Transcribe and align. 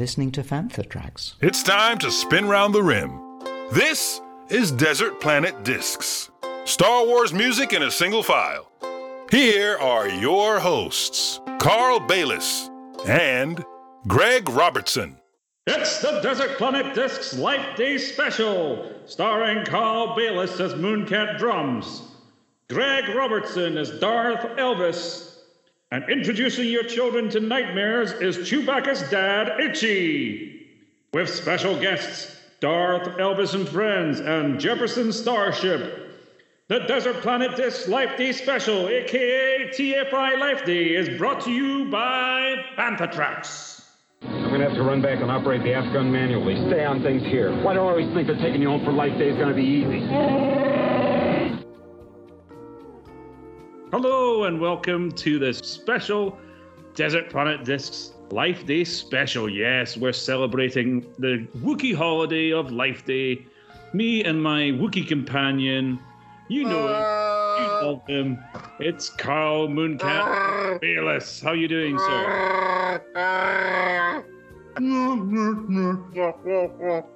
You 0.00 0.04
are 0.04 0.06
listening 0.06 0.32
to 0.32 0.42
Fantha 0.42 0.88
Tracks. 0.88 1.34
It's 1.42 1.62
time 1.62 1.98
to 1.98 2.10
spin 2.10 2.48
round 2.48 2.74
the 2.74 2.82
rim. 2.82 3.20
This 3.70 4.22
is 4.48 4.72
Desert 4.72 5.20
Planet 5.20 5.62
Discs. 5.62 6.30
Star 6.64 7.04
Wars 7.04 7.34
music 7.34 7.74
in 7.74 7.82
a 7.82 7.90
single 7.90 8.22
file. 8.22 8.72
Here 9.30 9.76
are 9.76 10.08
your 10.08 10.58
hosts, 10.58 11.42
Carl 11.58 12.00
Bayless 12.00 12.70
and 13.06 13.62
Greg 14.06 14.48
Robertson. 14.48 15.20
It's 15.66 16.00
the 16.00 16.22
Desert 16.22 16.56
Planet 16.56 16.94
Discs 16.94 17.36
Life 17.36 17.76
Day 17.76 17.98
Special, 17.98 18.90
starring 19.04 19.66
Carl 19.66 20.16
Bayless 20.16 20.58
as 20.60 20.72
Mooncat 20.72 21.36
Drums, 21.36 22.04
Greg 22.70 23.14
Robertson 23.14 23.76
as 23.76 23.90
Darth 24.00 24.56
Elvis, 24.56 25.29
and 25.90 26.08
introducing 26.08 26.68
your 26.68 26.84
children 26.84 27.28
to 27.30 27.40
nightmares 27.40 28.12
is 28.12 28.38
Chewbacca's 28.38 29.08
dad, 29.10 29.60
Itchy, 29.60 30.68
with 31.12 31.28
special 31.28 31.78
guests 31.80 32.36
Darth 32.60 33.16
Elvis 33.16 33.54
and 33.54 33.68
Friends 33.68 34.20
and 34.20 34.60
Jefferson 34.60 35.12
Starship. 35.12 36.08
The 36.68 36.80
Desert 36.80 37.16
Planet 37.16 37.56
Discs 37.56 37.88
Life 37.88 38.16
Day 38.16 38.32
Special, 38.32 38.86
aka 38.88 39.70
TFI 39.72 40.38
Life 40.38 40.64
Day, 40.64 40.94
is 40.94 41.18
brought 41.18 41.40
to 41.44 41.50
you 41.50 41.90
by 41.90 42.64
Bantha 42.76 43.10
Tracks. 43.10 43.82
I'm 44.22 44.50
gonna 44.50 44.68
have 44.68 44.74
to 44.74 44.82
run 44.82 45.02
back 45.02 45.20
and 45.20 45.30
operate 45.30 45.62
the 45.62 45.72
aft 45.72 45.92
gun 45.92 46.12
manually. 46.12 46.54
Stay 46.68 46.84
on 46.84 47.02
things 47.02 47.22
here. 47.22 47.50
Why 47.62 47.74
do 47.74 47.80
I 47.80 47.90
always 47.90 48.12
think 48.14 48.28
that 48.28 48.38
taking 48.38 48.62
you 48.62 48.68
home 48.68 48.84
for 48.84 48.92
life 48.92 49.18
day 49.18 49.30
is 49.30 49.38
gonna 49.38 49.54
be 49.54 49.64
easy? 49.64 50.99
Hello 53.92 54.44
and 54.44 54.60
welcome 54.60 55.10
to 55.10 55.40
this 55.40 55.58
special 55.58 56.38
Desert 56.94 57.28
Planet 57.28 57.64
Discs 57.64 58.12
Life 58.30 58.64
Day 58.64 58.84
special. 58.84 59.48
Yes, 59.50 59.96
we're 59.96 60.12
celebrating 60.12 61.00
the 61.18 61.48
Wookiee 61.58 61.96
holiday 61.96 62.52
of 62.52 62.70
Life 62.70 63.04
Day. 63.04 63.44
Me 63.92 64.22
and 64.22 64.40
my 64.40 64.70
Wookiee 64.70 65.08
companion, 65.08 65.98
you 66.46 66.62
know 66.62 66.86
him, 66.86 66.92
you 66.92 67.68
uh. 67.68 67.80
love 67.82 68.06
him. 68.06 68.38
It's 68.78 69.10
Carl 69.10 69.66
Mooncat 69.66 70.78
Fearless. 70.78 71.40
How 71.40 71.50
you 71.50 71.66
doing, 71.66 71.98
sir? 71.98 73.02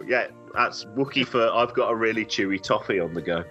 Yeah, 0.08 0.26
that's 0.54 0.84
Wookie 0.86 1.24
for 1.24 1.48
I've 1.52 1.72
got 1.72 1.92
a 1.92 1.94
really 1.94 2.24
chewy 2.24 2.60
toffee 2.60 2.98
on 2.98 3.14
the 3.14 3.22
go. 3.22 3.44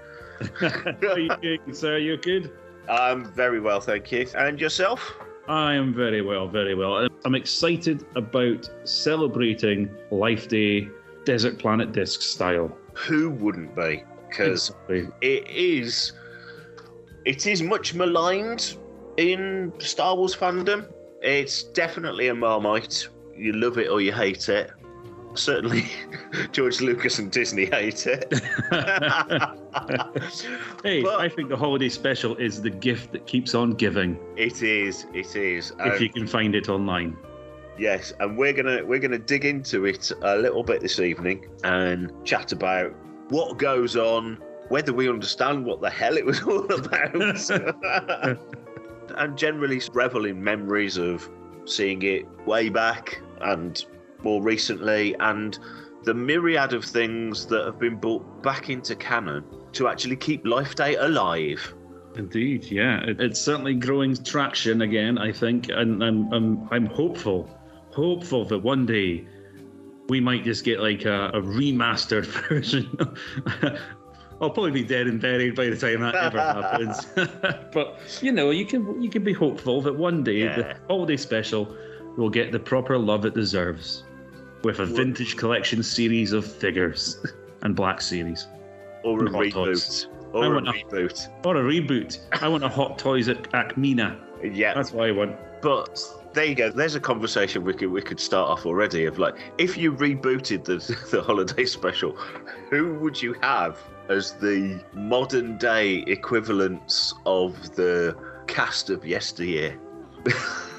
How 0.60 1.16
you 1.16 1.30
doing, 1.42 1.74
sir? 1.74 2.00
You 2.00 2.18
good? 2.18 2.52
I'm 2.90 3.26
very 3.26 3.60
well, 3.60 3.80
thank 3.80 4.12
you. 4.12 4.28
And 4.36 4.60
yourself? 4.60 5.14
I 5.48 5.74
am 5.74 5.94
very 5.94 6.22
well, 6.22 6.48
very 6.48 6.76
well. 6.76 7.08
I'm 7.26 7.36
excited 7.36 8.06
about 8.16 8.70
celebrating 8.86 9.90
Life 10.12 10.48
Day 10.48 10.88
Desert 11.26 11.60
Planet 11.60 11.92
Disc 11.92 12.22
style. 12.22 12.76
Who 12.94 13.30
wouldn't 13.30 13.76
be? 13.76 14.04
Because 14.30 14.70
Exactly. 14.70 15.08
it 15.22 15.48
is 15.48 16.14
it 17.26 17.48
is 17.48 17.62
much 17.62 17.94
maligned 17.94 18.76
in 19.18 19.72
Star 19.80 20.16
Wars 20.16 20.36
fandom. 20.36 20.88
It's 21.22 21.64
definitely 21.64 22.28
a 22.28 22.36
marmite. 22.36 23.08
You 23.36 23.54
love 23.54 23.78
it 23.78 23.90
or 23.90 24.02
you 24.02 24.12
hate 24.12 24.50
it. 24.50 24.72
Certainly 25.36 25.86
George 26.52 26.80
Lucas 26.82 27.20
and 27.20 27.32
Disney 27.32 27.66
hate 27.66 28.06
it. 28.08 28.32
Hey, 30.84 31.02
But- 31.02 31.20
I 31.20 31.30
think 31.30 31.50
the 31.50 31.58
holiday 31.58 31.90
special 31.90 32.36
is 32.38 32.62
the 32.62 32.70
gift 32.70 33.12
that 33.14 33.26
keeps 33.26 33.56
on 33.56 33.72
giving 33.72 34.18
it 34.38 34.62
is, 34.62 35.06
it 35.14 35.36
is. 35.36 35.72
if 35.72 35.80
And- 35.94 36.02
you 36.02 36.10
can 36.10 36.28
find 36.28 36.56
it 36.56 36.70
online. 36.70 37.18
Yes, 37.78 38.14
and 38.20 38.38
we're 38.38 38.54
gonna 38.54 38.86
we're 38.86 39.00
gonna 39.00 39.18
dig 39.18 39.46
into 39.46 39.86
it 39.86 40.12
a 40.22 40.38
little 40.38 40.62
bit 40.64 40.82
this 40.82 41.00
evening 41.00 41.48
and 41.64 42.12
chat 42.24 42.52
about 42.52 42.94
what 43.30 43.58
goes 43.58 43.96
on, 43.96 44.38
whether 44.70 44.94
we 44.94 45.10
understand 45.10 45.66
what 45.66 45.82
the 45.82 45.90
hell 45.90 46.16
it 46.16 46.24
was 46.24 46.40
all 46.44 46.72
about, 46.72 47.16
and 49.18 49.38
generally 49.38 49.82
revel 49.94 50.26
in 50.26 50.44
memories 50.44 50.98
of 50.98 51.28
seeing 51.66 52.04
it 52.04 52.28
way 52.46 52.70
back 52.70 53.20
and 53.42 53.86
more 54.24 54.42
recently, 54.42 55.16
and 55.20 55.58
the 56.04 56.14
myriad 56.14 56.74
of 56.74 56.84
things 56.84 57.46
that 57.48 57.66
have 57.66 57.80
been 57.80 57.96
brought 57.96 58.44
back 58.44 58.70
into 58.70 58.96
canon 58.96 59.44
to 59.74 59.88
actually 59.88 60.16
keep 60.18 60.46
Life 60.46 60.76
Day 60.76 60.96
alive. 60.96 61.74
Indeed, 62.16 62.66
yeah. 62.66 63.02
It, 63.04 63.20
it's 63.22 63.40
certainly 63.40 63.74
growing 63.74 64.16
traction 64.16 64.82
again, 64.82 65.18
I 65.18 65.32
think, 65.32 65.70
and 65.70 66.04
I'm, 66.04 66.32
I'm, 66.34 66.68
I'm 66.72 66.86
hopeful, 66.86 67.50
hopeful 67.92 68.46
that 68.46 68.60
one 68.60 68.86
day 68.86 69.26
we 70.10 70.20
might 70.20 70.44
just 70.44 70.64
get 70.66 70.80
like 70.80 71.06
a, 71.06 71.30
a 71.34 71.42
remastered 71.42 72.26
version. 72.50 72.88
I'll 74.42 74.50
probably 74.50 74.72
be 74.72 74.84
dead 74.84 75.08
and 75.08 75.22
buried 75.22 75.56
by 75.56 75.68
the 75.70 75.78
time 75.78 76.02
that 76.02 76.16
ever 76.16 76.40
happens. 76.42 77.06
but 77.74 78.00
you 78.22 78.32
know, 78.32 78.50
you 78.50 78.66
can 78.66 79.02
you 79.02 79.10
can 79.10 79.24
be 79.24 79.32
hopeful 79.34 79.82
that 79.84 79.96
one 79.96 80.24
day 80.24 80.40
Yeah. 80.44 80.56
the 80.58 80.76
holiday 80.90 81.16
special 81.18 81.76
will 82.18 82.30
get 82.30 82.52
the 82.52 82.60
proper 82.60 82.98
love 82.98 83.26
it 83.26 83.34
deserves, 83.34 84.04
with 84.64 84.80
a 84.80 84.86
vintage 84.86 85.38
collection 85.38 85.84
series 85.84 86.32
of 86.32 86.46
figures 86.46 87.24
and 87.62 87.76
black 87.76 88.02
series. 88.02 88.48
Or 89.04 89.20
a 89.26 89.30
reboot. 89.30 90.08
Or 90.32 90.46
a 90.46 90.50
want 90.50 90.70
a- 90.70 90.72
reboot. 90.72 91.46
Or 91.46 91.58
a 91.58 91.62
reboot. 91.62 92.20
I 92.42 92.48
want 92.48 92.64
a 92.64 92.70
Hot 92.70 92.98
Toys 92.98 93.28
at 93.28 93.44
Ackmena. 93.52 94.20
Yeah. 94.42 94.74
That's 94.74 94.92
what 94.92 95.08
I 95.08 95.12
want. 95.12 95.36
But 95.62 96.00
there 96.34 96.46
you 96.46 96.56
go. 96.56 96.70
There's 96.70 96.96
a 96.96 97.00
conversation 97.00 97.64
we 97.64 97.74
could 97.74 97.90
we 97.92 98.02
could 98.02 98.20
start 98.20 98.50
off 98.50 98.66
already 98.66 99.06
of 99.06 99.20
like 99.20 99.36
if 99.58 99.78
you 99.78 99.94
rebooted 99.94 100.66
the 100.66 100.78
the 101.12 101.22
holiday 101.22 101.66
special, 101.66 102.14
who 102.70 102.96
would 102.96 103.22
you 103.22 103.34
have 103.42 103.80
as 104.10 104.34
the 104.34 104.84
modern 104.94 105.58
day 105.58 106.04
equivalents 106.08 107.14
of 107.26 107.76
the 107.76 108.18
cast 108.48 108.90
of 108.90 109.06
yesteryear? 109.06 109.78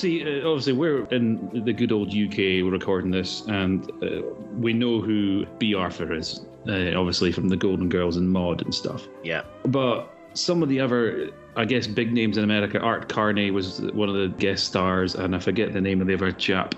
See, 0.00 0.22
uh, 0.22 0.48
obviously, 0.48 0.72
we're 0.72 1.04
in 1.08 1.62
the 1.62 1.74
good 1.74 1.92
old 1.92 2.08
UK. 2.08 2.64
We're 2.64 2.70
recording 2.70 3.10
this, 3.10 3.42
and 3.48 3.90
uh, 4.02 4.22
we 4.54 4.72
know 4.72 5.02
who 5.02 5.44
Bea 5.58 5.74
Arthur 5.74 6.14
is, 6.14 6.40
uh, 6.66 6.94
obviously 6.94 7.32
from 7.32 7.48
the 7.48 7.56
Golden 7.58 7.90
Girls 7.90 8.16
and 8.16 8.26
Maude 8.32 8.62
and 8.62 8.74
stuff. 8.74 9.06
Yeah. 9.22 9.42
But 9.66 10.10
some 10.32 10.62
of 10.62 10.70
the 10.70 10.80
other, 10.80 11.28
I 11.54 11.66
guess, 11.66 11.86
big 11.86 12.14
names 12.14 12.38
in 12.38 12.44
America, 12.44 12.80
Art 12.80 13.10
Carney 13.10 13.50
was 13.50 13.82
one 13.92 14.08
of 14.08 14.14
the 14.14 14.28
guest 14.38 14.64
stars, 14.64 15.16
and 15.16 15.36
I 15.36 15.38
forget 15.38 15.74
the 15.74 15.82
name 15.82 16.00
of 16.00 16.06
the 16.06 16.14
other 16.14 16.32
chap. 16.32 16.74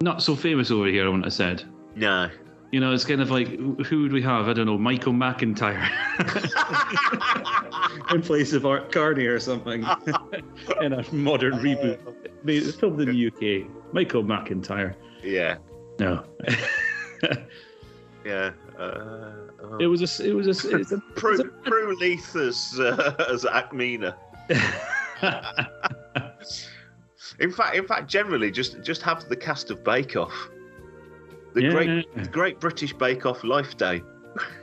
Not 0.00 0.20
so 0.20 0.34
famous 0.34 0.72
over 0.72 0.86
here, 0.86 1.06
I 1.06 1.10
want 1.10 1.22
to 1.22 1.30
said. 1.30 1.62
No. 1.94 2.28
You 2.74 2.80
know, 2.80 2.92
it's 2.92 3.04
kind 3.04 3.20
of 3.20 3.30
like 3.30 3.46
who 3.86 4.02
would 4.02 4.12
we 4.12 4.20
have? 4.22 4.48
I 4.48 4.52
don't 4.52 4.66
know, 4.66 4.76
Michael 4.76 5.12
McIntyre 5.12 5.88
in 8.12 8.20
place 8.20 8.52
of 8.52 8.66
Art 8.66 8.90
Carney 8.90 9.26
or 9.26 9.38
something 9.38 9.86
in 10.80 10.92
a 10.92 11.14
modern 11.14 11.52
reboot. 11.60 12.00
Made- 12.42 12.74
Filmed 12.74 13.00
in 13.02 13.10
the 13.10 13.28
UK. 13.28 13.70
Michael 13.94 14.24
McIntyre. 14.24 14.96
Yeah. 15.22 15.58
No, 16.00 16.24
Yeah. 18.24 18.50
Uh, 18.76 18.80
oh. 19.62 19.78
it 19.78 19.86
was 19.86 20.02
a. 20.02 20.28
It 20.28 20.34
was 20.34 20.48
a. 20.48 20.76
It's 20.76 20.90
a, 20.90 20.98
Prue, 21.14 21.34
it's 21.34 21.42
a 21.42 21.70
Prue 21.70 21.96
Leith 22.00 22.34
as 22.34 22.76
uh, 22.80 23.14
as 23.30 23.44
Ackmena. 23.44 24.16
In 27.38 27.52
fact, 27.52 27.76
in 27.76 27.86
fact, 27.86 28.10
generally, 28.10 28.50
just 28.50 28.82
just 28.82 29.02
have 29.02 29.28
the 29.28 29.36
cast 29.36 29.70
of 29.70 29.84
Bake 29.84 30.16
Off. 30.16 30.48
The 31.54 31.62
Yeah. 31.62 31.70
great 31.70 32.32
Great 32.32 32.60
British 32.60 32.92
Bake 32.92 33.26
Off 33.26 33.42
Life 33.44 33.76
Day. 33.76 34.02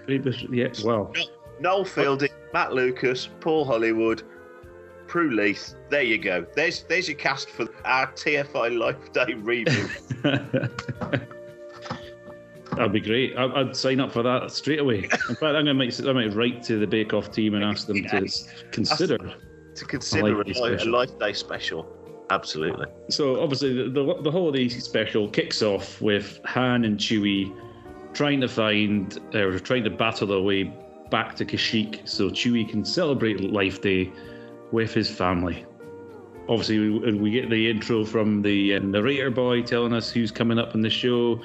yeah. 0.07 0.67
Well, 0.83 1.13
Noel 1.59 1.85
Fielding, 1.85 2.31
Matt 2.53 2.73
Lucas, 2.73 3.29
Paul 3.39 3.65
Hollywood, 3.65 4.23
Prue 5.07 5.31
Leith. 5.35 5.75
There 5.89 6.01
you 6.01 6.17
go. 6.17 6.45
There's 6.55 6.83
there's 6.83 7.07
your 7.07 7.17
cast 7.17 7.49
for 7.49 7.67
our 7.85 8.07
TFI 8.13 8.77
Life 8.77 9.11
Day 9.13 9.33
reboot. 9.33 9.91
that'd 12.75 12.91
be 12.93 12.99
great. 13.01 13.35
I, 13.37 13.45
I'd 13.61 13.75
sign 13.75 13.99
up 13.99 14.11
for 14.11 14.23
that 14.23 14.51
straight 14.51 14.79
away. 14.79 15.03
In 15.03 15.09
fact, 15.35 15.43
I'm 15.43 15.65
gonna 15.65 15.73
make. 15.73 15.97
I 16.01 16.11
might 16.13 16.33
write 16.33 16.63
to 16.63 16.77
the 16.79 16.87
Bake 16.87 17.13
Off 17.13 17.31
team 17.31 17.53
and 17.55 17.63
ask 17.63 17.87
them 17.87 17.97
to 17.97 18.01
Yes. 18.21 18.47
consider. 18.71 19.17
to 19.75 19.85
consider 19.85 20.41
a, 20.41 20.45
Life 20.59 20.81
a. 20.81 20.85
Life 20.89 21.19
Day 21.19 21.33
special. 21.33 21.87
Absolutely. 22.31 22.85
So 23.09 23.41
obviously 23.41 23.73
the, 23.73 23.89
the 23.89 24.21
the 24.21 24.31
holiday 24.31 24.69
special 24.69 25.27
kicks 25.27 25.61
off 25.61 26.01
with 26.01 26.39
Han 26.45 26.85
and 26.85 26.97
Chewie 26.97 27.53
trying 28.13 28.39
to 28.39 28.47
find 28.47 29.19
or 29.35 29.59
trying 29.59 29.83
to 29.83 29.89
battle 29.89 30.27
their 30.27 30.39
way 30.39 30.63
back 31.09 31.35
to 31.35 31.45
Kashyyyk 31.45 32.07
so 32.07 32.29
Chewie 32.29 32.69
can 32.69 32.85
celebrate 32.85 33.41
Life 33.41 33.81
Day 33.81 34.09
with 34.71 34.93
his 34.93 35.09
family. 35.09 35.65
Obviously, 36.47 36.79
we, 36.79 37.13
we 37.15 37.31
get 37.31 37.49
the 37.49 37.69
intro 37.69 38.05
from 38.05 38.41
the 38.41 38.75
uh, 38.75 38.79
narrator 38.79 39.29
boy 39.29 39.61
telling 39.61 39.91
us 39.91 40.09
who's 40.09 40.31
coming 40.31 40.57
up 40.57 40.73
in 40.73 40.81
the 40.81 40.89
show. 40.89 41.41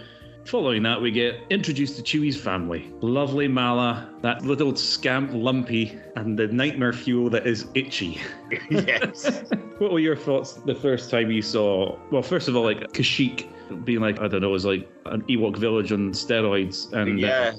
Following 0.47 0.85
that, 0.85 1.01
we 1.03 1.11
get 1.11 1.41
introduced 1.51 1.97
to 1.97 2.03
Chewie's 2.03 2.41
family. 2.41 2.93
Lovely 3.01 3.49
Malla, 3.49 4.09
that 4.23 4.43
little 4.43 4.77
scamp 4.77 5.31
Lumpy, 5.33 5.99
and 6.15 6.39
the 6.39 6.47
nightmare 6.47 6.93
fuel 6.93 7.29
that 7.31 7.47
is 7.49 7.67
Itchy. 7.75 8.21
yes. 8.71 9.43
What 9.79 9.93
were 9.93 9.99
your 9.99 10.17
thoughts 10.17 10.55
the 10.55 10.75
first 10.75 11.11
time 11.11 11.31
you 11.31 11.43
saw? 11.43 11.99
Well, 12.11 12.23
first 12.23 12.49
of 12.49 12.57
all, 12.57 12.63
like 12.65 12.79
Kashyyyk 12.95 13.85
being 13.85 14.01
like 14.01 14.19
I 14.21 14.27
don't 14.29 14.41
know, 14.41 14.49
it 14.49 14.53
was 14.53 14.65
like 14.65 14.89
an 15.05 15.21
Ewok 15.25 15.59
village 15.59 15.93
on 15.93 16.13
steroids, 16.13 16.91
and 16.95 17.23
uh, 17.23 17.27
Yeah. 17.27 17.53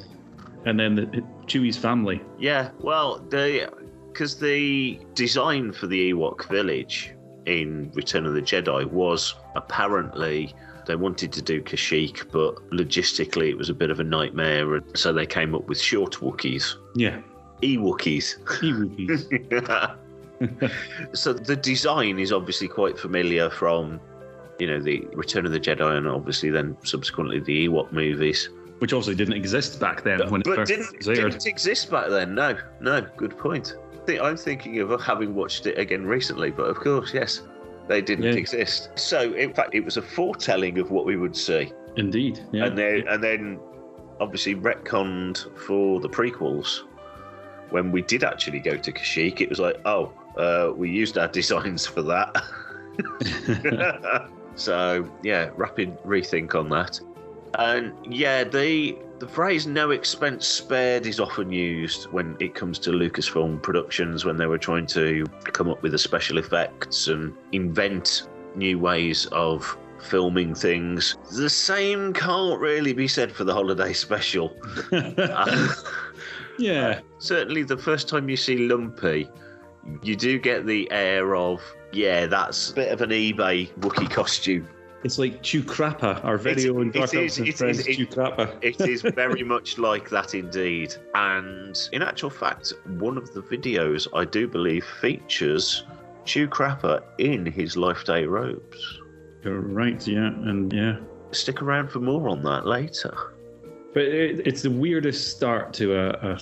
and 0.66 0.80
then 0.80 0.96
the, 0.96 1.24
Chewie's 1.46 1.78
family. 1.78 2.20
Yeah. 2.40 2.72
Well, 2.80 3.20
the 3.30 3.72
because 4.08 4.40
the 4.40 5.00
design 5.14 5.74
for 5.74 5.86
the 5.86 6.12
Ewok 6.12 6.50
village 6.50 7.14
in 7.46 7.92
Return 7.94 8.26
of 8.26 8.34
the 8.34 8.42
Jedi 8.42 8.84
was 8.90 9.36
apparently 9.56 10.56
they 10.88 10.96
wanted 10.96 11.32
to 11.34 11.42
do 11.42 11.62
Kashyyyk, 11.62 12.32
but 12.32 12.56
logistically 12.72 13.50
it 13.50 13.58
was 13.58 13.70
a 13.70 13.74
bit 13.74 13.92
of 13.92 14.00
a 14.00 14.04
nightmare, 14.04 14.76
and 14.76 14.98
so 14.98 15.14
they 15.14 15.26
came 15.26 15.54
up 15.54 15.68
with 15.68 15.80
short 15.80 16.14
Wookiees, 16.16 16.76
Yeah, 16.96 17.22
Ewookiees. 17.62 18.38
Ewokies. 18.62 19.98
so 21.14 21.34
the 21.34 21.56
design 21.56 22.20
is 22.20 22.32
obviously 22.32 22.68
quite 22.68 22.98
familiar 22.98 23.50
from, 23.50 24.00
you 24.60 24.68
know, 24.68 24.80
the 24.80 25.08
Return 25.14 25.46
of 25.46 25.52
the 25.52 25.60
Jedi 25.60 25.98
and 25.98 26.08
obviously 26.08 26.50
then 26.50 26.78
subsequently 26.84 27.40
the 27.40 27.68
Ewok 27.68 27.92
movies. 27.92 28.50
which 28.80 28.94
obviously 28.94 29.16
didn't 29.16 29.34
exist 29.36 29.80
back 29.80 30.04
then 30.04 30.20
when 30.30 30.42
it 30.42 30.46
but 30.46 30.56
first 30.58 30.70
didn't, 30.70 31.08
aired. 31.08 31.32
didn't 31.32 31.48
exist 31.48 31.90
back 31.90 32.10
then. 32.10 32.36
No, 32.36 32.56
no. 32.80 33.02
Good 33.18 33.38
point. 33.38 33.76
I 33.94 34.06
think 34.06 34.22
I'm 34.22 34.38
thinking 34.38 34.80
of 34.80 35.02
having 35.02 35.34
watched 35.36 35.66
it 35.66 35.78
again 35.78 36.06
recently, 36.06 36.52
but 36.52 36.64
of 36.64 36.78
course, 36.78 37.14
yes, 37.14 37.42
they 37.88 38.02
didn't 38.02 38.26
Yeah. 38.26 38.34
exist. 38.34 38.90
So 38.96 39.34
in 39.34 39.54
fact, 39.54 39.74
it 39.74 39.84
was 39.84 39.98
a 39.98 40.02
foretelling 40.02 40.78
of 40.80 40.92
what 40.92 41.06
we 41.06 41.16
would 41.18 41.36
see, 41.36 41.72
Indeed, 41.96 42.40
yeah. 42.52 42.66
and 42.66 42.78
then 42.78 43.08
and 43.08 43.24
then 43.24 43.60
obviously 44.20 44.56
retconned 44.56 45.38
for 45.66 46.00
the 46.00 46.10
prequels. 46.10 46.82
When 47.70 47.92
we 47.92 48.02
did 48.02 48.24
actually 48.24 48.60
go 48.60 48.78
to 48.78 48.92
Kashyyyk, 48.92 49.42
it 49.42 49.50
was 49.50 49.60
like, 49.60 49.80
oh, 49.86 50.12
uh, 50.38 50.72
we 50.76 50.90
used 50.90 51.18
our 51.18 51.28
designs 51.40 51.86
for 51.86 52.02
that. 52.04 52.36
so 54.56 55.08
yeah, 55.24 55.50
rapid 55.56 55.98
rethink 56.04 56.56
on 56.56 56.70
that. 56.70 57.00
And 57.56 57.94
yeah, 58.06 58.44
the 58.44 58.98
the 59.20 59.28
phrase 59.28 59.66
"no 59.66 59.92
expense 59.92 60.46
spared" 60.46 61.06
is 61.06 61.20
often 61.20 61.52
used 61.52 62.06
when 62.12 62.36
it 62.40 62.54
comes 62.54 62.78
to 62.80 62.92
Lucasfilm 62.92 63.62
productions 63.62 64.26
when 64.26 64.38
they 64.38 64.46
were 64.46 64.58
trying 64.58 64.86
to 64.88 65.26
come 65.46 65.70
up 65.70 65.82
with 65.82 65.94
the 65.94 65.98
special 65.98 66.38
effects 66.38 67.08
and 67.08 67.34
invent 67.52 68.28
new 68.56 68.78
ways 68.78 69.26
of 69.28 69.78
filming 70.02 70.54
things. 70.54 71.18
The 71.32 71.50
same 71.50 72.14
can't 72.14 72.60
really 72.60 72.94
be 72.94 73.08
said 73.08 73.32
for 73.32 73.44
the 73.44 73.54
holiday 73.54 73.94
special. 73.94 74.56
Uh, 74.92 75.68
yeah, 76.60 77.02
certainly, 77.20 77.62
the 77.62 77.78
first 77.78 78.10
time 78.10 78.30
you 78.30 78.38
see 78.38 78.68
Lumpy, 78.68 79.30
you 80.02 80.16
do 80.16 80.40
get 80.40 80.66
the 80.66 80.90
air 80.92 81.36
of 81.36 81.62
yeah, 81.92 82.26
that's 82.26 82.72
a 82.72 82.74
bit 82.74 82.92
of 82.92 83.02
an 83.02 83.12
eBay 83.12 83.72
Wookie 83.80 84.10
costume. 84.10 84.68
It's 85.04 85.18
like 85.20 85.42
Chew 85.44 85.64
Crappa, 85.64 86.24
our 86.26 86.38
very 86.38 86.64
It- 86.64 86.70
own 86.70 86.88
it 86.90 86.94
Dark 86.94 87.14
is- 87.14 87.38
it 87.40 87.56
friends 87.58 87.86
it- 87.88 87.96
Chew 87.96 88.08
Crappa. 88.08 88.58
It 88.62 88.80
is 88.82 89.02
very 89.16 89.44
much 89.44 89.78
like 89.78 90.10
that 90.10 90.34
indeed. 90.36 90.94
And 91.16 91.78
in 91.92 92.02
actual 92.02 92.30
fact, 92.30 92.74
one 92.98 93.18
of 93.18 93.34
the 93.34 93.42
videos 93.42 94.08
I 94.14 94.26
do 94.26 94.48
believe 94.48 94.84
features 95.02 95.84
Chew 96.26 96.48
Crapper 96.48 97.02
in 97.20 97.46
his 97.46 97.78
Life 97.78 98.04
Day 98.06 98.26
robes. 98.26 99.00
You're 99.44 99.62
right, 99.62 100.06
yeah, 100.08 100.28
and 100.28 100.74
yeah. 100.74 100.98
Stick 101.32 101.62
around 101.62 101.90
for 101.92 102.00
more 102.00 102.28
on 102.30 102.42
that 102.44 102.66
later. 102.66 103.14
But 103.94 104.04
it, 104.04 104.46
it's 104.46 104.62
the 104.62 104.70
weirdest 104.72 105.32
start 105.36 105.74
to 105.76 105.94
a, 105.96 106.10
a. 106.34 106.40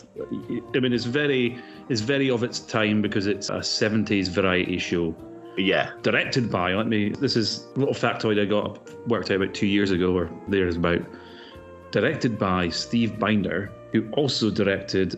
I 0.75 0.79
mean, 0.79 0.91
it's 0.93 1.05
very, 1.05 1.57
it's 1.89 2.01
very 2.01 2.29
of 2.29 2.43
its 2.43 2.59
time 2.59 3.01
because 3.01 3.27
it's 3.27 3.49
a 3.49 3.59
'70s 3.59 4.27
variety 4.29 4.77
show 4.77 5.15
Yeah, 5.57 5.91
directed 6.01 6.51
by. 6.51 6.73
Let 6.73 6.87
me. 6.87 7.09
This 7.09 7.35
is 7.35 7.67
a 7.75 7.79
little 7.79 7.93
factoid 7.93 8.41
I 8.41 8.45
got 8.45 8.89
worked 9.07 9.31
out 9.31 9.37
about 9.37 9.53
two 9.53 9.67
years 9.67 9.91
ago, 9.91 10.15
or 10.17 10.29
there's 10.47 10.75
about. 10.75 11.01
Directed 11.91 12.37
by 12.37 12.67
Steve 12.69 13.17
Binder, 13.17 13.71
who 13.93 14.09
also 14.11 14.49
directed 14.51 15.17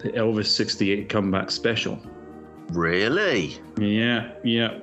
the 0.00 0.10
Elvis 0.10 0.46
'68 0.46 1.08
comeback 1.08 1.50
special. 1.50 2.00
really. 2.72 3.58
Yeah, 3.78 4.32
yeah. 4.42 4.78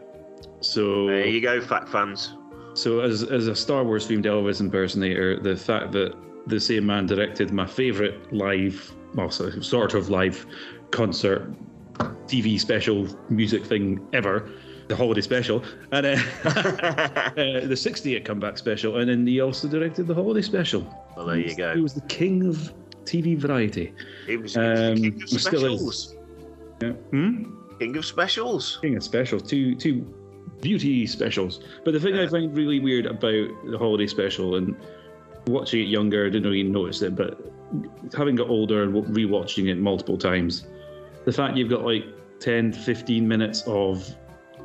So 0.62 1.07
There 1.07 1.25
you 1.25 1.42
go, 1.42 1.60
fact 1.62 1.90
fans. 1.90 2.33
So, 2.74 3.00
as, 3.00 3.24
as 3.24 3.48
a 3.48 3.56
Star 3.56 3.83
Wars 3.83 4.07
themed 4.07 4.25
Elvis 4.25 4.62
impersonator, 4.62 5.40
the 5.40 5.56
fact 5.56 5.92
that 5.94 6.16
the 6.45 6.60
same 6.60 6.86
man 6.86 7.07
directed 7.07 7.51
my 7.51 7.66
favorite 7.66 8.31
live, 8.31 8.94
well, 9.16 9.31
sort 9.31 9.94
of 9.95 10.10
live 10.10 10.45
concert 10.92 11.51
TV 12.28 12.60
special 12.60 13.07
music 13.30 13.66
thing 13.66 14.06
ever, 14.13 14.50
the 14.88 14.95
holiday 14.95 15.22
special, 15.22 15.63
and 15.92 16.06
uh, 16.06 16.18
uh, 16.45 17.66
the 17.68 17.75
68 17.75 18.25
comeback 18.25 18.57
special, 18.57 18.98
and 18.98 19.10
then 19.10 19.28
he 19.28 19.42
also 19.42 19.68
directed 19.68 20.07
the 20.07 20.13
holiday 20.13 20.42
special. 20.42 20.81
Well, 21.16 21.25
there 21.28 21.38
you 21.38 21.56
go. 21.56 21.75
He 21.75 21.81
was 21.81 21.94
the 21.94 22.01
king 22.01 22.48
of 22.48 22.74
TV 23.06 23.38
variety. 23.38 23.94
He 24.25 24.38
was, 24.38 24.54
he 24.54 24.60
was 24.60 24.80
the 24.80 24.92
Um, 24.92 24.95
king 24.98 25.22
of 25.22 25.30
specials. 25.30 26.16
Yeah. 26.81 26.92
Hmm? 26.92 27.44
King 27.80 27.98
of 27.98 28.06
specials. 28.06 28.80
King 28.81 28.98
of 28.98 29.04
specials, 29.04 29.44
two 29.44 29.75
two 29.75 30.06
beauty 30.62 31.06
specials. 31.06 31.60
But 31.83 31.94
the 31.94 32.00
thing 32.00 32.18
I 32.18 32.28
find 32.28 32.56
really 32.56 32.80
weird 32.80 33.06
about 33.06 33.22
the 33.66 33.78
holiday 33.78 34.07
special 34.07 34.56
and 34.56 34.75
watching 35.48 35.81
it 35.81 35.88
younger, 35.88 36.25
I 36.25 36.30
didn't 36.30 36.50
really 36.50 36.63
notice 36.63 37.01
it, 37.01 37.16
but 37.16 37.40
having 38.16 38.36
got 38.36 38.50
older 38.50 38.83
and 38.83 38.94
rewatching 38.94 39.69
it 39.69 39.75
multiple 39.75 40.18
times, 40.18 40.66
the 41.25 41.31
fact 41.31 41.57
you've 41.57 41.69
got 41.69 41.83
like 41.86 42.06
10, 42.40 42.74
15 42.74 43.28
minutes 43.28 43.63
of 43.68 44.16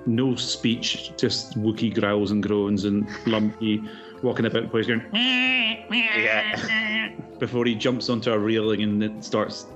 no 0.07 0.35
speech, 0.35 1.13
just 1.17 1.59
Wookiee 1.59 1.95
growls 1.99 2.31
and 2.31 2.43
groans 2.43 2.85
and 2.85 3.07
Lumpy 3.27 3.83
walking 4.23 4.47
about 4.47 4.63
the 4.65 4.69
place 4.69 4.87
going 4.87 5.03
Yeah. 5.13 7.11
before 7.39 7.65
he 7.65 7.75
jumps 7.75 8.09
onto 8.09 8.33
a 8.33 8.39
railing 8.39 8.83
and 8.83 9.03
it 9.03 9.25
starts 9.25 9.67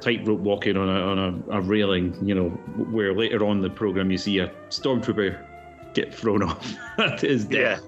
tightrope 0.00 0.40
walking 0.40 0.76
on 0.76 0.88
a 0.88 1.00
on 1.00 1.18
a, 1.48 1.58
a 1.58 1.60
railing. 1.60 2.16
You 2.26 2.34
know, 2.34 2.48
where 2.90 3.14
later 3.14 3.44
on 3.44 3.58
in 3.58 3.62
the 3.62 3.70
program 3.70 4.10
you 4.10 4.18
see 4.18 4.38
a 4.40 4.48
stormtrooper 4.70 5.38
get 5.94 6.12
thrown 6.14 6.42
off 6.48 6.74
to 7.18 7.26
his 7.26 7.46
Yeah. 7.50 7.78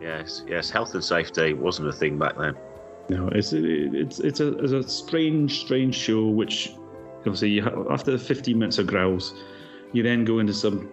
Yes, 0.00 0.42
yes. 0.48 0.68
Health 0.70 0.94
and 0.94 1.04
safety 1.04 1.52
wasn't 1.52 1.88
a 1.88 1.92
thing 1.92 2.18
back 2.18 2.36
then. 2.36 2.56
No, 3.08 3.28
it's 3.28 3.52
it's 3.52 4.18
it's 4.20 4.40
a 4.40 4.56
it's 4.58 4.72
a 4.72 4.82
strange 4.88 5.60
strange 5.60 5.94
show 5.94 6.26
which 6.26 6.72
obviously 7.18 7.50
you 7.50 7.62
ha- 7.62 7.84
after 7.90 8.16
15 8.18 8.58
minutes 8.58 8.78
of 8.78 8.86
growls, 8.86 9.34
you 9.92 10.02
then 10.02 10.24
go 10.24 10.38
into 10.38 10.54
some 10.54 10.90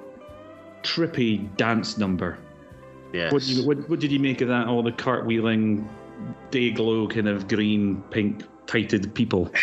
trippy 0.83 1.55
dance 1.57 1.97
number. 1.97 2.37
Yes. 3.13 3.31
What, 3.31 3.41
did 3.41 3.49
you, 3.49 3.67
what, 3.67 3.89
what 3.89 3.99
did 3.99 4.11
you 4.11 4.19
make 4.19 4.41
of 4.41 4.47
that? 4.49 4.67
All 4.67 4.83
the 4.83 4.91
cartwheeling, 4.91 5.87
day 6.51 6.71
glow 6.71 7.07
kind 7.07 7.27
of 7.27 7.47
green, 7.47 8.01
pink, 8.11 8.43
tighted 8.67 9.13
people. 9.13 9.51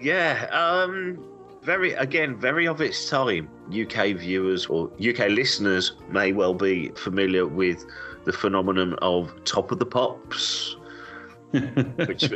Yeah, 0.00 0.48
um, 0.52 1.18
very 1.62 1.94
again, 1.94 2.36
very 2.36 2.68
of 2.68 2.82
its 2.82 3.08
time. 3.08 3.48
UK 3.68 4.16
viewers 4.16 4.66
or 4.66 4.90
UK 5.00 5.30
listeners 5.30 5.92
may 6.10 6.32
well 6.32 6.52
be 6.52 6.90
familiar 6.90 7.46
with 7.46 7.86
the 8.24 8.32
phenomenon 8.32 8.94
of 9.00 9.32
Top 9.44 9.72
of 9.72 9.78
the 9.78 9.86
Pops, 9.86 10.76
which, 11.50 12.30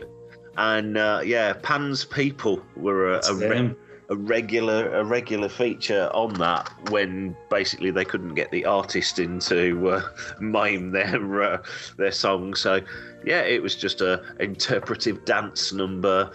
and 0.57 0.97
uh, 0.97 1.21
yeah, 1.23 1.53
Pan's 1.63 2.07
People 2.07 2.63
were 2.75 3.13
a, 3.15 3.21
a, 3.29 3.35
re-. 3.35 3.75
A 4.11 4.17
regular 4.17 4.91
a 4.95 5.05
regular 5.05 5.51
feature 5.51 6.09
on 6.15 6.33
that 6.35 6.71
when 6.91 7.37
basically 7.51 7.91
they 7.91 8.07
couldn't 8.07 8.35
get 8.35 8.51
the 8.51 8.65
artist 8.65 9.19
in 9.19 9.39
to 9.41 9.91
uh, 9.91 10.03
mime 10.41 10.93
their 10.93 11.43
uh, 11.43 11.63
their 11.99 12.13
song. 12.13 12.55
So 12.55 12.81
yeah, 13.25 13.43
it 13.43 13.63
was 13.63 13.77
just 13.77 14.01
a 14.01 14.23
interpretive 14.41 15.25
dance 15.27 15.73
number. 15.73 16.31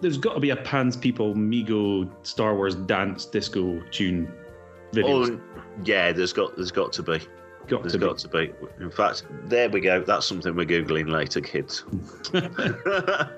There's 0.00 0.18
got 0.18 0.34
to 0.34 0.40
be 0.40 0.50
a 0.50 0.56
Pans 0.56 0.96
People 0.96 1.34
Meco 1.34 2.10
Star 2.22 2.56
Wars 2.56 2.74
dance 2.74 3.26
disco 3.26 3.80
tune 3.90 4.32
video. 4.92 5.24
Oh, 5.24 5.40
yeah, 5.84 6.12
there's 6.12 6.32
got 6.32 6.56
there's 6.56 6.72
got 6.72 6.92
to 6.94 7.02
be. 7.02 7.18
got 7.66 7.82
There's 7.82 7.92
to 7.92 7.98
got 7.98 8.18
to 8.18 8.28
be. 8.28 8.52
In 8.80 8.90
fact, 8.90 9.24
there 9.44 9.68
we 9.68 9.80
go. 9.80 10.02
That's 10.02 10.26
something 10.26 10.54
we're 10.54 10.66
googling 10.66 11.10
later, 11.10 11.40
kids. 11.40 11.84
the 12.32 13.28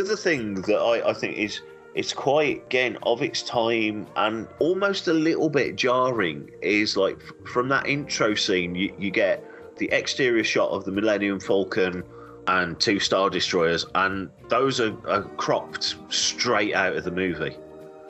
other 0.00 0.16
thing 0.16 0.54
that 0.62 0.76
I, 0.76 1.10
I 1.10 1.14
think 1.14 1.36
is 1.36 1.60
it's 1.94 2.12
quite 2.12 2.64
again 2.66 2.98
of 3.04 3.22
its 3.22 3.42
time 3.42 4.06
and 4.16 4.48
almost 4.58 5.08
a 5.08 5.12
little 5.12 5.48
bit 5.48 5.76
jarring 5.76 6.50
is 6.62 6.96
like 6.96 7.20
from 7.46 7.68
that 7.68 7.86
intro 7.86 8.34
scene 8.34 8.74
you, 8.74 8.94
you 8.98 9.10
get 9.10 9.44
the 9.76 9.88
exterior 9.92 10.44
shot 10.44 10.70
of 10.70 10.84
the 10.84 10.92
Millennium 10.92 11.40
Falcon 11.40 12.02
and 12.46 12.78
two 12.78 13.00
Star 13.00 13.30
Destroyers 13.30 13.86
and 13.94 14.28
those 14.48 14.80
are, 14.80 14.94
are 15.08 15.22
cropped 15.36 15.96
straight 16.08 16.74
out 16.74 16.96
of 16.96 17.04
the 17.04 17.10
movie 17.10 17.56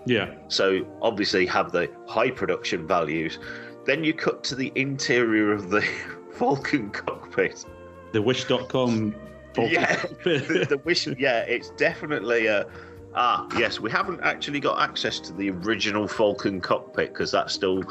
yeah. 0.07 0.35
so 0.49 0.87
obviously 1.03 1.47
have 1.47 1.73
the 1.73 1.91
high 2.07 2.31
production 2.31 2.87
values. 2.87 3.39
Then 3.85 4.05
you 4.05 4.15
cut 4.15 4.45
to 4.45 4.55
the 4.55 4.73
interior 4.75 5.53
of 5.53 5.71
the 5.71 5.83
Falcon 6.33 6.91
cockpit, 6.91 7.65
the 8.13 8.23
wish.com. 8.23 9.15
Yeah, 9.57 10.03
the, 10.25 10.67
the 10.69 10.79
wish. 10.85 11.07
Yeah, 11.07 11.41
it's 11.41 11.71
definitely 11.71 12.47
a. 12.47 12.67
Ah, 13.17 13.47
yes, 13.57 13.79
we 13.79 13.91
haven't 13.91 14.21
actually 14.23 14.59
got 14.61 14.81
access 14.81 15.21
to 15.21 15.33
the 15.33 15.51
original 15.51 16.09
Falcon 16.09 16.61
cockpit 16.61 17.13
because 17.13 17.31
that's 17.31 17.53
still 17.55 17.83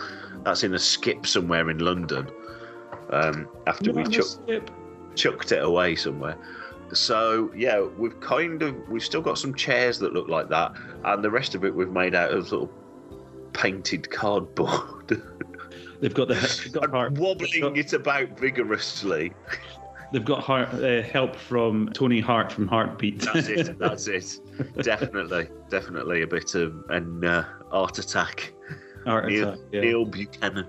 that's 0.43 0.63
in 0.63 0.73
a 0.73 0.79
skip 0.79 1.25
somewhere 1.25 1.69
in 1.69 1.79
London. 1.79 2.29
Um, 3.09 3.47
after 3.67 3.93
we 3.93 4.03
chuck, 4.05 4.27
chucked 5.15 5.51
it 5.51 5.63
away 5.63 5.95
somewhere. 5.95 6.35
So 6.91 7.51
yeah, 7.55 7.81
we've 7.97 8.19
kind 8.19 8.61
of 8.61 8.75
we've 8.89 9.03
still 9.03 9.21
got 9.21 9.37
some 9.37 9.53
chairs 9.55 9.97
that 9.99 10.13
look 10.13 10.27
like 10.27 10.49
that, 10.49 10.73
and 11.05 11.23
the 11.23 11.31
rest 11.31 11.55
of 11.55 11.63
it 11.63 11.73
we've 11.73 11.89
made 11.91 12.15
out 12.15 12.31
of 12.31 12.47
sort 12.49 12.69
of 12.69 13.53
painted 13.53 14.09
cardboard. 14.09 15.21
They've 16.01 16.13
got 16.13 16.27
the 16.27 16.33
they've 16.33 16.73
got 16.73 16.89
heart, 16.89 17.13
wobbling 17.13 17.61
got- 17.61 17.77
it 17.77 17.93
about 17.93 18.37
vigorously. 18.37 19.31
they've 20.11 20.25
got 20.25 20.43
heart, 20.43 20.67
uh, 20.73 21.01
help 21.01 21.33
from 21.33 21.89
Tony 21.93 22.19
Hart 22.19 22.51
from 22.51 22.67
Hartbeat. 22.67 23.21
That's 23.21 23.47
it. 23.47 23.79
That's 23.79 24.07
it. 24.07 24.37
Definitely, 24.81 25.47
definitely 25.69 26.21
a 26.21 26.27
bit 26.27 26.55
of 26.55 26.73
an 26.89 27.23
uh, 27.25 27.45
art 27.71 27.97
attack. 27.99 28.53
Art 29.05 29.27
Neil, 29.27 29.49
attack, 29.49 29.59
yeah. 29.71 29.81
Neil 29.81 30.05
Buchanan. 30.05 30.67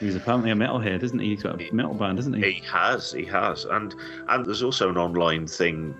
He's 0.00 0.16
apparently 0.16 0.50
a 0.50 0.54
metalhead, 0.54 1.02
isn't 1.02 1.18
he? 1.18 1.28
He's 1.30 1.42
got 1.42 1.60
a 1.60 1.72
metal 1.72 1.94
band, 1.94 2.18
isn't 2.18 2.32
he? 2.34 2.52
He 2.52 2.64
has, 2.66 3.12
he 3.12 3.24
has, 3.26 3.64
and 3.64 3.94
and 4.28 4.44
there's 4.44 4.62
also 4.62 4.90
an 4.90 4.98
online 4.98 5.46
thing 5.46 5.94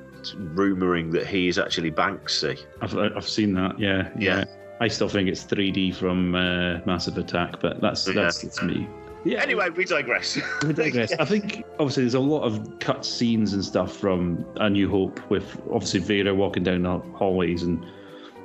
rumoring 0.55 1.13
that 1.13 1.27
he 1.27 1.49
is 1.49 1.59
actually 1.59 1.91
Banksy. 1.91 2.59
I've, 2.81 2.97
I've 2.97 3.29
seen 3.29 3.55
that. 3.55 3.79
Yeah, 3.79 4.09
Yeah. 4.19 4.45
I 4.81 4.89
still 4.89 5.09
think 5.09 5.29
it's 5.29 5.45
3D 5.45 5.95
from 5.95 6.35
uh, 6.35 6.81
Massive 6.85 7.17
Attack, 7.19 7.61
but 7.61 7.81
that's 7.81 8.07
Yeah. 8.09 8.15
that's, 8.15 8.43
that's 8.43 8.63
me. 8.63 8.89
Yeah. 9.25 9.41
Anyway, 9.41 9.71
we 9.71 9.85
digress. 9.85 10.39
We 10.67 10.73
digress. 10.73 11.13
I 11.13 11.25
think 11.25 11.65
obviously 11.79 12.03
there's 12.03 12.15
a 12.15 12.21
lot 12.21 12.43
of 12.43 12.79
cut 12.79 13.05
scenes 13.05 13.53
and 13.53 13.65
stuff 13.65 13.97
from 13.97 14.45
A 14.57 14.69
New 14.69 14.89
Hope 14.89 15.19
with 15.31 15.61
obviously 15.73 16.01
Vader 16.01 16.35
walking 16.35 16.63
down 16.63 16.83
the 16.83 16.99
hallways 17.17 17.63
and 17.63 17.85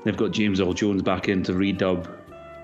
they've 0.04 0.18
got 0.18 0.32
James 0.32 0.62
Earl 0.62 0.74
Jones 0.74 1.02
back 1.02 1.28
in 1.28 1.44
to 1.44 1.54
redub 1.54 2.10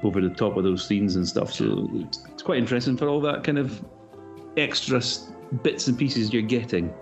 over 0.04 0.22
the 0.22 0.30
top 0.30 0.56
of 0.56 0.64
those 0.64 0.86
scenes 0.86 1.16
and 1.16 1.28
stuff. 1.28 1.54
So 1.54 1.90
it's, 1.94 2.24
it's 2.32 2.44
quite 2.44 2.58
interesting 2.58 2.96
for 2.98 3.08
all 3.08 3.22
that 3.22 3.44
kind 3.44 3.58
of 3.58 3.84
extra 4.58 5.02
bits 5.64 5.88
and 5.88 5.98
pieces 5.98 6.34
you're 6.34 6.42
getting 6.42 6.94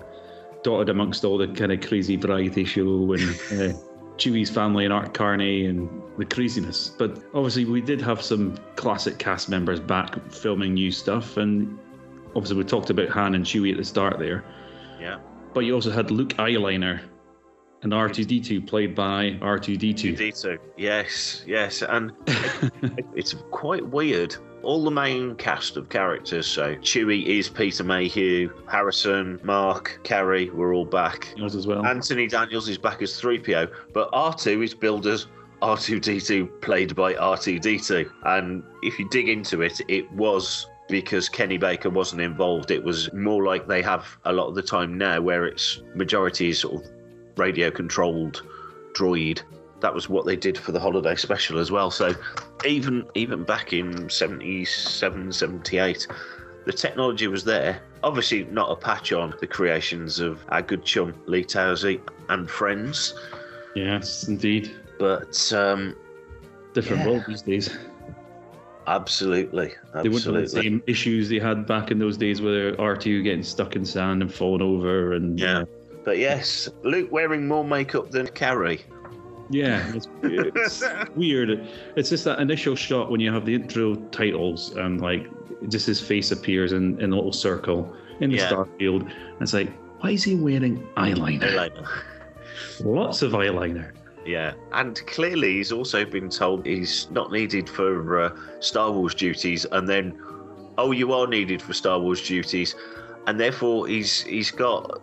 dotted 0.63 0.89
amongst 0.89 1.23
all 1.23 1.37
the 1.37 1.47
kind 1.47 1.71
of 1.71 1.81
crazy 1.81 2.15
variety 2.15 2.63
show 2.63 3.13
and 3.13 3.39
uh, 3.51 3.77
Chewie's 4.17 4.49
family 4.49 4.85
and 4.85 4.93
Art 4.93 5.13
Carney 5.13 5.65
and 5.65 5.89
the 6.17 6.25
craziness. 6.25 6.89
But 6.97 7.23
obviously, 7.33 7.65
we 7.65 7.81
did 7.81 8.01
have 8.01 8.21
some 8.21 8.55
classic 8.75 9.17
cast 9.17 9.49
members 9.49 9.79
back 9.79 10.31
filming 10.31 10.73
new 10.75 10.91
stuff, 10.91 11.37
and 11.37 11.77
obviously, 12.35 12.57
we 12.57 12.63
talked 12.63 12.89
about 12.89 13.09
Han 13.09 13.35
and 13.35 13.45
Chewie 13.45 13.71
at 13.71 13.77
the 13.77 13.83
start 13.83 14.19
there. 14.19 14.43
yeah, 14.99 15.19
But 15.53 15.61
you 15.61 15.73
also 15.73 15.91
had 15.91 16.11
Luke 16.11 16.33
Eyeliner 16.33 17.01
and 17.81 17.91
R2D2 17.91 18.65
played 18.67 18.95
by 18.95 19.31
R2D2. 19.41 20.17
D2. 20.17 20.57
Yes, 20.77 21.43
yes, 21.45 21.81
and 21.81 22.11
it's 23.15 23.33
quite 23.51 23.85
weird. 23.85 24.35
All 24.63 24.83
the 24.83 24.91
main 24.91 25.35
cast 25.35 25.75
of 25.75 25.89
characters, 25.89 26.47
so 26.47 26.75
Chewie 26.77 27.25
is 27.25 27.49
Peter 27.49 27.83
Mayhew, 27.83 28.49
Harrison, 28.65 29.37
Mark, 29.43 29.99
Carrie, 30.03 30.49
we're 30.51 30.73
all 30.73 30.85
back. 30.85 31.33
Yours 31.35 31.53
as 31.53 31.67
well. 31.67 31.85
Anthony 31.85 32.27
Daniels 32.27 32.69
is 32.69 32.77
back 32.77 33.01
as 33.01 33.11
3PO, 33.19 33.69
but 33.93 34.09
R2 34.13 34.63
is 34.63 34.73
billed 34.73 35.05
as 35.05 35.27
R2D2, 35.61 36.61
played 36.61 36.95
by 36.95 37.13
R2D2. 37.13 38.09
And 38.23 38.63
if 38.83 38.97
you 38.97 39.09
dig 39.09 39.27
into 39.27 39.61
it, 39.61 39.81
it 39.89 40.09
was 40.13 40.67
because 40.87 41.27
Kenny 41.27 41.57
Baker 41.57 41.89
wasn't 41.89 42.21
involved. 42.21 42.71
It 42.71 42.83
was 42.83 43.11
more 43.13 43.43
like 43.43 43.67
they 43.67 43.81
have 43.81 44.05
a 44.23 44.31
lot 44.31 44.47
of 44.47 44.55
the 44.55 44.61
time 44.61 44.97
now, 44.97 45.19
where 45.19 45.45
it's 45.45 45.81
majority 45.93 46.49
is 46.49 46.59
sort 46.59 46.83
of 46.83 46.89
radio 47.35 47.69
controlled 47.69 48.43
droid. 48.93 49.41
That 49.83 49.93
was 49.93 50.07
what 50.07 50.25
they 50.25 50.37
did 50.37 50.57
for 50.57 50.71
the 50.71 50.79
holiday 50.79 51.13
special 51.15 51.59
as 51.59 51.69
well. 51.69 51.91
So 51.91 52.15
even 52.65 53.05
even 53.15 53.43
back 53.43 53.73
in 53.73 54.09
77, 54.09 55.29
78, 55.33 56.07
the 56.65 56.71
technology 56.71 57.27
was 57.27 57.43
there. 57.43 57.81
Obviously, 58.01 58.45
not 58.45 58.71
a 58.71 58.77
patch 58.77 59.11
on 59.11 59.33
the 59.41 59.45
creations 59.47 60.21
of 60.21 60.39
our 60.47 60.61
good 60.61 60.85
chum 60.85 61.13
Lee 61.25 61.43
Towersey 61.43 61.99
and 62.29 62.49
friends, 62.49 63.13
yes, 63.75 64.29
indeed. 64.29 64.71
but 64.97 65.51
um, 65.51 65.95
Different 66.73 67.01
Yeah. 67.03 67.09
world 67.09 67.23
these 67.27 67.41
days. 67.41 67.77
absolutely, 68.87 69.73
They 70.01 70.07
wouldn't 70.09 70.35
have 70.35 70.43
the 70.49 70.61
same 70.61 70.81
issues 70.87 71.27
they 71.29 71.39
had 71.39 71.67
back 71.67 71.91
in 71.91 71.99
those 71.99 72.17
days 72.17 72.41
with 72.41 72.77
R2 72.77 73.21
getting 73.23 73.43
stuck 73.43 73.75
in 73.75 73.85
sand 73.85 74.21
and 74.21 74.33
falling 74.33 74.61
over 74.61 75.11
and 75.13 75.37
yeah. 75.39 75.63
But 76.05 76.17
yes, 76.17 76.69
Luke 76.83 77.11
wearing 77.11 77.47
more 77.47 77.63
makeup 77.65 78.11
than 78.11 78.27
Carrie. 78.27 78.81
Yeah, 79.53 79.91
it's, 79.95 80.07
it's 80.23 80.83
weird. 81.15 81.67
It's 81.95 82.09
just 82.09 82.23
that 82.25 82.39
initial 82.39 82.75
shot 82.75 83.09
when 83.11 83.19
you 83.19 83.31
have 83.33 83.45
the 83.45 83.55
intro 83.55 83.95
titles 84.11 84.71
and 84.75 84.99
like 85.01 85.27
just 85.69 85.85
his 85.87 86.01
face 86.01 86.31
appears 86.31 86.71
in, 86.73 86.99
in 86.99 87.13
a 87.13 87.15
little 87.15 87.31
circle 87.31 87.95
in 88.19 88.29
the 88.31 88.37
Yeah. 88.37 88.47
star 88.47 88.67
field. 88.77 89.03
And 89.03 89.41
it's 89.41 89.53
like, 89.53 89.71
why 90.01 90.11
is 90.11 90.23
he 90.23 90.35
wearing 90.35 90.81
eyeliner? 90.97 91.43
Elena. 91.53 91.89
Lots 92.83 93.21
of 93.21 93.31
eyeliner. 93.33 93.91
Yeah, 94.25 94.53
and 94.71 94.95
clearly 95.07 95.55
he's 95.57 95.71
also 95.73 96.05
been 96.05 96.29
told 96.29 96.65
he's 96.65 97.09
not 97.11 97.31
needed 97.31 97.69
for 97.69 98.21
uh, 98.21 98.37
Star 98.61 98.89
Wars 98.89 99.13
duties, 99.13 99.65
and 99.73 99.87
then, 99.87 100.17
oh, 100.77 100.91
you 100.91 101.11
are 101.11 101.27
needed 101.27 101.61
for 101.61 101.73
Star 101.73 101.99
Wars 101.99 102.25
duties, 102.25 102.73
and 103.27 103.37
therefore 103.37 103.85
he's 103.87 104.21
he's 104.21 104.49
got 104.49 105.01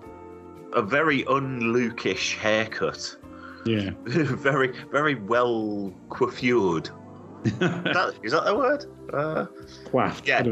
a 0.73 0.81
very 0.81 1.27
un-Lukish 1.27 2.37
haircut, 2.39 3.15
Yeah. 3.67 3.91
very 4.07 4.73
very 4.91 5.15
well 5.17 5.93
coiffured. 6.09 6.91
that, 7.59 8.15
is 8.23 8.33
that 8.33 8.45
the 8.45 8.55
word? 8.55 8.85
Uh, 9.15 9.47
Quaffed. 9.87 10.27
Yeah. 10.27 10.45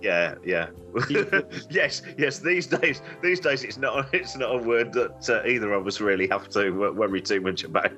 Yeah, 0.00 0.34
yeah. 0.44 0.66
yes, 1.70 2.02
yes. 2.18 2.40
These 2.40 2.66
days, 2.66 3.00
these 3.22 3.40
days, 3.40 3.62
it's 3.64 3.78
not 3.78 4.12
it's 4.12 4.36
not 4.36 4.54
a 4.54 4.58
word 4.58 4.92
that 4.94 5.30
uh, 5.30 5.46
either 5.48 5.72
of 5.72 5.86
us 5.86 6.00
really 6.00 6.26
have 6.28 6.48
to 6.50 6.70
wo- 6.72 6.92
worry 6.92 7.20
too 7.22 7.40
much 7.40 7.64
about. 7.64 7.92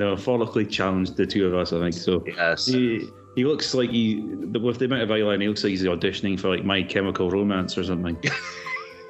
No, 0.00 0.16
follically 0.16 0.68
challenged 0.68 1.16
the 1.16 1.24
two 1.24 1.46
of 1.46 1.54
us, 1.54 1.72
I 1.72 1.78
think. 1.78 1.94
So 1.94 2.24
Yes. 2.26 2.66
he, 2.66 3.08
he 3.36 3.44
looks 3.44 3.74
like 3.74 3.90
he, 3.90 4.22
with 4.22 4.78
the 4.80 4.86
amount 4.86 5.02
of 5.02 5.08
eyeliner, 5.10 5.40
he 5.42 5.46
looks 5.48 5.62
like 5.62 5.70
he's 5.70 5.84
auditioning 5.84 6.38
for 6.38 6.48
like 6.48 6.64
My 6.64 6.82
Chemical 6.82 7.30
Romance 7.30 7.78
or 7.78 7.84
something. 7.84 8.18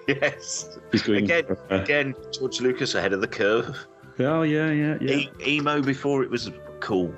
Yes. 0.06 0.78
He's 0.92 1.02
going 1.02 1.24
Again, 1.24 1.46
for, 1.46 1.58
uh, 1.72 1.80
again, 1.82 2.14
George 2.30 2.60
Lucas 2.60 2.94
ahead 2.94 3.14
of 3.14 3.22
the 3.22 3.26
curve. 3.28 3.74
Oh, 4.18 4.42
yeah, 4.42 4.70
yeah, 4.70 4.98
yeah. 5.00 5.16
E- 5.16 5.30
emo 5.46 5.82
before 5.82 6.22
it 6.22 6.30
was 6.30 6.50
cool. 6.80 7.12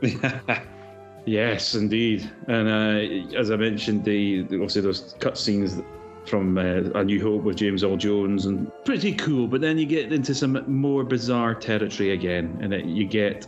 yes, 1.26 1.74
indeed. 1.74 2.30
And 2.46 2.68
uh, 2.68 3.36
as 3.36 3.50
I 3.50 3.56
mentioned, 3.56 4.04
the 4.04 4.42
obviously 4.44 4.82
those 4.82 5.14
cutscenes 5.14 5.84
from 6.26 6.58
uh, 6.58 6.98
A 6.98 7.04
New 7.04 7.20
Hope 7.20 7.42
with 7.42 7.56
James 7.56 7.82
Earl 7.82 7.96
Jones 7.96 8.46
and 8.46 8.70
pretty 8.84 9.14
cool. 9.14 9.48
But 9.48 9.60
then 9.60 9.78
you 9.78 9.86
get 9.86 10.12
into 10.12 10.34
some 10.34 10.62
more 10.66 11.04
bizarre 11.04 11.54
territory 11.54 12.12
again, 12.12 12.56
and 12.60 12.72
it, 12.72 12.84
you 12.84 13.06
get 13.06 13.46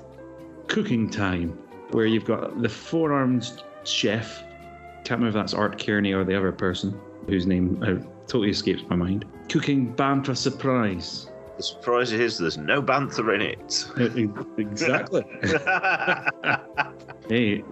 cooking 0.69 1.09
time, 1.09 1.59
where 1.91 2.07
you've 2.07 2.25
got 2.25 2.61
the 2.63 2.69
four-armed 2.69 3.63
chef. 3.85 4.43
Can't 5.05 5.21
remember 5.21 5.29
if 5.29 5.35
that's 5.35 5.55
Art 5.55 5.85
Carney 5.85 6.13
or 6.13 6.25
the 6.25 6.37
other 6.37 6.53
person 6.53 6.99
whose 7.29 7.47
name 7.47 7.81
uh, 7.83 8.03
totally 8.27 8.51
escapes 8.51 8.83
my 8.89 8.97
mind. 8.97 9.25
Cooking 9.49 9.95
Bantha 9.95 10.37
surprise. 10.37 11.29
The 11.57 11.63
surprise 11.63 12.13
is 12.13 12.39
there's 12.39 12.57
no 12.59 12.81
bantha 12.83 13.35
in 13.35 13.41
it. 13.43 13.87
exactly. 14.59 15.23
hey, 17.29 17.63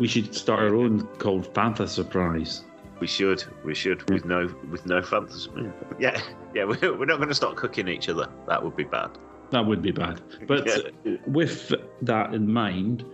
we 0.00 0.08
should 0.08 0.34
start 0.34 0.60
our 0.60 0.74
own 0.74 1.06
called 1.18 1.52
Bantha 1.54 1.86
Surprise. 1.88 2.64
we 3.00 3.06
should, 3.06 3.44
we 3.64 3.74
should, 3.74 4.08
with 4.10 4.24
no, 4.24 4.52
with 4.70 4.86
no 4.86 5.02
fantasy. 5.02 5.50
Yeah, 5.98 6.20
yeah. 6.54 6.64
We're, 6.64 6.78
we're 6.98 7.04
not 7.04 7.16
going 7.18 7.28
to 7.28 7.34
start 7.34 7.56
cooking 7.56 7.86
each 7.88 8.08
other. 8.08 8.28
That 8.46 8.62
would 8.62 8.76
be 8.76 8.84
bad. 8.84 9.10
That 9.50 9.64
would 9.66 9.82
be 9.82 9.92
bad. 9.92 10.20
But 10.46 10.66
Yeah. 10.66 11.16
with 11.26 11.72
that 12.02 12.34
in 12.34 12.50
mind, 12.52 13.04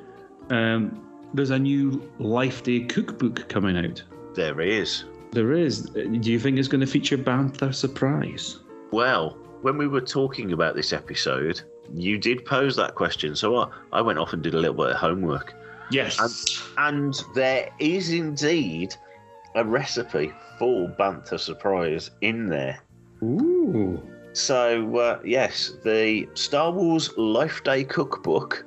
um, 0.51 1.01
there's 1.33 1.51
a 1.51 1.59
new 1.59 2.09
Life 2.19 2.63
Day 2.63 2.81
cookbook 2.81 3.49
coming 3.49 3.77
out. 3.77 4.03
There 4.35 4.61
is. 4.61 5.05
There 5.33 5.53
is. 5.53 5.91
Do 5.91 6.31
you 6.33 6.39
think 6.39 6.59
it's 6.59 6.69
going 6.69 6.81
to 6.81 6.87
feature 6.87 7.19
Bantha 7.19 7.75
Surprise? 7.75 8.59
Well, 8.93 9.37
when 9.65 9.79
we 9.79 9.89
were 9.89 10.03
talking 10.03 10.53
about 10.53 10.75
this 10.75 10.93
episode, 10.93 11.63
you 11.95 12.19
did 12.19 12.45
pose 12.45 12.77
that 12.77 12.95
question, 12.95 13.35
so 13.35 13.57
I, 13.57 13.71
I 13.95 14.03
went 14.03 14.19
off 14.19 14.35
and 14.35 14.43
did 14.43 14.53
a 14.53 14.59
little 14.59 14.77
bit 14.77 14.91
of 14.91 14.97
homework. 14.97 15.55
Yes. 15.91 16.19
And 16.77 17.19
there 17.35 17.71
is 17.79 18.11
indeed 18.11 18.95
a 19.55 19.65
recipe 19.65 20.35
for 20.59 20.95
Bantha 21.01 21.41
Surprise 21.41 22.11
in 22.21 22.47
there. 22.51 22.79
Ooh. 23.23 24.03
So, 24.35 24.99
uh, 24.99 25.21
yes, 25.25 25.73
the 25.83 26.29
Star 26.35 26.71
Wars 26.71 27.17
Life 27.17 27.65
Day 27.65 27.85
Cookbook, 27.85 28.67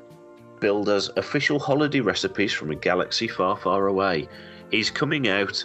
billed 0.59 0.89
as 0.89 1.11
official 1.15 1.59
holiday 1.59 1.99
recipes 1.99 2.53
from 2.53 2.71
a 2.71 2.75
galaxy 2.75 3.27
far, 3.27 3.55
far 3.55 3.85
away, 3.85 4.27
is 4.71 4.89
coming 4.89 5.27
out 5.27 5.63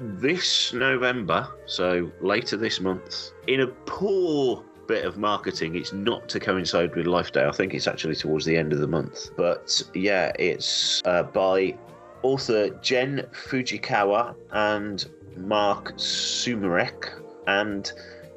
this 0.00 0.72
November, 0.72 1.48
so 1.66 2.10
later 2.20 2.56
this 2.56 2.80
month, 2.80 3.30
in 3.46 3.60
a 3.60 3.66
poor 3.66 4.64
bit 4.86 5.04
of 5.04 5.18
marketing. 5.18 5.76
It's 5.76 5.92
not 5.92 6.28
to 6.30 6.40
coincide 6.40 6.96
with 6.96 7.06
Life 7.06 7.30
Day. 7.32 7.44
I 7.44 7.52
think 7.52 7.74
it's 7.74 7.86
actually 7.86 8.14
towards 8.16 8.46
the 8.46 8.56
end 8.56 8.72
of 8.72 8.78
the 8.80 8.86
month. 8.86 9.30
But 9.36 9.82
yeah, 9.94 10.32
it's 10.38 11.02
uh, 11.04 11.24
by 11.24 11.76
author 12.22 12.70
Jenn 12.80 13.26
Fujikawa 13.32 14.34
and 14.50 15.06
Marc 15.36 15.92
Sumerak. 15.98 17.20
And 17.46 17.92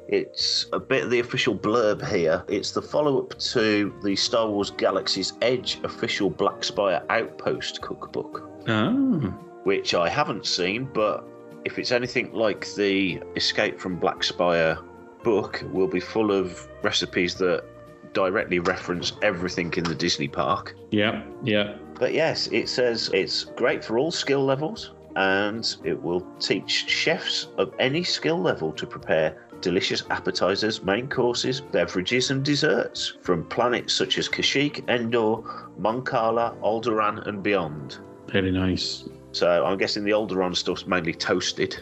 it's 0.08 0.66
a 0.74 0.78
bit 0.78 1.04
of 1.04 1.10
the 1.10 1.20
official 1.20 1.56
blurb 1.56 2.06
here. 2.06 2.44
It's 2.48 2.72
the 2.72 2.82
follow 2.82 3.18
up 3.18 3.38
to 3.38 3.94
the 4.04 4.14
Star 4.14 4.46
Wars 4.48 4.70
Galaxy's 4.72 5.32
Edge 5.40 5.80
official 5.84 6.28
Black 6.28 6.62
Spire 6.64 7.02
Outpost 7.08 7.80
cookbook, 7.80 8.46
Oh. 8.68 9.20
which 9.64 9.94
I 9.94 10.08
haven't 10.10 10.44
seen, 10.44 10.84
but 10.92 11.24
if 11.64 11.78
it's 11.78 11.92
anything 11.92 12.32
like 12.32 12.72
the 12.74 13.20
Escape 13.36 13.78
from 13.78 13.96
Black 13.96 14.24
Spire 14.24 14.78
book, 15.22 15.62
will 15.72 15.86
be 15.86 16.00
full 16.00 16.32
of 16.32 16.68
recipes 16.82 17.34
that 17.36 17.64
directly 18.12 18.58
reference 18.58 19.12
everything 19.22 19.72
in 19.76 19.84
the 19.84 19.94
Disney 19.94 20.28
park. 20.28 20.74
Yeah, 20.90 21.22
yeah. 21.42 21.76
But 21.94 22.12
yes, 22.12 22.48
it 22.48 22.68
says 22.68 23.10
it's 23.14 23.44
great 23.44 23.84
for 23.84 23.98
all 23.98 24.10
skill 24.10 24.44
levels 24.44 24.92
and 25.16 25.76
it 25.84 26.00
will 26.00 26.26
teach 26.40 26.88
chefs 26.88 27.48
of 27.58 27.74
any 27.78 28.02
skill 28.02 28.40
level 28.40 28.72
to 28.72 28.86
prepare 28.86 29.36
delicious 29.60 30.02
appetizers, 30.10 30.82
main 30.82 31.08
courses, 31.08 31.60
beverages, 31.60 32.30
and 32.30 32.44
desserts 32.44 33.14
from 33.22 33.44
planets 33.46 33.92
such 33.92 34.18
as 34.18 34.28
Kashyyyk, 34.28 34.88
Endor, 34.88 35.42
Mon 35.78 36.02
Cala, 36.02 36.56
Alderaan, 36.62 37.26
and 37.26 37.42
beyond. 37.42 37.98
Very 38.26 38.50
nice. 38.50 39.04
So 39.32 39.64
I'm 39.64 39.78
guessing 39.78 40.04
the 40.04 40.12
Alderaan 40.12 40.54
stuff's 40.56 40.86
mainly 40.86 41.14
toasted. 41.14 41.76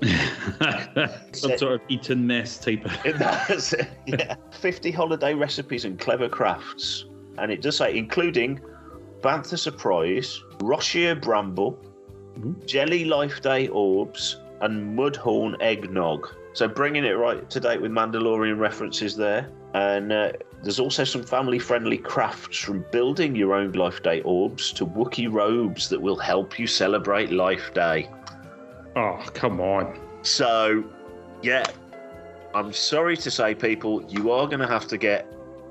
Some 1.32 1.56
sort 1.58 1.74
of 1.74 1.80
Eton 1.88 2.26
mess 2.26 2.58
type 2.58 2.84
of. 2.84 2.92
Yeah. 4.06 4.36
50 4.52 4.90
holiday 4.90 5.34
recipes 5.34 5.84
and 5.84 5.98
clever 5.98 6.28
crafts. 6.28 7.04
And 7.38 7.52
it 7.52 7.62
does 7.62 7.76
say, 7.76 7.96
including 7.96 8.60
Bantha 9.20 9.58
Surprise, 9.58 10.42
Wroshyr 10.58 11.20
Bramble, 11.20 11.72
mm-hmm. 12.36 12.64
Jelly 12.66 13.04
Life 13.04 13.40
Day 13.42 13.68
Orbs, 13.68 14.40
and 14.60 14.98
Mudhorn 14.98 15.56
Eggnog. 15.60 16.28
So 16.52 16.66
bringing 16.66 17.04
it 17.04 17.12
right 17.12 17.48
to 17.50 17.60
date 17.60 17.80
with 17.80 17.92
Mandalorian 17.92 18.58
references 18.58 19.16
there. 19.16 19.48
And 19.74 20.12
uh, 20.12 20.32
there's 20.62 20.80
also 20.80 21.04
some 21.04 21.22
family 21.22 21.58
friendly 21.58 21.98
crafts 21.98 22.58
from 22.58 22.84
building 22.90 23.36
your 23.36 23.54
own 23.54 23.72
Life 23.72 24.02
Day 24.02 24.22
orbs 24.22 24.72
to 24.72 24.86
Wookiee 24.86 25.30
robes 25.30 25.88
that 25.88 26.00
will 26.00 26.16
help 26.16 26.58
you 26.58 26.66
celebrate 26.66 27.30
Life 27.30 27.72
Day. 27.74 28.10
Oh, 28.96 29.22
come 29.34 29.60
on. 29.60 29.98
So, 30.22 30.84
yeah, 31.42 31.64
I'm 32.54 32.72
sorry 32.72 33.16
to 33.18 33.30
say, 33.30 33.54
people, 33.54 34.02
you 34.08 34.32
are 34.32 34.46
going 34.46 34.60
to 34.60 34.66
have 34.66 34.88
to 34.88 34.98
get 34.98 35.26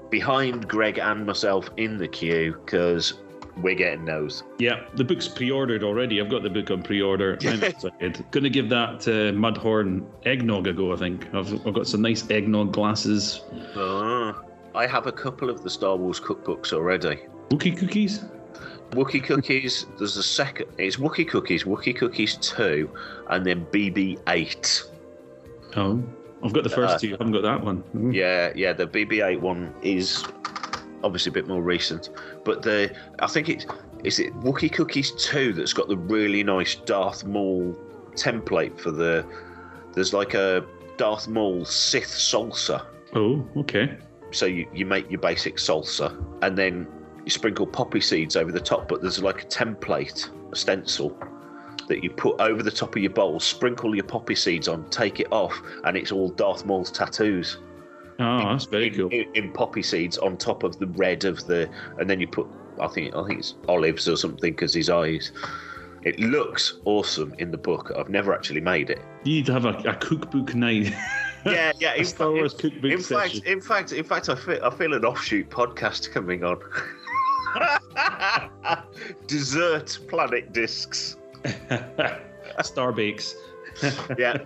behind 0.09 0.67
Greg 0.67 0.99
and 0.99 1.25
myself 1.25 1.69
in 1.77 1.97
the 1.97 2.07
queue 2.07 2.57
because 2.63 3.15
we're 3.61 3.75
getting 3.75 4.05
those. 4.05 4.43
Yeah, 4.59 4.85
the 4.95 5.03
book's 5.03 5.27
pre-ordered 5.27 5.83
already. 5.83 6.21
I've 6.21 6.29
got 6.29 6.43
the 6.43 6.49
book 6.49 6.71
on 6.71 6.81
pre-order. 6.83 7.37
I'm 7.45 7.63
excited. 7.63 8.23
Going 8.31 8.43
to 8.43 8.49
give 8.49 8.69
that 8.69 9.07
uh, 9.07 9.33
Mudhorn 9.35 10.05
eggnog 10.25 10.67
a 10.67 10.73
go. 10.73 10.93
I 10.93 10.97
think 10.97 11.33
I've, 11.33 11.53
I've 11.67 11.73
got 11.73 11.87
some 11.87 12.01
nice 12.01 12.29
eggnog 12.29 12.73
glasses. 12.73 13.41
Ah, 13.75 14.41
I 14.75 14.85
have 14.87 15.07
a 15.07 15.11
couple 15.11 15.49
of 15.49 15.63
the 15.63 15.69
Star 15.69 15.95
Wars 15.95 16.19
cookbooks 16.19 16.73
already. 16.73 17.19
Wookie 17.49 17.77
cookies. 17.77 18.25
Wookie 18.91 19.21
Cookies, 19.21 19.85
there's 19.97 20.15
a 20.15 20.23
second, 20.23 20.67
it's 20.77 20.95
Wookie 20.95 21.27
Cookies, 21.27 21.65
Wookie 21.65 21.93
Cookies 21.93 22.37
2, 22.37 22.89
and 23.29 23.45
then 23.45 23.65
BB 23.65 24.17
8. 24.29 24.83
Oh, 25.75 26.01
I've 26.41 26.53
got 26.53 26.63
the 26.63 26.69
first 26.69 26.95
Uh, 26.95 26.99
two. 26.99 27.07
I 27.07 27.11
haven't 27.11 27.33
got 27.33 27.41
that 27.41 27.61
one. 27.61 27.83
Ooh. 27.97 28.11
Yeah, 28.11 28.53
yeah, 28.55 28.71
the 28.71 28.87
BB-8 28.87 29.41
one 29.41 29.73
is 29.81 30.23
obviously 31.07 31.29
a 31.29 31.33
bit 31.33 31.47
more 31.47 31.61
recent, 31.61 32.09
but 32.43 32.61
the 32.61 32.93
I 33.19 33.27
think 33.27 33.47
it's 33.49 33.65
is 34.03 34.19
it 34.19 34.33
Wookie 34.41 34.71
Cookies 34.71 35.11
2 35.13 35.53
that's 35.53 35.73
got 35.73 35.87
the 35.87 35.97
really 35.97 36.43
nice 36.43 36.75
Darth 36.75 37.23
Maul 37.23 37.75
template 38.11 38.79
for 38.79 38.91
the 38.91 39.25
there's 39.93 40.13
like 40.13 40.33
a 40.33 40.65
Darth 40.97 41.27
Maul 41.27 41.63
Sith 41.63 42.09
salsa. 42.09 42.85
Oh, 43.15 43.47
okay. 43.55 43.97
So 44.31 44.45
you, 44.45 44.67
you 44.73 44.85
make 44.85 45.09
your 45.09 45.21
basic 45.21 45.55
salsa 45.55 46.21
and 46.41 46.57
then 46.57 46.85
you 47.23 47.31
sprinkle 47.31 47.65
poppy 47.65 48.01
seeds 48.01 48.35
over 48.35 48.51
the 48.51 48.59
top, 48.59 48.89
but 48.89 49.01
there's 49.01 49.23
like 49.23 49.43
a 49.43 49.47
template, 49.47 50.29
a 50.51 50.55
stencil 50.55 51.17
that 51.87 52.03
you 52.03 52.09
put 52.09 52.39
over 52.41 52.61
the 52.61 52.71
top 52.71 52.95
of 52.97 53.01
your 53.01 53.11
bowl, 53.11 53.39
sprinkle 53.39 53.95
your 53.95 54.03
poppy 54.03 54.35
seeds 54.35 54.67
on, 54.67 54.87
take 54.89 55.21
it 55.21 55.27
off, 55.31 55.57
and 55.85 55.95
it's 55.95 56.11
all 56.11 56.29
Darth 56.29 56.65
Maul's 56.65 56.91
tattoos 56.91 57.59
Oh, 58.19 58.51
that's 58.51 58.65
very 58.65 58.87
in, 58.87 58.95
cool. 58.95 59.09
in, 59.09 59.25
in 59.35 59.51
poppy 59.53 59.83
seeds 59.83 60.17
on 60.17 60.37
top 60.37 60.63
of 60.63 60.79
the 60.79 60.87
red 60.87 61.25
of 61.25 61.45
the, 61.45 61.69
and 61.99 62.09
then 62.09 62.19
you 62.19 62.27
put, 62.27 62.47
I 62.79 62.87
think, 62.87 63.15
I 63.15 63.25
think 63.27 63.39
it's 63.39 63.55
olives 63.67 64.07
or 64.07 64.17
something 64.17 64.53
because 64.53 64.73
his 64.73 64.89
eyes. 64.89 65.31
It 66.03 66.19
looks 66.19 66.75
awesome 66.85 67.33
in 67.37 67.51
the 67.51 67.57
book. 67.57 67.91
I've 67.97 68.07
never 68.07 68.33
actually 68.33 68.61
made 68.61 68.89
it. 68.89 69.01
You 69.23 69.33
need 69.33 69.45
to 69.47 69.53
have 69.53 69.65
a, 69.65 69.77
a 69.79 69.95
cookbook 69.95 70.55
night. 70.55 70.93
Yeah, 71.45 71.71
yeah. 71.79 71.93
In, 71.95 72.03
Star 72.03 72.31
Wars 72.31 72.53
cookbook 72.53 72.91
in 72.91 72.99
fact, 72.99 73.31
session. 73.31 73.45
in 73.45 73.61
fact, 73.61 73.91
in 73.93 74.03
fact, 74.03 74.27
I 74.27 74.35
feel, 74.35 74.59
I 74.65 74.69
feel 74.69 74.93
an 74.93 75.05
offshoot 75.05 75.49
podcast 75.49 76.11
coming 76.11 76.43
on. 76.43 76.59
Dessert 79.27 79.97
planet 80.09 80.51
discs. 80.51 81.15
Starbakes. 82.59 83.35
Yeah, 84.17 84.39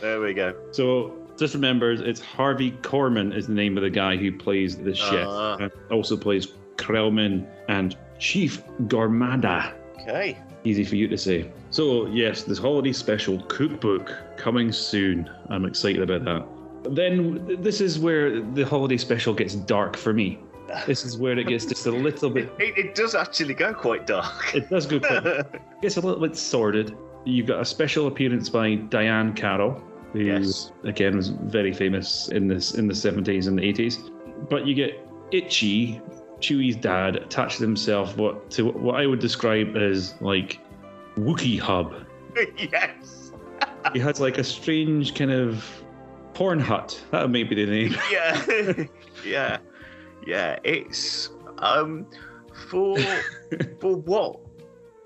there 0.00 0.20
we 0.20 0.34
go. 0.34 0.54
So 0.70 1.23
just 1.36 1.54
remember, 1.54 1.92
it's 1.92 2.20
Harvey 2.20 2.72
Korman 2.82 3.34
is 3.34 3.46
the 3.46 3.54
name 3.54 3.76
of 3.76 3.82
the 3.82 3.90
guy 3.90 4.16
who 4.16 4.32
plays 4.32 4.76
the 4.76 4.94
chef. 4.94 5.26
Ah. 5.26 5.56
and 5.56 5.72
also 5.90 6.16
plays 6.16 6.48
Krelman 6.76 7.46
and 7.68 7.96
Chief 8.18 8.62
Gormaanda. 8.82 9.74
Okay. 10.00 10.38
Easy 10.64 10.84
for 10.84 10.96
you 10.96 11.08
to 11.08 11.18
say. 11.18 11.50
So 11.70 12.06
yes, 12.06 12.44
this 12.44 12.58
holiday 12.58 12.92
special 12.92 13.42
cookbook 13.48 14.14
coming 14.36 14.72
soon. 14.72 15.30
I'm 15.48 15.64
excited 15.64 16.02
about 16.02 16.24
that. 16.24 16.94
Then 16.94 17.62
this 17.62 17.80
is 17.80 17.98
where 17.98 18.40
the 18.40 18.64
holiday 18.64 18.96
special 18.96 19.34
gets 19.34 19.54
dark 19.54 19.96
for 19.96 20.12
me. 20.12 20.38
This 20.86 21.04
is 21.04 21.18
where 21.18 21.38
it 21.38 21.46
gets 21.46 21.66
just 21.66 21.86
a 21.86 21.90
little 21.90 22.30
bit. 22.30 22.50
It, 22.58 22.78
it 22.78 22.94
does 22.94 23.14
actually 23.14 23.54
go 23.54 23.74
quite 23.74 24.06
dark. 24.06 24.54
It 24.54 24.68
does 24.70 24.86
go 24.86 25.00
quite. 25.00 25.24
It 25.26 25.82
gets 25.82 25.96
a 25.96 26.00
little 26.00 26.20
bit 26.20 26.36
sordid. 26.36 26.96
You've 27.24 27.46
got 27.46 27.60
a 27.60 27.64
special 27.64 28.06
appearance 28.06 28.48
by 28.48 28.76
Diahann 28.76 29.34
Carroll, 29.34 29.82
who 30.14 30.20
Yes. 30.20 30.72
again 30.84 31.16
was 31.16 31.28
very 31.28 31.72
famous 31.72 32.28
in 32.28 32.48
this 32.48 32.74
in 32.74 32.86
the 32.86 32.94
70s 32.94 33.46
and 33.48 33.58
the 33.58 33.62
80s. 33.62 34.10
But 34.48 34.66
you 34.66 34.74
get 34.74 35.06
Itchy, 35.32 36.00
Chewie's 36.40 36.76
dad, 36.76 37.16
attached 37.16 37.58
himself 37.58 38.16
what 38.16 38.48
to 38.52 38.70
what 38.70 39.00
I 39.00 39.06
would 39.06 39.18
describe 39.18 39.76
as 39.76 40.14
like 40.20 40.60
Wookiee 41.16 41.58
hub. 41.58 41.94
yes. 42.56 43.32
He 43.92 43.98
has 43.98 44.20
like 44.20 44.38
a 44.38 44.44
strange 44.44 45.14
kind 45.14 45.30
of 45.32 45.64
porn 46.32 46.60
hut. 46.60 47.00
That 47.10 47.28
may 47.30 47.42
be 47.42 47.54
the 47.54 47.66
name. 47.66 47.96
yeah 48.10 48.44
yeah 49.26 49.58
yeah 50.26 50.58
it's 50.64 51.30
um 51.58 52.06
for 52.68 52.96
for 53.80 53.96
what 53.96 54.38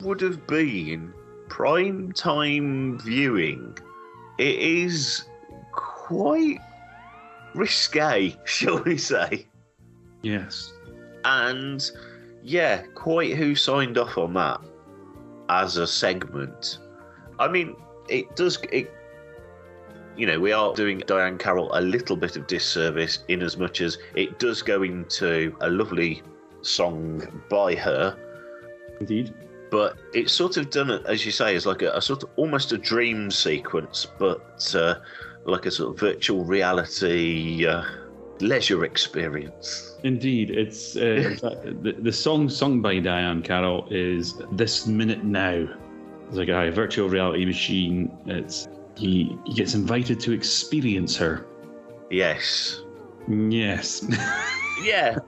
would 0.01 0.21
have 0.21 0.47
been 0.47 1.13
prime 1.49 2.13
time 2.13 2.99
viewing 3.01 3.77
it 4.39 4.59
is 4.59 5.25
quite 5.73 6.59
risque 7.55 8.37
shall 8.45 8.83
we 8.85 8.97
say 8.97 9.47
yes. 10.23 10.73
and 11.25 11.91
yeah 12.43 12.83
quite 12.95 13.37
who 13.37 13.55
signed 13.55 13.99
off 13.99 14.17
on 14.17 14.35
that 14.35 14.61
as 15.49 15.77
a 15.77 15.87
segment 15.87 16.79
i 17.39 17.49
mean 17.49 17.75
it 18.09 18.35
does 18.37 18.59
it 18.73 18.91
you 20.19 20.27
know, 20.27 20.41
we 20.41 20.51
are 20.51 20.75
doing 20.75 20.99
Diahann 20.99 21.39
Carroll 21.39 21.71
a 21.75 21.81
little 21.81 22.17
bit 22.17 22.37
of 22.37 22.49
disservice 22.49 23.21
in 23.29 23.41
as 23.41 23.57
much 23.57 23.81
as 23.81 23.99
it 24.17 24.41
does 24.41 24.63
go 24.63 24.83
into 24.83 25.57
a 25.61 25.71
lovely 25.71 26.23
song 26.61 27.23
by 27.49 27.77
her, 27.77 28.19
Indeed. 28.99 29.33
But 29.71 29.99
it's 30.15 30.33
sort 30.33 30.57
of 30.57 30.71
done, 30.71 30.91
as 31.07 31.27
you 31.27 31.33
say, 31.33 31.55
as 31.55 31.67
like 31.67 31.83
a, 31.83 31.93
a 31.93 32.01
sort 32.01 32.23
of 32.23 32.31
almost 32.37 32.73
a 32.73 32.79
dream 32.79 33.31
sequence, 33.31 34.07
but 34.19 34.75
uh, 34.75 34.95
like 35.45 35.67
a 35.67 35.71
sort 35.71 35.95
of 35.95 36.01
virtual 36.01 36.45
reality 36.45 37.67
uh, 37.67 37.85
leisure 38.41 38.85
experience. 38.85 39.97
Indeed, 40.05 40.51
it's 40.51 40.97
uh, 40.97 41.37
the, 41.83 41.97
the 41.99 42.13
song 42.13 42.49
sung 42.49 42.81
by 42.81 42.95
Diahann 42.95 43.45
Carroll 43.45 43.87
is 43.91 44.41
"This 44.53 44.87
Minute 44.87 45.25
Now." 45.25 45.69
It's 46.29 46.37
like 46.37 46.49
a 46.49 46.71
virtual 46.71 47.09
reality 47.09 47.45
machine. 47.45 48.17
It's 48.27 48.69
he, 48.97 49.37
he 49.45 49.55
gets 49.55 49.75
invited 49.75 50.21
to 50.21 50.33
experience 50.33 51.17
her. 51.17 51.47
Yes. 52.11 52.83
Yes, 53.29 54.07
Yeah. 54.83 55.19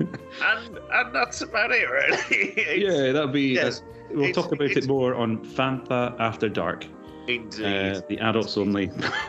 And 0.00 0.78
and 0.92 1.14
that's 1.14 1.40
about 1.42 1.70
it, 1.72 1.88
really. 1.88 2.48
It's- 2.58 2.78
yeah, 2.78 3.12
that'll 3.12 3.28
be. 3.28 3.48
Yes. 3.54 3.82
we'll 4.10 4.32
talk 4.32 4.52
about 4.52 4.70
it 4.70 4.86
more 4.86 5.14
on 5.14 5.38
Fantha 5.44 6.18
After 6.18 6.48
Dark. 6.48 6.86
Indeed. 7.28 7.96
uh, 7.96 8.00
the 8.08 8.18
adults 8.18 8.56
only. 8.56 8.90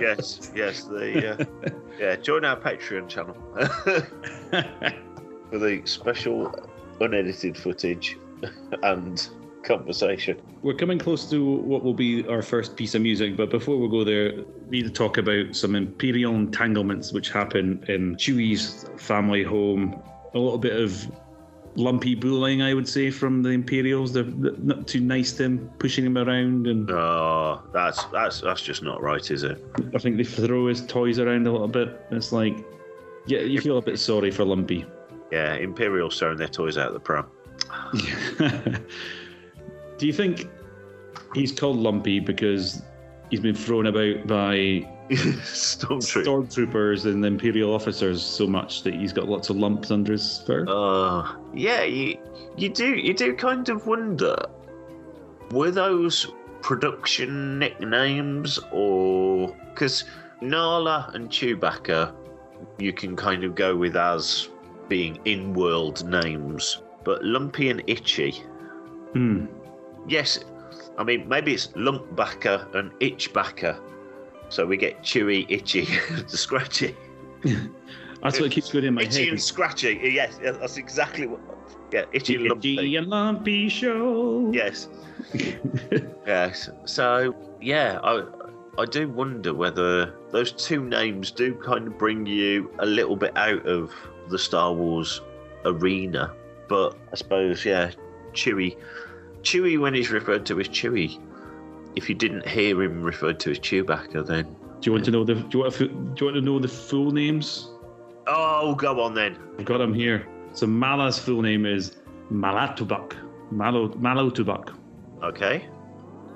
yes, 0.00 0.50
yes. 0.54 0.84
The 0.84 1.38
uh, 1.40 1.70
yeah. 2.00 2.16
Join 2.16 2.44
our 2.44 2.56
Patreon 2.56 3.08
channel 3.08 3.36
for 5.50 5.58
the 5.58 5.82
special 5.84 6.52
unedited 7.00 7.56
footage 7.56 8.18
and 8.82 9.28
conversation. 9.66 10.40
We're 10.62 10.74
coming 10.74 10.98
close 10.98 11.28
to 11.30 11.44
what 11.44 11.82
will 11.84 11.94
be 11.94 12.26
our 12.28 12.42
first 12.42 12.76
piece 12.76 12.94
of 12.94 13.02
music, 13.02 13.36
but 13.36 13.50
before 13.50 13.76
we 13.76 13.88
go 13.88 14.04
there, 14.04 14.32
we 14.68 14.78
need 14.78 14.84
to 14.84 14.90
talk 14.90 15.18
about 15.18 15.54
some 15.54 15.74
imperial 15.74 16.34
entanglements 16.34 17.12
which 17.12 17.30
happen 17.30 17.84
in 17.88 18.16
Chewie's 18.16 18.86
family 18.96 19.42
home. 19.42 20.00
A 20.34 20.38
little 20.38 20.58
bit 20.58 20.80
of 20.80 21.10
lumpy 21.76 22.14
bullying, 22.14 22.62
I 22.62 22.74
would 22.74 22.88
say, 22.88 23.10
from 23.10 23.42
the 23.42 23.50
Imperials. 23.50 24.12
They're 24.12 24.24
not 24.24 24.86
too 24.86 25.00
nice 25.00 25.32
to 25.32 25.44
him, 25.44 25.70
pushing 25.78 26.04
him 26.04 26.18
around, 26.18 26.66
and 26.66 26.90
Oh, 26.90 27.62
that's 27.72 28.04
that's 28.04 28.40
that's 28.40 28.62
just 28.62 28.82
not 28.82 29.02
right, 29.02 29.30
is 29.30 29.42
it? 29.42 29.64
I 29.94 29.98
think 29.98 30.16
they 30.16 30.24
throw 30.24 30.66
his 30.66 30.84
toys 30.86 31.18
around 31.18 31.46
a 31.46 31.52
little 31.52 31.68
bit. 31.68 32.00
It's 32.10 32.32
like, 32.32 32.56
yeah, 33.26 33.40
you 33.40 33.60
feel 33.60 33.78
a 33.78 33.82
bit 33.82 33.98
sorry 33.98 34.30
for 34.30 34.44
Lumpy. 34.44 34.84
Yeah, 35.30 35.54
Imperials 35.54 36.18
throwing 36.18 36.38
their 36.38 36.48
toys 36.48 36.78
out 36.78 36.88
of 36.88 36.94
the 36.94 37.00
pram. 37.00 37.26
Do 39.98 40.06
you 40.06 40.12
think 40.12 40.48
he's 41.34 41.52
called 41.52 41.76
Lumpy 41.78 42.20
because 42.20 42.82
he's 43.30 43.40
been 43.40 43.54
thrown 43.54 43.86
about 43.86 44.26
by 44.26 44.86
Stormtroop. 45.10 46.24
stormtroopers 46.24 47.06
and 47.06 47.24
Imperial 47.24 47.72
officers 47.74 48.22
so 48.22 48.46
much 48.46 48.82
that 48.82 48.94
he's 48.94 49.12
got 49.12 49.28
lots 49.28 49.50
of 49.50 49.56
lumps 49.56 49.90
under 49.90 50.12
his 50.12 50.42
fur? 50.46 50.64
Uh, 50.68 51.34
yeah, 51.54 51.82
you 51.82 52.18
you 52.56 52.68
do 52.68 52.94
you 52.96 53.14
do 53.14 53.34
kind 53.34 53.68
of 53.68 53.86
wonder 53.86 54.36
were 55.52 55.70
those 55.70 56.26
production 56.60 57.58
nicknames 57.58 58.58
or 58.72 59.56
because 59.72 60.04
Malla 60.42 61.10
and 61.14 61.30
Chewbacca 61.30 62.12
you 62.78 62.92
can 62.92 63.14
kind 63.14 63.44
of 63.44 63.54
go 63.54 63.76
with 63.76 63.94
as 63.96 64.48
being 64.88 65.18
in-world 65.24 66.04
names, 66.08 66.82
but 67.04 67.24
Lumpy 67.24 67.70
and 67.70 67.82
Itchy, 67.86 68.42
Hmm. 69.12 69.46
Yes, 70.08 70.40
I 70.98 71.04
mean 71.04 71.28
maybe 71.28 71.54
it's 71.54 71.68
Lumpbacker 71.68 72.74
and 72.74 72.90
Itchbacker, 73.00 73.78
so 74.48 74.66
we 74.66 74.76
get 74.76 75.02
Chewy, 75.02 75.46
Itchy, 75.48 75.84
Scratchy. 76.26 76.96
That's 78.22 78.40
what 78.40 78.50
keeps 78.50 78.72
going 78.72 78.84
in 78.84 78.94
my 78.94 79.02
Itchy 79.02 79.24
head. 79.24 79.28
and 79.32 79.42
Scratchy. 79.42 80.00
Yes, 80.02 80.38
that's 80.42 80.76
exactly 80.76 81.26
what. 81.26 81.40
Yeah, 81.92 82.04
Itchy 82.12 82.36
and 82.36 82.48
Lumpy. 82.48 82.74
Itchy 82.74 82.96
and 82.96 83.06
Lumpy 83.06 83.68
show. 83.68 84.50
Yes. 84.52 84.88
yes. 86.26 86.68
So 86.84 87.34
yeah, 87.60 88.00
I 88.02 88.24
I 88.78 88.84
do 88.84 89.08
wonder 89.08 89.54
whether 89.54 90.14
those 90.30 90.52
two 90.52 90.84
names 90.84 91.30
do 91.30 91.54
kind 91.54 91.86
of 91.86 91.98
bring 91.98 92.26
you 92.26 92.70
a 92.80 92.86
little 92.86 93.16
bit 93.16 93.36
out 93.36 93.64
of 93.66 93.92
the 94.28 94.38
Star 94.38 94.72
Wars 94.72 95.20
arena. 95.64 96.32
But 96.68 96.96
I 97.12 97.16
suppose 97.16 97.64
yeah, 97.64 97.92
Chewie, 98.32 98.76
Chewie 99.46 99.78
when 99.78 99.94
he's 99.94 100.10
referred 100.10 100.44
to 100.46 100.58
as 100.58 100.68
Chewie. 100.68 101.20
If 101.94 102.08
you 102.08 102.14
didn't 102.16 102.46
hear 102.48 102.82
him 102.82 103.02
referred 103.02 103.38
to 103.40 103.52
as 103.52 103.60
Chewbacca, 103.60 104.26
then 104.26 104.44
Do 104.80 104.90
you 104.90 104.92
want 104.92 105.04
to 105.04 105.12
know 105.12 105.24
the? 105.24 105.34
Do 105.34 105.48
you 105.52 105.58
want 105.60 105.74
to? 105.74 105.88
Do 105.88 106.16
you 106.18 106.26
want 106.26 106.36
to 106.36 106.40
know 106.40 106.58
the 106.58 106.68
full 106.68 107.12
names? 107.12 107.70
oh, 108.26 108.74
go 108.74 109.00
on 109.00 109.14
then. 109.14 109.38
I've 109.56 109.64
got 109.64 109.78
them 109.78 109.94
here. 109.94 110.26
So 110.52 110.66
Malla's 110.66 111.16
full 111.16 111.42
name 111.42 111.64
is 111.64 111.96
Mallatobuck. 112.30 113.14
Malo 113.52 113.88
Mallatobuck. 113.90 114.74
Okay. 115.22 115.68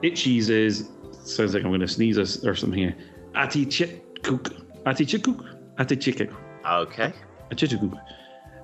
Itchy's 0.02 0.48
is 0.48 0.88
sounds 1.24 1.52
like 1.52 1.64
I'm 1.64 1.70
going 1.70 1.80
to 1.80 1.88
sneeze 1.88 2.16
or, 2.16 2.48
or 2.48 2.54
something 2.54 2.78
here. 2.78 2.96
Attichitcuk. 3.34 4.64
Attichitcuk. 4.84 5.38
Attichitcuk. 5.78 6.32
Okay. 6.64 7.12
Attichitcuk. 7.50 8.00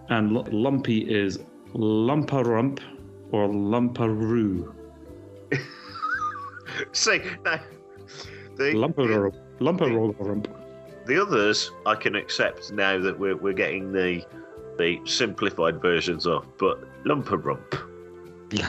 And 0.08 0.32
Lumpy 0.52 1.00
is 1.00 1.38
Lumparump 1.74 2.78
or 3.32 3.48
Lumparoo. 3.48 4.72
See 6.92 7.20
now. 7.44 7.60
The, 8.56 8.72
lumparoo, 8.72 9.34
Lumparump. 9.60 10.46
The 11.06 11.20
others 11.20 11.70
I 11.84 11.94
can 11.94 12.14
accept 12.14 12.72
now 12.72 12.98
that 12.98 13.18
we're, 13.18 13.36
we're 13.36 13.52
getting 13.52 13.92
the 13.92 14.24
the 14.78 15.00
simplified 15.06 15.80
versions 15.80 16.26
of, 16.26 16.46
but 16.58 16.78
Lumper 17.04 17.42
Rump. 17.42 17.74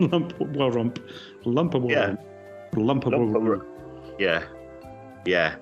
Lumparump. 0.00 0.98
Lumparump. 1.44 1.90
Yeah. 1.90 2.16
Lumparump. 2.72 3.64
Yeah. 4.18 4.42
Yeah. 5.24 5.54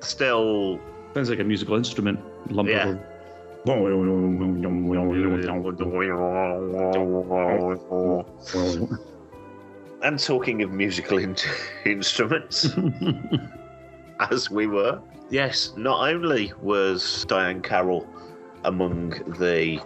Still 0.00 0.80
Sounds 1.14 1.30
like 1.30 1.38
a 1.38 1.44
musical 1.44 1.76
instrument. 1.76 2.20
Lumparump. 2.48 3.02
And 10.02 10.20
talking 10.20 10.62
of 10.62 10.70
musical 10.70 11.18
in- 11.18 11.36
instruments, 11.84 12.70
as 14.20 14.48
we 14.50 14.68
were, 14.68 15.00
yes, 15.30 15.72
not 15.76 16.08
only 16.08 16.52
was 16.62 17.26
Diahann 17.28 17.60
Carroll 17.64 18.06
among 18.62 19.10
the 19.36 19.80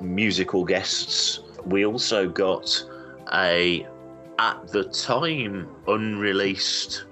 musical 0.00 0.64
guests, 0.64 1.40
we 1.66 1.84
also 1.84 2.30
got 2.30 2.82
a, 3.34 3.86
at 4.38 4.68
the 4.68 4.84
time, 4.84 5.68
unreleased 5.86 7.04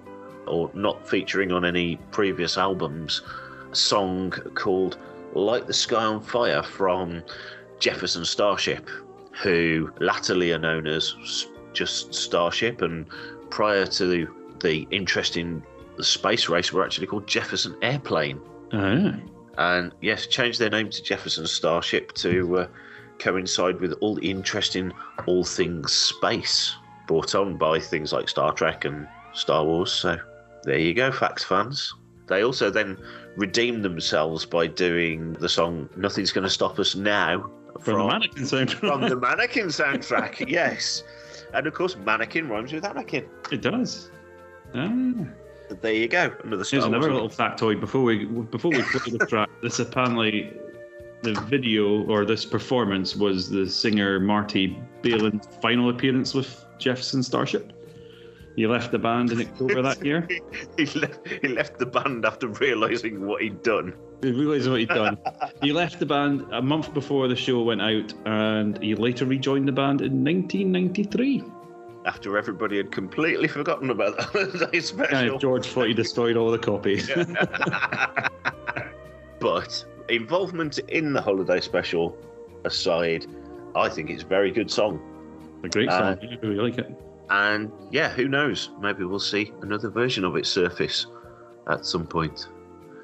or 0.46 0.70
not 0.72 1.07
featuring 1.07 1.52
on 1.52 1.66
any 1.66 1.96
previous 2.11 2.57
albums, 2.57 3.20
song 3.72 4.31
called 4.55 4.96
Light 5.37 5.66
the 5.66 5.75
Sky 5.75 6.05
on 6.05 6.20
Fire 6.20 6.62
from 6.62 7.22
Jefferson 7.79 8.25
Starship, 8.25 8.88
who 9.42 9.90
latterly 10.01 10.53
are 10.53 10.59
known 10.59 10.87
as 10.87 11.46
just 11.72 12.14
Starship, 12.14 12.83
and 12.83 13.07
prior 13.51 13.87
to 13.87 14.27
the 14.61 14.88
interest 14.90 15.37
in 15.37 15.62
the 15.96 16.05
space 16.05 16.49
race 16.49 16.72
were 16.72 16.85
actually 16.85 17.07
called 17.07 17.27
Jefferson 17.27 17.77
Airplane. 17.83 18.40
Ah. 18.72 19.14
And 19.59 19.92
yes, 20.01 20.27
changed 20.27 20.59
their 20.59 20.70
name 20.70 20.90
to 20.90 21.03
Jefferson 21.03 21.46
Starship 21.46 22.12
to 22.14 22.59
uh, 22.59 22.68
coincide 23.18 23.81
with 23.81 23.92
all 24.01 24.14
the 24.14 24.29
interest 24.29 24.77
in 24.77 24.92
all 25.27 25.44
things 25.44 25.92
space 25.92 26.75
brought 27.07 27.35
on 27.35 27.57
by 27.57 27.79
things 27.79 28.12
like 28.12 28.29
Star 28.29 28.53
Trek 28.53 28.85
and 28.85 29.07
Star 29.33 29.64
Wars. 29.64 29.92
So 29.92 30.18
there 30.64 30.79
you 30.79 30.92
go, 30.94 31.12
Facts 31.12 31.44
fans. 31.44 31.94
They 32.28 32.42
also 32.42 32.70
then 32.70 32.98
redeemed 33.36 33.84
themselves 33.84 34.44
by 34.44 34.66
doing 34.66 35.34
the 35.34 35.48
song 35.48 35.88
Nothing's 35.96 36.32
Gonna 36.32 36.50
Stop 36.50 36.78
Us 36.78 36.94
Now 36.94 37.50
From, 37.80 37.98
the 37.98 38.06
mannequin 38.06 38.42
soundtrack. 38.44 38.78
from 38.78 39.00
the 39.02 39.16
Mannequin 39.20 39.66
soundtrack, 39.66 40.48
yes. 40.48 41.04
And 41.54 41.66
of 41.66 41.74
course, 41.74 41.96
Mannequin 41.96 42.48
rhymes 42.48 42.72
with 42.72 42.84
Anakin. 42.84 43.26
It 43.52 43.62
does. 43.62 44.10
Ah. 44.74 44.92
There 45.80 45.92
you 45.92 46.08
go. 46.08 46.32
Another 46.44 46.64
Star 46.64 46.80
Here's 46.80 46.86
another 46.86 47.12
little 47.12 47.28
factoid 47.28 47.80
before 47.80 48.02
we 48.02 48.24
before 48.24 48.70
we 48.70 48.82
play 48.82 49.16
the 49.16 49.26
track. 49.26 49.48
This 49.62 49.78
apparently 49.78 50.52
the 51.22 51.32
video 51.48 52.04
or 52.04 52.24
this 52.24 52.44
performance 52.44 53.16
was 53.16 53.48
the 53.50 53.68
singer 53.68 54.20
Marty 54.20 54.78
Balin's 55.02 55.48
final 55.60 55.90
appearance 55.90 56.34
with 56.34 56.64
Jefferson 56.78 57.22
Starship. 57.22 57.72
He 58.57 58.66
left 58.66 58.90
the 58.90 58.99
band 58.99 59.31
in 59.33 59.40
October 59.42 59.83
that 59.83 60.05
year. 60.05 60.27
he, 60.79 60.87
left, 60.99 61.29
he 61.29 61.49
left 61.49 61.79
the 61.79 61.85
band 61.87 62.25
after 62.25 62.49
realizing 62.49 63.27
what 63.27 63.42
he'd 63.42 63.62
done. 63.62 63.92
He 64.23 64.33
realised 64.33 64.69
what 64.71 64.81
he'd 64.81 64.88
done. 64.88 65.19
He 65.62 65.73
left 65.73 65.99
the 65.99 66.07
band 66.07 66.47
a 66.53 66.62
month 66.62 66.95
before 66.95 67.29
the 67.29 67.37
show 67.37 67.62
went 67.62 67.83
out, 67.83 68.14
and 68.25 68.83
he 68.83 68.95
later 68.95 69.27
rejoined 69.27 69.69
the 69.69 69.73
band 69.73 70.01
in 70.01 70.25
1993. 70.25 71.45
After 72.07 72.38
everybody 72.38 72.79
had 72.79 72.90
completely 72.90 73.47
forgotten 73.49 73.90
about 73.90 74.16
the 74.19 74.23
holiday 74.23 74.81
special. 74.81 75.16
And 75.16 75.40
George 75.40 75.66
thought 75.66 75.88
he 75.88 75.95
destroyed 75.95 76.37
all 76.38 76.51
the 76.51 76.59
copies. 76.59 77.11
but 79.40 79.85
involvement 80.09 80.79
in 80.88 81.12
the 81.12 81.21
holiday 81.21 81.61
special 81.61 82.16
aside, 82.64 83.27
I 83.75 83.88
think 83.88 84.09
it's 84.11 84.23
a 84.23 84.27
very 84.27 84.51
good 84.51 84.71
song. 84.71 85.01
a 85.62 85.69
great 85.69 85.88
Uh, 85.88 86.14
song. 86.16 86.29
I 86.31 86.47
really 86.47 86.71
like 86.71 86.79
it. 86.79 86.90
And 87.30 87.72
yeah, 87.90 88.10
who 88.10 88.28
knows? 88.28 88.70
Maybe 88.80 89.04
we'll 89.04 89.18
see 89.18 89.52
another 89.62 89.90
version 89.90 90.24
of 90.24 90.36
it 90.36 90.46
surface 90.46 91.06
at 91.68 91.84
some 91.84 92.06
point. 92.06 92.48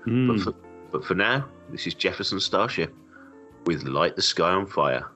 Mm. 0.06 0.28
But, 0.28 0.40
for, 0.42 0.54
but 0.92 1.04
for 1.04 1.14
now, 1.14 1.48
this 1.70 1.86
is 1.86 1.94
Jefferson 1.94 2.40
Starship 2.40 2.94
with 3.66 3.84
Light 3.84 4.16
the 4.16 4.22
Sky 4.22 4.50
on 4.50 4.66
Fire. 4.66 5.06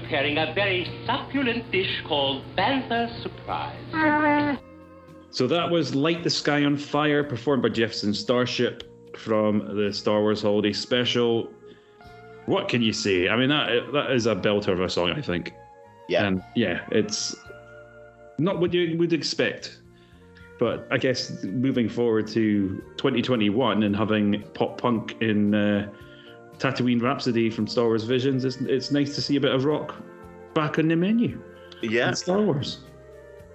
Preparing 0.00 0.36
a 0.36 0.52
very 0.52 0.86
succulent 1.06 1.70
dish 1.72 2.02
called 2.06 2.42
Bantha 2.56 3.22
Surprise. 3.22 4.58
So 5.30 5.46
that 5.46 5.70
was 5.70 5.94
Light 5.94 6.22
the 6.22 6.30
Sky 6.30 6.64
on 6.64 6.76
Fire, 6.76 7.24
performed 7.24 7.62
by 7.62 7.70
Jefferson 7.70 8.12
Starship 8.12 8.82
from 9.16 9.76
the 9.76 9.92
Star 9.92 10.20
Wars 10.20 10.42
Holiday 10.42 10.72
Special. 10.72 11.50
What 12.44 12.68
can 12.68 12.82
you 12.82 12.92
say? 12.92 13.28
I 13.28 13.36
mean, 13.36 13.48
that 13.48 13.92
that 13.92 14.10
is 14.10 14.26
a 14.26 14.34
belter 14.34 14.68
of 14.68 14.80
a 14.80 14.88
song, 14.88 15.10
I 15.10 15.22
think. 15.22 15.52
Yeah. 16.08 16.26
And 16.26 16.42
yeah, 16.54 16.86
it's 16.90 17.34
not 18.38 18.60
what 18.60 18.74
you 18.74 18.98
would 18.98 19.12
expect. 19.12 19.78
But 20.58 20.86
I 20.90 20.98
guess 20.98 21.42
moving 21.42 21.88
forward 21.88 22.26
to 22.28 22.82
2021 22.96 23.82
and 23.82 23.96
having 23.96 24.42
pop 24.54 24.80
punk 24.80 25.16
in 25.20 25.54
uh, 25.54 25.90
Tatooine 26.58 27.02
Rhapsody 27.02 27.50
from 27.50 27.66
Star 27.66 27.84
Wars 27.86 28.04
Visions, 28.04 28.44
it's, 28.44 28.56
it's 28.56 28.90
nice 28.90 29.14
to 29.14 29.22
see 29.22 29.36
a 29.36 29.40
bit 29.40 29.54
of 29.54 29.64
rock 29.64 29.94
back 30.54 30.78
on 30.78 30.88
the 30.88 30.96
menu 30.96 31.40
Yeah, 31.82 32.12
Star 32.12 32.40
Wars. 32.40 32.78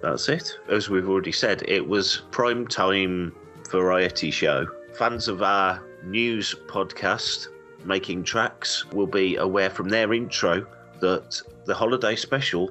that's 0.02 0.28
it. 0.28 0.56
As 0.68 0.88
we've 0.88 1.08
already 1.08 1.32
said, 1.32 1.62
it 1.66 1.86
was 1.86 2.22
prime 2.30 2.66
time 2.66 3.34
variety 3.70 4.30
show. 4.30 4.66
Fans 4.94 5.26
of 5.26 5.42
our 5.42 5.82
news 6.04 6.54
podcast, 6.66 7.48
Making 7.84 8.22
Tracks, 8.22 8.84
will 8.92 9.06
be 9.06 9.36
aware 9.36 9.70
from 9.70 9.88
their 9.88 10.12
intro 10.12 10.66
that 11.00 11.40
the 11.66 11.74
holiday 11.74 12.14
special 12.14 12.70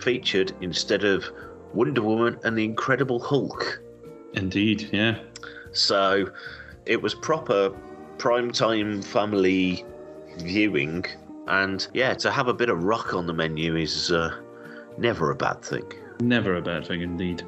featured 0.00 0.52
instead 0.60 1.04
of 1.04 1.24
Wonder 1.74 2.02
Woman 2.02 2.38
and 2.44 2.56
the 2.56 2.64
Incredible 2.64 3.20
Hulk. 3.20 3.80
Indeed, 4.34 4.88
yeah. 4.92 5.18
So 5.72 6.30
it 6.86 7.00
was 7.00 7.14
proper 7.14 7.70
prime 8.18 8.50
time 8.50 9.00
family 9.00 9.84
viewing, 10.38 11.04
and 11.46 11.88
yeah, 11.94 12.14
to 12.14 12.30
have 12.30 12.48
a 12.48 12.54
bit 12.54 12.68
of 12.68 12.84
rock 12.84 13.14
on 13.14 13.26
the 13.26 13.32
menu 13.32 13.76
is 13.76 14.12
uh, 14.12 14.36
never 14.98 15.30
a 15.30 15.34
bad 15.36 15.62
thing. 15.62 15.90
Never 16.20 16.56
a 16.56 16.62
bad 16.62 16.86
thing 16.86 17.02
indeed. 17.02 17.42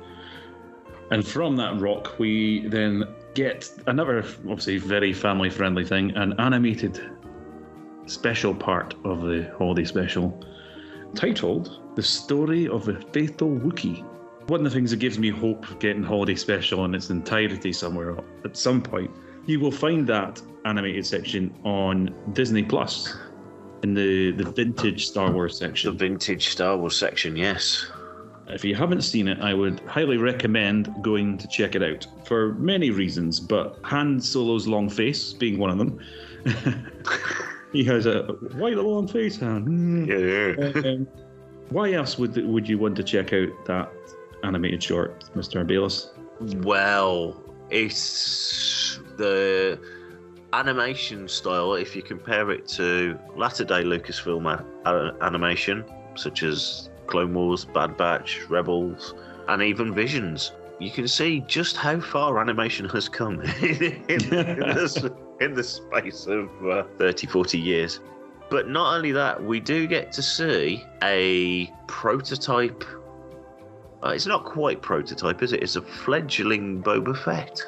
And 1.10 1.26
from 1.26 1.56
that 1.56 1.80
rock, 1.80 2.18
we 2.18 2.68
then 2.68 3.04
get 3.34 3.68
another, 3.86 4.18
obviously, 4.18 4.78
very 4.78 5.12
family 5.12 5.50
friendly 5.50 5.84
thing 5.84 6.12
an 6.16 6.34
animated 6.38 7.00
special 8.06 8.54
part 8.54 8.94
of 9.04 9.22
the 9.22 9.52
holiday 9.58 9.84
special 9.84 10.40
titled 11.14 11.80
The 11.96 12.02
Story 12.02 12.68
of 12.68 12.84
the 12.84 12.94
Faithful 13.12 13.50
Wookiee. 13.50 14.04
One 14.46 14.60
of 14.60 14.64
the 14.64 14.70
things 14.70 14.90
that 14.92 14.98
gives 14.98 15.18
me 15.18 15.30
hope 15.30 15.68
of 15.68 15.78
getting 15.80 16.02
holiday 16.02 16.34
special 16.36 16.84
in 16.84 16.94
its 16.94 17.10
entirety 17.10 17.72
somewhere 17.72 18.16
at 18.44 18.56
some 18.56 18.80
point, 18.82 19.10
you 19.50 19.58
will 19.58 19.72
find 19.72 20.06
that 20.06 20.40
animated 20.64 21.04
section 21.04 21.52
on 21.64 22.14
Disney 22.32 22.62
Plus 22.62 23.16
in 23.82 23.94
the, 23.94 24.30
the 24.32 24.44
vintage 24.52 25.06
Star 25.06 25.32
Wars 25.32 25.58
section. 25.58 25.90
The 25.90 25.98
vintage 25.98 26.48
Star 26.48 26.76
Wars 26.76 26.96
section, 26.96 27.36
yes. 27.36 27.90
If 28.46 28.64
you 28.64 28.74
haven't 28.74 29.02
seen 29.02 29.26
it, 29.26 29.40
I 29.40 29.54
would 29.54 29.80
highly 29.80 30.18
recommend 30.18 30.94
going 31.02 31.36
to 31.38 31.48
check 31.48 31.74
it 31.74 31.82
out 31.82 32.06
for 32.26 32.54
many 32.54 32.90
reasons, 32.90 33.40
but 33.40 33.78
Han 33.84 34.20
Solo's 34.20 34.66
long 34.68 34.88
face 34.88 35.32
being 35.32 35.58
one 35.58 35.70
of 35.70 35.78
them. 35.78 35.98
he 37.72 37.84
has 37.84 38.06
a 38.06 38.22
why 38.54 38.74
the 38.74 38.82
long 38.82 39.06
face, 39.08 39.38
Han? 39.40 40.06
Yeah. 40.06 40.70
Um, 40.80 41.06
why 41.70 41.92
else 41.92 42.18
would 42.18 42.36
would 42.44 42.68
you 42.68 42.78
want 42.78 42.96
to 42.96 43.04
check 43.04 43.32
out 43.32 43.48
that 43.66 43.92
animated 44.42 44.82
short, 44.82 45.24
Mr. 45.36 45.64
Bayless? 45.64 46.10
Well, 46.40 47.40
it's 47.70 48.98
the 49.20 49.78
animation 50.52 51.28
style. 51.28 51.74
If 51.74 51.94
you 51.94 52.02
compare 52.02 52.50
it 52.50 52.66
to 52.68 53.18
latter 53.36 53.64
day 53.64 53.84
Lucasfilm 53.84 54.44
animation, 55.22 55.84
such 56.16 56.42
as 56.42 56.90
Clone 57.06 57.34
Wars, 57.34 57.64
Bad 57.64 57.96
Batch, 57.96 58.40
Rebels, 58.48 59.14
and 59.48 59.62
even 59.62 59.94
Visions, 59.94 60.52
you 60.78 60.90
can 60.90 61.06
see 61.06 61.40
just 61.46 61.76
how 61.76 62.00
far 62.00 62.40
animation 62.40 62.88
has 62.88 63.08
come 63.08 63.40
in, 63.62 64.04
in 64.08 65.54
the 65.54 65.62
space 65.62 66.26
of 66.26 66.48
uh, 66.66 66.84
30, 66.98 67.26
40 67.26 67.58
years. 67.58 68.00
But 68.48 68.68
not 68.68 68.96
only 68.96 69.12
that, 69.12 69.42
we 69.42 69.60
do 69.60 69.86
get 69.86 70.10
to 70.12 70.22
see 70.22 70.82
a 71.02 71.70
prototype. 71.86 72.82
Uh, 74.02 74.08
it's 74.08 74.26
not 74.26 74.44
quite 74.44 74.80
prototype, 74.80 75.42
is 75.42 75.52
it? 75.52 75.62
It's 75.62 75.76
a 75.76 75.82
fledgling 75.82 76.82
Boba 76.82 77.16
Fett. 77.16 77.62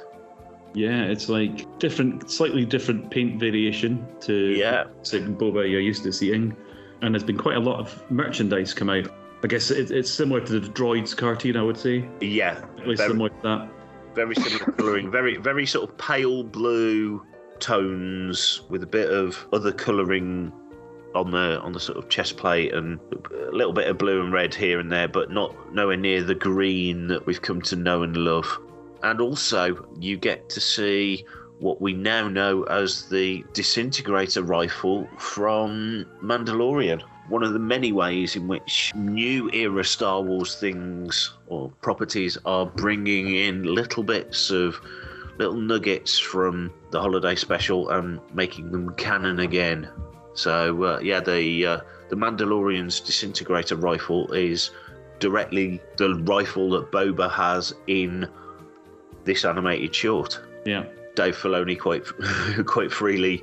Yeah, 0.75 1.05
it's 1.05 1.29
like 1.29 1.79
different, 1.79 2.31
slightly 2.31 2.65
different 2.65 3.11
paint 3.11 3.39
variation 3.39 4.07
to 4.21 4.55
Yeah. 4.57 4.85
Boba 5.03 5.71
you're 5.71 5.81
used 5.81 6.03
to 6.05 6.13
seeing, 6.13 6.57
and 7.03 7.15
there's 7.15 7.25
been 7.25 7.37
quite 7.37 7.57
a 7.57 7.61
lot 7.61 7.79
of 7.79 8.11
merchandise 8.11 8.73
come 8.73 8.89
out. 8.91 9.09
I 9.45 9.49
guess 9.49 9.71
it, 9.71 9.91
it's 9.91 10.11
similar 10.11 10.41
to 10.41 10.61
the 10.61 10.69
Droids 10.69 11.17
cartoon, 11.17 11.57
I 11.57 11.63
would 11.63 11.77
say. 11.77 12.09
Yeah, 12.21 12.65
very, 12.79 12.97
similar 12.97 13.29
to 13.29 13.43
that. 13.43 13.69
very 14.15 14.35
similar 14.37 14.73
colouring, 14.73 15.11
very 15.11 15.37
very 15.37 15.67
sort 15.67 15.91
of 15.91 15.99
pale 15.99 16.45
blue 16.45 17.27
tones 17.59 18.63
with 18.69 18.83
a 18.83 18.87
bit 18.87 19.11
of 19.11 19.47
other 19.53 19.73
colouring 19.73 20.53
on 21.15 21.31
the 21.31 21.61
on 21.61 21.73
the 21.73 21.81
sort 21.81 21.99
of 21.99 22.09
chest 22.09 22.37
plate 22.37 22.73
and 22.73 22.99
a 23.31 23.51
little 23.51 23.73
bit 23.73 23.89
of 23.89 23.99
blue 23.99 24.23
and 24.23 24.33
red 24.33 24.55
here 24.55 24.81
and 24.81 24.91
there, 24.91 25.09
but 25.09 25.31
not 25.31 25.75
nowhere 25.75 25.97
near 25.97 26.23
the 26.23 26.35
green 26.35 27.09
that 27.09 27.27
we've 27.27 27.43
come 27.43 27.61
to 27.63 27.77
know 27.77 28.03
and 28.03 28.17
love. 28.17 28.59
And 29.03 29.21
also, 29.21 29.87
you 29.99 30.17
get 30.17 30.49
to 30.51 30.61
see 30.61 31.25
what 31.59 31.81
we 31.81 31.93
now 31.93 32.29
know 32.29 32.65
as 32.65 33.09
the 33.09 33.45
disintegrator 33.53 34.43
rifle 34.43 35.09
from 35.19 36.07
Mandalorian. 36.23 37.03
One 37.29 37.45
of 37.45 37.53
the 37.53 37.59
many 37.59 37.93
ways 37.93 38.35
in 38.35 38.49
which 38.49 38.93
new 38.95 39.49
era 39.53 39.85
Star 39.85 40.21
Wars 40.21 40.57
things 40.57 41.33
or 41.47 41.71
properties 41.81 42.37
are 42.45 42.67
bringing 42.67 43.35
in 43.35 43.63
little 43.63 44.03
bits 44.03 44.51
of 44.51 44.81
little 45.39 45.55
nuggets 45.55 46.19
from 46.19 46.73
the 46.91 47.01
holiday 47.01 47.37
special 47.37 47.91
and 47.91 48.21
making 48.35 48.73
them 48.73 48.95
canon 48.95 49.41
again. 49.41 49.89
So 50.35 50.83
uh, 50.83 51.01
yeah, 51.01 51.21
the 51.21 51.67
uh, 51.67 51.81
the 52.11 52.17
Mandalorian's 52.17 53.01
disintegrator 53.01 53.77
rifle 53.77 54.31
is 54.33 54.71
directly 55.21 55.81
the 55.97 56.17
rifle 56.25 56.71
that 56.71 56.91
Boba 56.91 57.31
has 57.31 57.73
in 57.87 58.29
this 59.25 59.45
animated 59.45 59.95
short. 59.95 60.41
Yeah. 60.65 60.85
Dave 61.15 61.37
Filoni 61.37 61.79
quite 61.79 62.05
quite 62.67 62.91
freely 62.91 63.43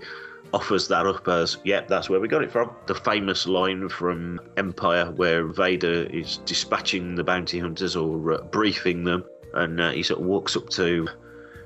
offers 0.53 0.87
that 0.87 1.05
up 1.05 1.27
as, 1.27 1.57
yep, 1.63 1.87
that's 1.87 2.09
where 2.09 2.19
we 2.19 2.27
got 2.27 2.43
it 2.43 2.51
from. 2.51 2.71
The 2.87 2.95
famous 2.95 3.47
line 3.47 3.89
from 3.89 4.39
Empire 4.57 5.11
where 5.11 5.45
Vader 5.45 6.03
is 6.05 6.37
dispatching 6.37 7.15
the 7.15 7.23
bounty 7.23 7.59
hunters 7.59 7.95
or 7.95 8.33
uh, 8.33 8.41
briefing 8.43 9.03
them, 9.03 9.23
and 9.53 9.79
uh, 9.79 9.91
he 9.91 10.03
sort 10.03 10.21
of 10.21 10.25
walks 10.25 10.55
up 10.55 10.69
to 10.69 11.07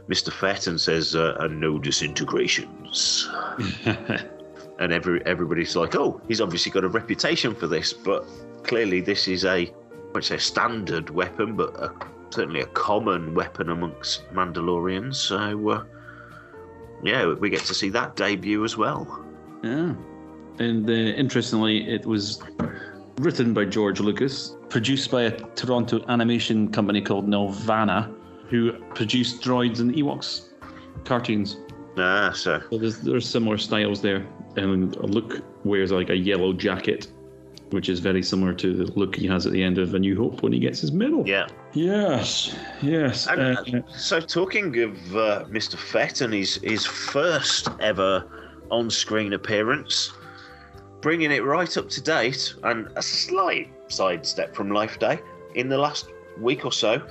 Mr. 0.10 0.32
Fett 0.32 0.68
and 0.68 0.80
says, 0.80 1.16
uh, 1.16 1.36
"And 1.40 1.60
no 1.60 1.80
disintegrations." 1.80 3.30
and 4.80 4.92
every 4.92 5.26
everybody's 5.26 5.76
like, 5.76 5.96
"Oh, 5.96 6.22
he's 6.28 6.42
obviously 6.42 6.72
got 6.72 6.84
a 6.84 6.90
reputation 6.90 7.56
for 7.56 7.68
this," 7.68 7.94
but 7.94 8.26
clearly 8.64 9.02
this 9.02 9.28
is 9.28 9.46
a, 9.46 9.68
I 9.68 9.72
won't 10.14 10.26
say 10.26 10.36
a 10.36 10.40
standard 10.40 11.10
weapon, 11.10 11.56
but 11.56 11.76
a, 11.76 11.94
certainly 12.34 12.62
a 12.62 12.66
common 12.68 13.34
weapon 13.34 13.70
amongst 13.70 14.30
Mandalorians. 14.34 15.16
So, 15.16 15.70
uh, 15.70 15.84
yeah, 17.04 17.34
we 17.34 17.50
get 17.50 17.62
to 17.62 17.74
see 17.74 17.90
that 17.90 18.16
debut 18.16 18.64
as 18.64 18.78
well. 18.78 19.24
Yeah. 19.64 19.94
And 20.60 20.90
uh, 20.90 20.94
interestingly, 20.94 21.90
it 21.90 22.06
was 22.06 22.42
written 23.18 23.54
by 23.54 23.66
George 23.66 24.00
Lucas, 24.00 24.56
produced 24.70 25.12
by 25.12 25.24
a 25.24 25.32
Toronto 25.56 26.04
animation 26.10 26.72
company 26.72 27.02
called 27.02 27.28
Nelvana, 27.28 28.14
who 28.50 28.74
produced 28.94 29.42
Droids 29.42 29.80
and 29.80 29.94
Ewoks 29.94 30.50
cartoons. 31.06 31.58
Ah, 31.98 32.32
so 32.34 32.62
So 32.70 32.78
there's, 32.78 33.00
there's 33.00 33.28
similar 33.28 33.58
styles 33.58 34.02
there. 34.02 34.26
And 34.56 34.96
Luke 34.98 35.44
wears 35.64 35.92
like 35.92 36.10
a 36.10 36.16
yellow 36.16 36.54
jacket, 36.54 37.08
which 37.74 37.90
is 37.90 38.00
very 38.00 38.22
similar 38.24 38.54
to 38.54 38.74
the 38.74 38.86
look 38.98 39.16
he 39.16 39.28
has 39.28 39.46
at 39.46 39.52
the 39.52 39.64
end 39.64 39.78
of 39.78 39.94
A 39.94 40.00
New 40.00 40.16
Hope 40.16 40.44
when 40.44 40.54
he 40.54 40.60
gets 40.60 40.80
his 40.80 40.92
medal. 40.92 41.28
yeah. 41.28 41.48
Yes, 41.74 42.56
yes. 42.82 43.26
And, 43.28 43.42
uh, 43.42 43.78
uh, 43.78 43.82
so 43.98 44.20
talking 44.20 44.80
of 44.84 45.16
uh, 45.16 45.46
Mr. 45.46 45.76
Fett 45.76 46.22
and 46.22 46.34
his 46.34 46.58
his 46.58 46.86
first 46.86 47.68
ever 47.80 48.24
on-screen 48.70 49.34
appearance, 49.34 50.14
bringing 51.02 51.32
it 51.32 51.44
right 51.44 51.76
up 51.78 51.90
to 51.90 52.02
date, 52.02 52.54
and 52.64 52.88
a 52.96 53.02
slight 53.02 53.74
sidestep 53.88 54.56
from 54.56 54.70
Life 54.70 55.00
Day. 55.00 55.20
In 55.56 55.68
the 55.68 55.78
last 55.78 56.08
week 56.40 56.64
or 56.64 56.72
so, 56.72 57.02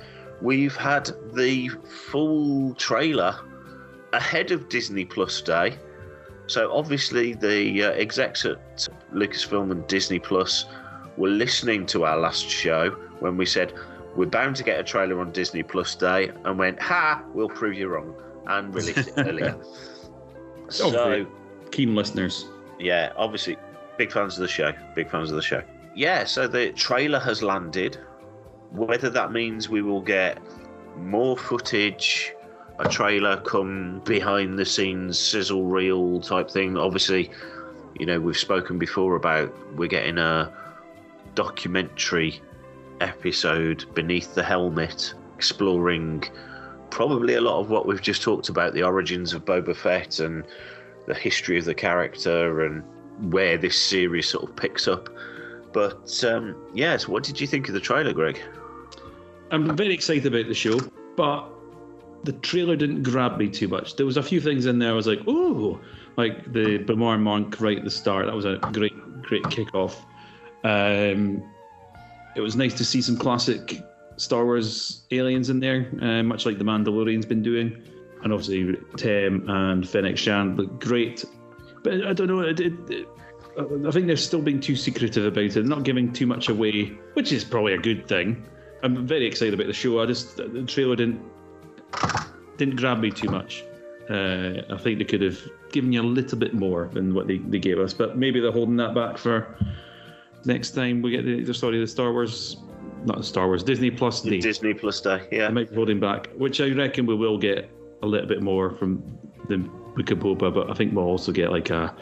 we've 0.41 0.75
had 0.75 1.11
the 1.33 1.69
full 2.09 2.73
trailer 2.75 3.35
ahead 4.13 4.51
of 4.51 4.69
Disney 4.69 5.05
Plus 5.05 5.41
Day. 5.41 5.77
So 6.47 6.71
obviously 6.73 7.33
the 7.33 7.83
uh, 7.83 7.91
execs 7.91 8.45
at 8.45 8.87
Lucasfilm 9.13 9.71
and 9.71 9.85
Disney 9.87 10.19
Plus 10.19 10.65
were 11.17 11.29
listening 11.29 11.85
to 11.87 12.05
our 12.05 12.17
last 12.17 12.49
show 12.49 12.89
when 13.19 13.37
we 13.37 13.45
said 13.45 13.73
we're 14.15 14.25
bound 14.27 14.55
to 14.57 14.63
get 14.63 14.79
a 14.79 14.83
trailer 14.83 15.19
on 15.19 15.31
Disney 15.31 15.63
Plus 15.63 15.95
Day, 15.95 16.31
and 16.45 16.57
went, 16.59 16.79
"Ha, 16.81 17.23
we'll 17.33 17.49
prove 17.49 17.73
you 17.75 17.87
wrong," 17.87 18.13
and 18.47 18.73
released 18.73 19.09
it 19.09 19.13
earlier. 19.17 19.55
So 20.69 20.87
oh, 20.87 21.05
great. 21.05 21.27
keen 21.71 21.93
listeners. 21.93 22.45
yeah, 22.79 23.11
obviously, 23.17 23.57
big 23.97 24.11
fans 24.11 24.37
of 24.37 24.41
the 24.41 24.47
show. 24.47 24.71
Big 24.95 25.11
fans 25.11 25.29
of 25.29 25.35
the 25.35 25.41
show. 25.41 25.61
Yeah, 25.93 26.23
so 26.23 26.47
the 26.47 26.71
trailer 26.71 27.19
has 27.19 27.43
landed. 27.43 27.99
Whether 28.71 29.09
that 29.11 29.31
means 29.31 29.69
we 29.69 29.81
will 29.83 30.01
get 30.01 30.39
more 30.97 31.37
footage, 31.37 32.33
a 32.79 32.87
trailer 32.89 33.37
come 33.41 34.01
behind 34.05 34.57
the 34.57 34.65
scenes 34.65 35.19
sizzle 35.19 35.65
reel 35.65 36.21
type 36.21 36.49
thing. 36.49 36.75
Obviously, 36.77 37.29
you 37.99 38.05
know, 38.05 38.19
we've 38.19 38.37
spoken 38.37 38.77
before 38.77 39.15
about 39.15 39.53
we're 39.75 39.87
getting 39.87 40.17
a 40.17 40.51
documentary 41.35 42.41
episode 43.01 43.85
beneath 43.93 44.35
the 44.35 44.43
helmet 44.43 45.13
exploring 45.35 46.23
probably 46.89 47.33
a 47.33 47.41
lot 47.41 47.59
of 47.59 47.69
what 47.69 47.85
we've 47.85 48.01
just 48.01 48.21
talked 48.21 48.49
about 48.49 48.73
the 48.73 48.83
origins 48.83 49.33
of 49.33 49.43
Boba 49.43 49.75
Fett 49.75 50.19
and 50.19 50.43
the 51.07 51.13
history 51.13 51.57
of 51.57 51.65
the 51.65 51.73
character 51.73 52.65
and 52.65 52.83
where 53.33 53.57
this 53.57 53.79
series 53.79 54.29
sort 54.29 54.49
of 54.49 54.55
picks 54.55 54.87
up. 54.87 55.09
But 55.73 56.23
um, 56.23 56.55
yes, 56.73 57.07
what 57.07 57.23
did 57.23 57.41
you 57.41 57.47
think 57.47 57.67
of 57.67 57.73
the 57.73 57.79
trailer, 57.79 58.13
Greg? 58.13 58.39
I'm 59.51 59.75
very 59.75 59.93
excited 59.93 60.25
about 60.27 60.47
the 60.47 60.53
show, 60.53 60.79
but 61.15 61.49
the 62.23 62.33
trailer 62.33 62.75
didn't 62.75 63.03
grab 63.03 63.37
me 63.37 63.49
too 63.49 63.67
much. 63.67 63.95
There 63.95 64.05
was 64.05 64.17
a 64.17 64.23
few 64.23 64.39
things 64.39 64.65
in 64.65 64.79
there 64.79 64.91
I 64.91 64.93
was 64.93 65.07
like, 65.07 65.27
ooh, 65.27 65.79
like 66.17 66.51
the 66.51 66.79
B'omarr 66.79 67.19
Monk 67.19 67.59
right 67.59 67.77
at 67.77 67.83
the 67.83 67.91
start. 67.91 68.25
That 68.25 68.35
was 68.35 68.45
a 68.45 68.57
great, 68.71 68.93
great 69.23 69.43
kickoff. 69.43 69.95
Um, 70.63 71.43
it 72.35 72.41
was 72.41 72.55
nice 72.55 72.73
to 72.75 72.85
see 72.85 73.01
some 73.01 73.17
classic 73.17 73.81
Star 74.17 74.45
Wars 74.45 75.03
aliens 75.11 75.49
in 75.49 75.59
there, 75.59 75.89
uh, 76.01 76.23
much 76.23 76.45
like 76.45 76.57
the 76.57 76.63
Mandalorian's 76.63 77.25
been 77.25 77.43
doing. 77.43 77.81
and 78.23 78.31
obviously 78.31 78.77
Tem 78.95 79.47
and 79.49 79.87
Fennec 79.87 80.17
Shand 80.17 80.57
look 80.57 80.79
great. 80.79 81.25
But 81.83 82.05
I 82.05 82.13
don't 82.13 82.27
know. 82.27 82.39
It, 82.39 82.59
it, 82.59 82.73
it, 82.89 83.07
I 83.57 83.91
think 83.91 84.07
they're 84.07 84.15
still 84.17 84.41
being 84.41 84.59
too 84.59 84.75
secretive 84.75 85.25
about 85.25 85.55
it, 85.55 85.65
not 85.65 85.83
giving 85.83 86.11
too 86.11 86.25
much 86.25 86.49
away, 86.49 86.85
which 87.13 87.31
is 87.31 87.43
probably 87.43 87.73
a 87.73 87.77
good 87.77 88.07
thing. 88.07 88.45
I'm 88.81 89.05
very 89.05 89.25
excited 89.25 89.53
about 89.53 89.67
the 89.67 89.73
show. 89.73 90.01
I 90.01 90.05
just 90.05 90.37
the 90.37 90.63
trailer 90.65 90.95
didn't 90.95 91.21
didn't 92.57 92.77
grab 92.77 92.99
me 92.99 93.11
too 93.11 93.29
much. 93.29 93.63
Uh, 94.09 94.61
I 94.73 94.77
think 94.77 94.99
they 94.99 95.05
could 95.05 95.21
have 95.21 95.39
given 95.71 95.93
you 95.93 96.01
a 96.01 96.03
little 96.03 96.37
bit 96.37 96.53
more 96.53 96.89
than 96.93 97.13
what 97.13 97.27
they, 97.27 97.37
they 97.37 97.59
gave 97.59 97.79
us, 97.79 97.93
but 97.93 98.17
maybe 98.17 98.39
they're 98.41 98.51
holding 98.51 98.75
that 98.77 98.93
back 98.93 99.17
for 99.17 99.57
next 100.45 100.71
time 100.71 101.01
we 101.01 101.11
get 101.11 101.25
the, 101.25 101.53
sorry 101.53 101.79
the 101.79 101.87
Star 101.87 102.11
Wars, 102.11 102.57
not 103.05 103.17
the 103.17 103.23
Star 103.23 103.47
Wars 103.47 103.63
Disney 103.63 103.89
Plus 103.89 104.21
day. 104.21 104.39
Disney 104.39 104.73
Plus 104.73 104.99
Day. 104.99 105.25
Yeah. 105.31 105.47
They 105.47 105.53
might 105.53 105.69
be 105.69 105.75
holding 105.75 105.99
back, 106.01 106.27
which 106.37 106.59
I 106.59 106.69
reckon 106.71 107.05
we 107.05 107.15
will 107.15 107.37
get 107.37 107.69
a 108.01 108.05
little 108.05 108.27
bit 108.27 108.41
more 108.41 108.69
from 108.71 109.01
the 109.47 109.57
Boba, 109.95 110.53
but 110.53 110.69
I 110.69 110.73
think 110.73 110.93
we'll 110.93 111.05
also 111.05 111.31
get 111.31 111.51
like 111.51 111.69
a 111.69 111.95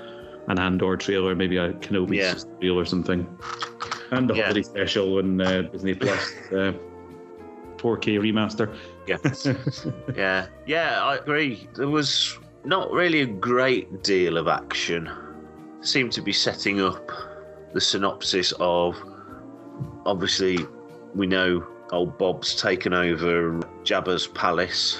an 0.47 0.57
Andor 0.57 0.97
trailer, 0.97 1.35
maybe 1.35 1.57
a 1.57 1.73
Kenobi 1.73 2.15
Yeah. 2.17 2.33
reel 2.59 2.79
or 2.79 2.85
something, 2.85 3.27
and 4.09 4.27
the 4.27 4.33
Yeah. 4.33 4.43
holiday 4.45 4.63
special 4.63 5.19
on 5.19 5.39
uh, 5.39 5.61
Disney 5.71 5.93
Plus 5.93 6.33
uh, 6.51 6.73
4K 7.77 8.17
remaster. 8.19 8.75
Yeah. 9.07 9.17
yeah. 10.15 10.47
Yeah, 10.65 11.03
I 11.03 11.15
agree. 11.15 11.67
There 11.75 11.87
was 11.87 12.37
not 12.63 12.91
really 12.91 13.21
a 13.21 13.25
great 13.25 14.03
deal 14.03 14.37
of 14.37 14.47
action. 14.47 15.09
Seemed 15.81 16.11
to 16.13 16.21
be 16.21 16.33
setting 16.33 16.81
up 16.81 17.11
the 17.73 17.81
synopsis 17.81 18.53
of 18.59 19.01
obviously 20.05 20.59
we 21.15 21.27
know 21.27 21.65
old 21.91 22.17
Bob's 22.17 22.55
taken 22.55 22.93
over 22.93 23.59
Jabba's 23.83 24.27
palace 24.27 24.99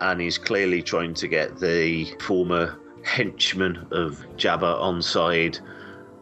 and 0.00 0.20
he's 0.20 0.38
clearly 0.38 0.82
trying 0.82 1.14
to 1.14 1.28
get 1.28 1.58
the 1.58 2.06
former 2.20 2.78
henchman 3.04 3.86
of 3.90 4.24
Jabba 4.36 4.80
on 4.80 5.02
side 5.02 5.58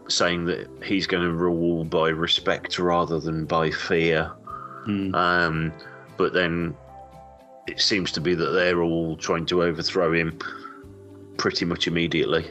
saying 0.09 0.45
that 0.47 0.69
he's 0.83 1.07
going 1.07 1.23
to 1.23 1.33
rule 1.33 1.85
by 1.85 2.09
respect 2.09 2.79
rather 2.79 3.21
than 3.21 3.45
by 3.45 3.71
fear. 3.71 4.25
Hmm. 4.85 5.15
Um, 5.15 5.73
but 6.17 6.33
then 6.33 6.77
it 7.71 7.81
seems 7.81 8.11
to 8.13 8.21
be 8.21 8.35
that 8.35 8.51
they're 8.51 8.83
all 8.83 9.17
trying 9.17 9.47
to 9.47 9.63
overthrow 9.63 10.13
him 10.13 10.39
pretty 11.37 11.65
much 11.65 11.87
immediately. 11.87 12.51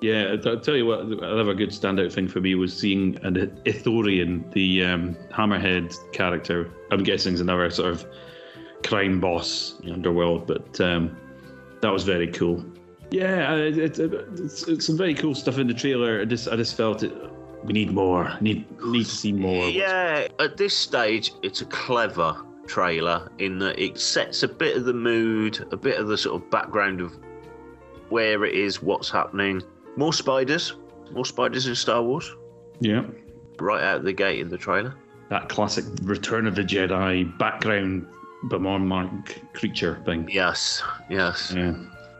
Yeah, 0.00 0.36
I'll 0.46 0.60
tell 0.60 0.76
you 0.76 0.86
what, 0.86 1.00
another 1.00 1.54
good 1.54 1.70
standout 1.70 2.12
thing 2.12 2.28
for 2.28 2.40
me 2.40 2.54
was 2.54 2.76
seeing 2.76 3.18
an 3.22 3.34
Ithorian, 3.66 4.50
the 4.52 4.84
um, 4.84 5.16
Hammerhead 5.32 5.94
character. 6.12 6.70
I'm 6.90 7.02
guessing 7.02 7.34
is 7.34 7.40
another 7.40 7.68
sort 7.70 7.92
of 7.92 8.06
crime 8.84 9.20
boss 9.20 9.74
in 9.80 9.86
the 9.86 9.92
underworld, 9.92 10.46
but 10.46 10.80
um, 10.80 11.16
that 11.80 11.92
was 11.92 12.04
very 12.04 12.28
cool. 12.28 12.64
Yeah, 13.10 13.54
it, 13.54 13.78
it, 13.78 13.98
it's, 13.98 14.68
it's 14.68 14.86
some 14.86 14.96
very 14.96 15.14
cool 15.14 15.34
stuff 15.34 15.58
in 15.58 15.66
the 15.66 15.74
trailer. 15.74 16.20
I 16.20 16.24
just, 16.26 16.48
I 16.48 16.56
just 16.56 16.76
felt 16.76 17.02
it. 17.02 17.12
We 17.64 17.72
need 17.72 17.90
more. 17.90 18.36
Need, 18.40 18.66
need 18.84 19.04
to 19.04 19.10
see 19.10 19.32
more. 19.32 19.68
Yeah, 19.68 20.28
at 20.38 20.56
this 20.56 20.76
stage, 20.76 21.32
it's 21.42 21.60
a 21.60 21.66
clever 21.66 22.40
trailer 22.68 23.28
in 23.38 23.58
that 23.58 23.78
it 23.82 23.98
sets 23.98 24.42
a 24.44 24.48
bit 24.48 24.76
of 24.76 24.84
the 24.84 24.92
mood, 24.92 25.66
a 25.72 25.76
bit 25.76 25.98
of 25.98 26.06
the 26.06 26.16
sort 26.16 26.40
of 26.40 26.48
background 26.50 27.00
of 27.00 27.16
where 28.10 28.44
it 28.44 28.54
is, 28.54 28.80
what's 28.82 29.10
happening. 29.10 29.62
More 29.96 30.12
spiders, 30.12 30.74
more 31.12 31.24
spiders 31.24 31.66
in 31.66 31.74
Star 31.74 32.02
Wars, 32.02 32.32
Yeah. 32.80 33.04
right 33.58 33.82
out 33.82 33.96
of 33.98 34.04
the 34.04 34.12
gate 34.12 34.38
in 34.40 34.48
the 34.48 34.58
trailer. 34.58 34.94
That 35.30 35.48
classic 35.48 35.84
Return 36.04 36.46
of 36.46 36.54
the 36.54 36.62
Jedi 36.62 37.36
background, 37.38 38.06
but 38.44 38.60
more 38.60 38.78
mark 38.78 39.36
creature 39.52 40.00
thing. 40.04 40.28
Yes, 40.30 40.82
yes. 41.10 41.52
Yeah. 41.56 41.74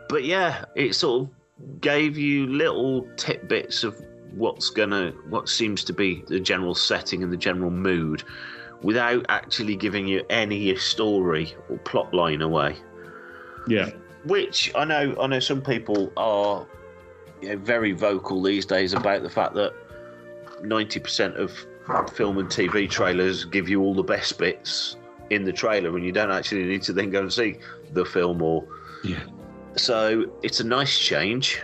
but 0.09 0.23
yeah, 0.25 0.65
it 0.75 0.93
sort 0.95 1.21
of 1.23 1.81
gave 1.81 2.17
you 2.17 2.47
little 2.47 3.07
tidbits 3.15 3.83
of 3.83 3.95
what's 4.35 4.69
gonna, 4.69 5.11
what 5.29 5.47
seems 5.49 5.83
to 5.85 5.93
be 5.93 6.23
the 6.27 6.39
general 6.39 6.75
setting 6.75 7.23
and 7.23 7.31
the 7.31 7.37
general 7.37 7.71
mood, 7.71 8.23
without 8.81 9.25
actually 9.29 9.75
giving 9.75 10.07
you 10.07 10.23
any 10.29 10.75
story 10.75 11.53
or 11.69 11.77
plot 11.79 12.13
line 12.13 12.41
away. 12.41 12.75
Yeah. 13.67 13.89
Which 14.25 14.71
I 14.75 14.85
know, 14.85 15.15
I 15.19 15.27
know 15.27 15.39
some 15.39 15.61
people 15.61 16.11
are 16.17 16.65
you 17.41 17.49
know, 17.49 17.57
very 17.57 17.91
vocal 17.93 18.41
these 18.41 18.65
days 18.65 18.93
about 18.93 19.23
the 19.23 19.29
fact 19.29 19.53
that 19.55 19.73
ninety 20.61 20.99
percent 20.99 21.35
of 21.37 21.51
film 22.13 22.37
and 22.37 22.49
TV 22.49 22.89
trailers 22.89 23.45
give 23.45 23.69
you 23.69 23.81
all 23.81 23.93
the 23.93 24.03
best 24.03 24.37
bits 24.37 24.97
in 25.29 25.43
the 25.43 25.53
trailer, 25.53 25.95
and 25.95 26.05
you 26.05 26.11
don't 26.11 26.31
actually 26.31 26.63
need 26.63 26.81
to 26.83 26.93
then 26.93 27.09
go 27.09 27.21
and 27.21 27.31
see 27.31 27.57
the 27.93 28.03
film 28.05 28.41
or 28.41 28.65
Yeah. 29.03 29.23
so 29.75 30.25
it's 30.43 30.59
a 30.59 30.63
nice 30.63 30.97
change, 30.99 31.61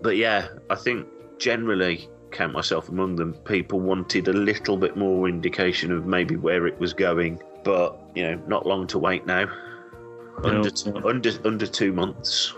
but 0.00 0.16
yeah, 0.16 0.48
I 0.70 0.74
think 0.76 1.06
generally 1.38 2.08
count 2.30 2.52
myself 2.52 2.88
among 2.88 3.16
them. 3.16 3.34
People 3.44 3.80
wanted 3.80 4.28
a 4.28 4.32
little 4.32 4.76
bit 4.76 4.96
more 4.96 5.28
indication 5.28 5.92
of 5.92 6.06
maybe 6.06 6.36
where 6.36 6.66
it 6.66 6.78
was 6.78 6.92
going, 6.92 7.42
but 7.64 7.98
you 8.14 8.22
know, 8.22 8.40
not 8.46 8.66
long 8.66 8.86
to 8.88 8.98
wait 8.98 9.26
now. 9.26 9.48
Under 10.42 10.70
No. 10.86 11.08
under 11.08 11.30
under 11.44 11.66
two 11.66 11.92
months. 11.92 12.54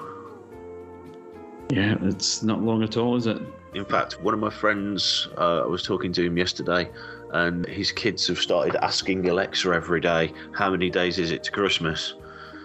Yeah, 1.70 1.97
it's 2.03 2.43
not 2.43 2.62
long 2.62 2.83
at 2.83 2.97
all, 2.97 3.16
is 3.16 3.27
it? 3.27 3.41
In 3.75 3.85
fact, 3.85 4.20
one 4.23 4.35
of 4.35 4.41
my 4.41 4.51
friends, 4.51 5.29
uh, 5.39 5.62
I 5.62 5.66
was 5.66 5.83
talking 5.83 6.12
to 6.12 6.23
him 6.23 6.37
yesterday, 6.37 6.91
and 7.33 7.66
his 7.66 7.91
kids 7.91 8.27
have 8.29 8.39
started 8.39 8.77
asking 8.85 9.27
Alexa 9.29 9.70
every 9.70 10.01
day, 10.01 10.33
"How 10.53 10.70
many 10.70 10.91
days 10.91 11.18
is 11.18 11.31
it 11.31 11.43
to 11.45 11.51
Christmas?" 11.51 12.14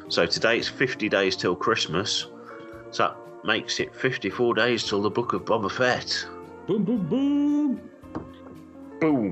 So 0.10 0.26
today 0.26 0.58
it's 0.58 0.68
50 0.68 1.08
days 1.10 1.36
till 1.36 1.56
Christmas. 1.56 2.28
So 2.92 3.04
that 3.04 3.18
makes 3.46 3.80
it 3.80 3.96
54 3.96 4.54
days 4.54 4.84
till 4.84 5.02
the 5.02 5.10
Book 5.10 5.34
of 5.34 5.46
Boba 5.46 5.72
Fett. 5.72 6.26
Boom, 6.68 6.84
boom, 6.84 7.08
boom. 7.08 7.82
Boom. 9.00 9.32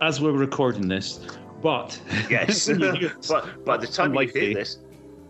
As 0.00 0.20
we're 0.20 0.32
recording 0.32 0.88
this, 0.88 1.20
but 1.62 1.98
Yes. 2.30 2.68
when 2.68 2.80
you 2.80 2.92
hear- 2.94 3.16
but 3.28 3.64
by 3.64 3.76
the 3.76 3.86
time 3.86 4.06
On 4.06 4.14
you 4.14 4.20
Life 4.20 4.32
hear 4.32 4.42
Day. 4.42 4.54
this 4.54 4.78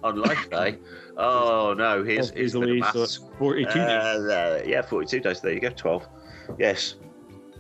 on 0.03 0.17
Life 0.17 0.51
Day, 0.51 0.79
oh 1.17 1.75
no, 1.77 2.05
here's, 2.05 2.31
here's 2.31 2.53
the 2.53 2.61
easily, 2.61 2.81
so 2.81 2.85
maths. 3.01 3.17
it's 3.17 3.21
42 3.39 3.73
days. 3.73 3.79
Uh, 3.81 4.63
yeah, 4.67 4.83
42 4.83 5.21
days. 5.21 5.41
There 5.41 5.53
you 5.53 5.61
go, 5.61 5.71
12. 5.71 6.07
Yes. 6.59 6.97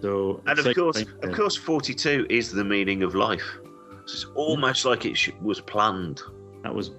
So, 0.03 0.43
And 0.47 0.59
of 0.59 0.66
exciting 0.66 0.83
course, 0.83 1.05
time, 1.05 1.18
of 1.22 1.33
course, 1.37 1.57
42 1.57 2.27
is 2.29 2.53
the 2.53 2.64
meaning 2.64 3.03
of 3.03 3.14
life. 3.14 3.59
So 4.07 4.12
it's 4.14 4.27
almost 4.35 4.85
like 4.85 5.07
it 5.07 5.16
sh- 5.16 5.31
was 5.41 5.61
planned. 5.62 6.20
that 6.62 6.75
was 6.75 6.91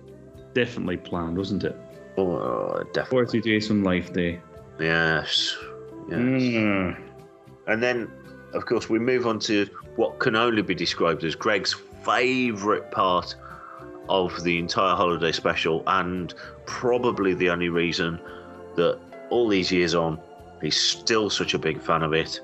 definitely 0.53 0.97
planned, 0.97 1.37
wasn't 1.37 1.63
it? 1.65 1.75
Oh, 2.17 2.81
definitely. 2.93 3.25
42 3.25 3.41
days 3.41 3.67
from 3.67 3.83
Life 3.83 4.11
Day. 4.13 4.41
Yes. 4.79 5.55
Yes. 6.09 6.19
Mm. 6.19 7.01
And 7.67 7.81
then, 7.81 8.11
of 8.53 8.65
course, 8.65 8.89
we 8.89 8.99
move 8.99 9.25
on 9.25 9.39
to 9.39 9.67
what 9.95 10.19
can 10.19 10.35
only 10.35 10.61
be 10.61 10.75
described 10.75 11.23
as 11.23 11.35
Greg's 11.35 11.73
favourite 12.03 12.91
part 12.91 13.35
of 14.07 14.43
the 14.43 14.59
entire 14.59 14.95
holiday 14.95 15.31
special, 15.31 15.83
and 15.87 16.33
probably 16.65 17.33
the 17.33 17.49
only 17.49 17.69
reason 17.69 18.19
that 18.75 18.99
all 19.29 19.47
these 19.47 19.71
years 19.71 19.95
on, 19.95 20.19
he's 20.61 20.79
still 20.79 21.29
such 21.29 21.53
a 21.53 21.59
big 21.59 21.81
fan 21.81 22.03
of 22.03 22.13
it, 22.13 22.39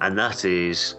and 0.00 0.18
that 0.18 0.44
is 0.44 0.96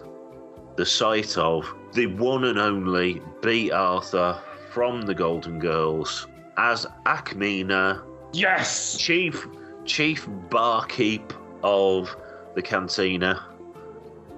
the 0.76 0.86
sight 0.86 1.36
of 1.36 1.70
the 1.92 2.06
one 2.06 2.44
and 2.44 2.58
only 2.58 3.20
Bea 3.42 3.70
Arthur 3.70 4.40
from 4.70 5.02
the 5.02 5.14
Golden 5.14 5.58
Girls 5.58 6.26
as 6.56 6.86
Ackmena 7.04 8.02
Yes! 8.32 8.96
chief 8.96 9.46
chief 9.84 10.28
barkeep 10.50 11.32
of 11.62 12.14
the 12.54 12.62
cantina. 12.62 13.44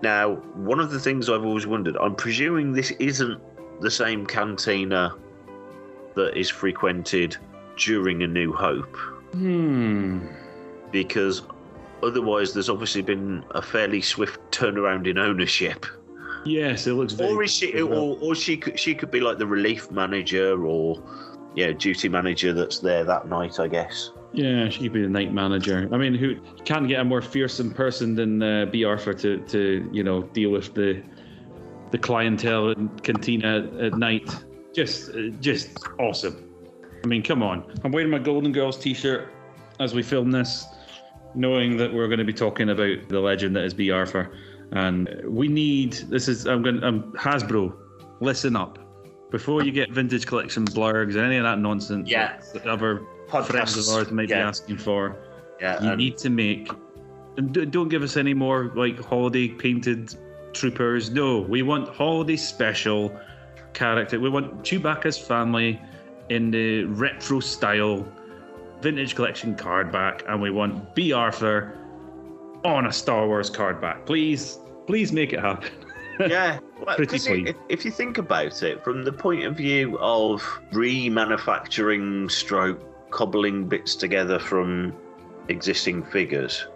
Now, 0.02 0.34
one 0.54 0.80
of 0.80 0.90
the 0.90 0.98
things 0.98 1.28
I've 1.30 1.44
always 1.44 1.66
wondered, 1.66 1.96
I'm 1.96 2.14
presuming 2.14 2.72
this 2.72 2.90
isn't 2.92 3.40
the 3.80 3.90
same 3.90 4.26
cantina 4.26 5.14
that 6.14 6.36
is 6.36 6.50
frequented 6.50 7.36
during 7.76 8.22
A 8.22 8.26
New 8.26 8.52
Hope, 8.52 8.96
Hmm. 9.32 10.26
because 10.90 11.42
otherwise 12.02 12.52
there's 12.52 12.68
obviously 12.68 13.02
been 13.02 13.44
a 13.52 13.62
fairly 13.62 14.00
swift 14.02 14.40
turnaround 14.50 15.06
in 15.06 15.18
ownership. 15.18 15.86
Yes, 16.44 16.86
it 16.86 16.94
looks 16.94 17.12
very. 17.12 17.32
Or 17.32 17.42
is 17.44 17.52
she, 17.52 17.80
or, 17.80 18.18
or 18.20 18.34
she 18.34 18.56
could, 18.56 18.78
she 18.78 18.94
could 18.94 19.10
be 19.10 19.20
like 19.20 19.38
the 19.38 19.46
relief 19.46 19.90
manager 19.90 20.66
or 20.66 21.00
yeah, 21.54 21.72
duty 21.72 22.08
manager 22.08 22.52
that's 22.52 22.80
there 22.80 23.04
that 23.04 23.28
night, 23.28 23.60
I 23.60 23.68
guess. 23.68 24.10
Yeah, 24.34 24.68
she 24.70 24.84
could 24.84 24.92
be 24.94 25.02
the 25.02 25.08
night 25.08 25.32
manager. 25.34 25.88
I 25.92 25.98
mean, 25.98 26.14
who 26.14 26.36
can't 26.64 26.88
get 26.88 27.00
a 27.00 27.04
more 27.04 27.20
fearsome 27.20 27.70
person 27.72 28.14
than 28.14 28.42
uh, 28.42 28.66
Bea 28.66 28.84
Arthur 28.84 29.12
to, 29.14 29.38
to 29.38 29.88
you 29.92 30.02
know 30.02 30.22
deal 30.22 30.50
with 30.50 30.72
the 30.74 31.02
the 31.90 31.98
clientele 31.98 32.70
and 32.70 33.02
cantina 33.02 33.68
at 33.80 33.94
night? 33.98 34.34
Just 34.74 35.10
uh, 35.10 35.28
just 35.40 35.76
awesome. 35.98 36.48
I 37.04 37.08
mean, 37.08 37.22
come 37.22 37.42
on. 37.42 37.64
I'm 37.84 37.92
wearing 37.92 38.10
my 38.10 38.18
Golden 38.18 38.52
Girls 38.52 38.78
T-shirt 38.78 39.28
as 39.80 39.92
we 39.94 40.02
film 40.02 40.30
this, 40.30 40.64
knowing 41.34 41.76
that 41.76 41.92
we're 41.92 42.06
going 42.06 42.20
to 42.20 42.24
be 42.24 42.32
talking 42.32 42.70
about 42.70 43.08
the 43.08 43.20
legend 43.20 43.54
that 43.56 43.64
is 43.64 43.74
Bea 43.74 43.90
Arthur, 43.90 44.32
and 44.70 45.10
we 45.26 45.46
need 45.48 45.92
this 46.08 46.26
is 46.28 46.46
I'm 46.46 46.62
going 46.62 46.82
I'm 46.82 47.12
Hasbro. 47.12 47.74
Listen 48.20 48.56
up. 48.56 48.78
before 49.32 49.62
you 49.64 49.72
get 49.72 49.90
vintage 49.90 50.26
collection 50.26 50.64
blurgs 50.64 51.16
and 51.16 51.24
any 51.24 51.36
of 51.38 51.42
that 51.42 51.58
nonsense 51.58 52.08
Yeah. 52.08 52.38
that 52.54 52.64
other 53.32 53.44
friends 53.52 53.76
of 53.76 53.84
Podcasts, 53.84 53.94
ours 53.96 54.10
might 54.12 54.28
be 54.28 54.34
asking 54.34 54.78
for, 54.78 55.16
Yeah, 55.60 55.82
you 55.82 55.88
and- 55.90 55.98
need 55.98 56.18
to 56.18 56.30
make. 56.30 56.70
And 57.38 57.52
don't 57.72 57.88
give 57.88 58.02
us 58.02 58.16
any 58.18 58.34
more 58.34 58.70
like 58.74 58.98
holiday 59.02 59.48
painted 59.48 60.14
troopers. 60.52 61.10
No, 61.10 61.40
we 61.40 61.62
want 61.62 61.88
holiday 61.88 62.36
special 62.36 63.18
character. 63.72 64.20
We 64.20 64.28
want 64.28 64.62
Chewbacca's 64.64 65.16
family 65.16 65.80
in 66.28 66.50
the 66.50 66.84
retro 66.84 67.40
style 67.40 68.06
vintage 68.82 69.14
collection 69.14 69.54
card 69.54 69.90
back, 69.90 70.24
and 70.28 70.42
we 70.42 70.50
want 70.50 70.94
Bea 70.94 71.12
Arthur 71.12 71.72
on 72.64 72.84
a 72.86 72.92
Star 72.92 73.26
Wars 73.26 73.48
card 73.48 73.80
back. 73.80 74.04
Please, 74.04 74.58
please 74.86 75.10
make 75.10 75.32
it 75.32 75.40
happen. 75.40 75.70
yeah. 76.28 76.58
Well, 76.84 76.96
Pretty 76.96 77.18
clean. 77.18 77.46
if, 77.46 77.56
if 77.70 77.84
you 77.84 77.90
think 77.90 78.18
about 78.18 78.62
it, 78.62 78.84
from 78.84 79.04
the 79.04 79.12
point 79.12 79.44
of 79.44 79.56
view 79.56 79.96
of 80.00 80.42
remanufacturing, 80.72 82.30
stroke, 82.30 82.80
cobbling 83.12 83.68
bits 83.68 83.94
together 83.94 84.38
from 84.38 84.92
existing 85.48 86.02
figures, 86.06 86.66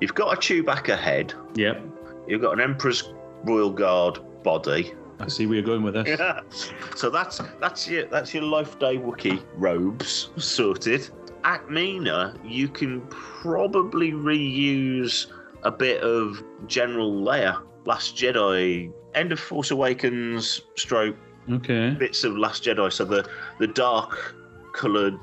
you've 0.00 0.14
got 0.14 0.34
a 0.34 0.36
Chewbacca 0.36 0.98
head, 0.98 1.32
Yep, 1.54 1.82
you've 2.26 2.42
got 2.42 2.52
an 2.52 2.60
Emperor's 2.60 3.12
Royal 3.44 3.70
Guard 3.70 4.18
body. 4.42 4.92
I 5.18 5.28
see 5.28 5.46
where 5.46 5.54
you're 5.56 5.64
going 5.64 5.82
with 5.82 5.94
this. 5.94 6.18
Yeah. 6.18 6.40
So 6.96 7.08
that's 7.10 7.40
that's 7.60 7.88
your 7.88 8.04
that's 8.06 8.34
your 8.34 8.42
life 8.42 8.78
day 8.78 8.98
Wookiee 8.98 9.42
robes 9.56 10.30
sorted. 10.36 11.08
Ackmena, 11.44 12.38
you 12.44 12.68
can 12.68 13.00
probably 13.08 14.12
reuse 14.12 15.26
a 15.62 15.70
bit 15.70 16.02
of 16.02 16.42
General 16.66 17.12
Leia, 17.12 17.62
Last 17.84 18.16
Jedi, 18.16 18.90
End 19.14 19.30
of 19.32 19.38
Force 19.40 19.70
Awakens, 19.70 20.62
stroke 20.76 21.16
Okay. 21.50 21.90
bits 21.90 22.24
of 22.24 22.36
Last 22.36 22.64
Jedi. 22.64 22.92
So 22.92 23.04
the 23.04 23.28
the 23.58 23.66
dark 23.68 24.34
coloured, 24.76 25.18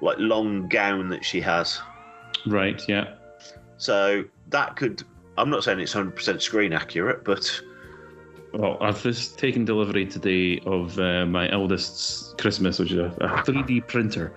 like 0.00 0.16
long 0.18 0.66
gown 0.68 1.08
that 1.10 1.24
she 1.24 1.40
has. 1.40 1.80
Right. 2.46 2.82
Yeah. 2.88 3.14
So 3.76 4.24
that 4.48 4.76
could. 4.76 5.02
I'm 5.38 5.50
not 5.50 5.64
saying 5.64 5.80
it's 5.80 5.94
100% 5.94 6.42
screen 6.42 6.72
accurate, 6.72 7.24
but 7.24 7.62
Well, 8.52 8.76
I've 8.80 9.02
just 9.02 9.38
taken 9.38 9.64
delivery 9.64 10.06
today 10.06 10.60
of 10.66 10.98
uh, 10.98 11.24
my 11.26 11.50
eldest's 11.50 12.34
Christmas, 12.38 12.78
which 12.78 12.92
is 12.92 12.98
a, 12.98 13.14
a 13.20 13.28
3D 13.42 13.86
printer. 13.86 14.34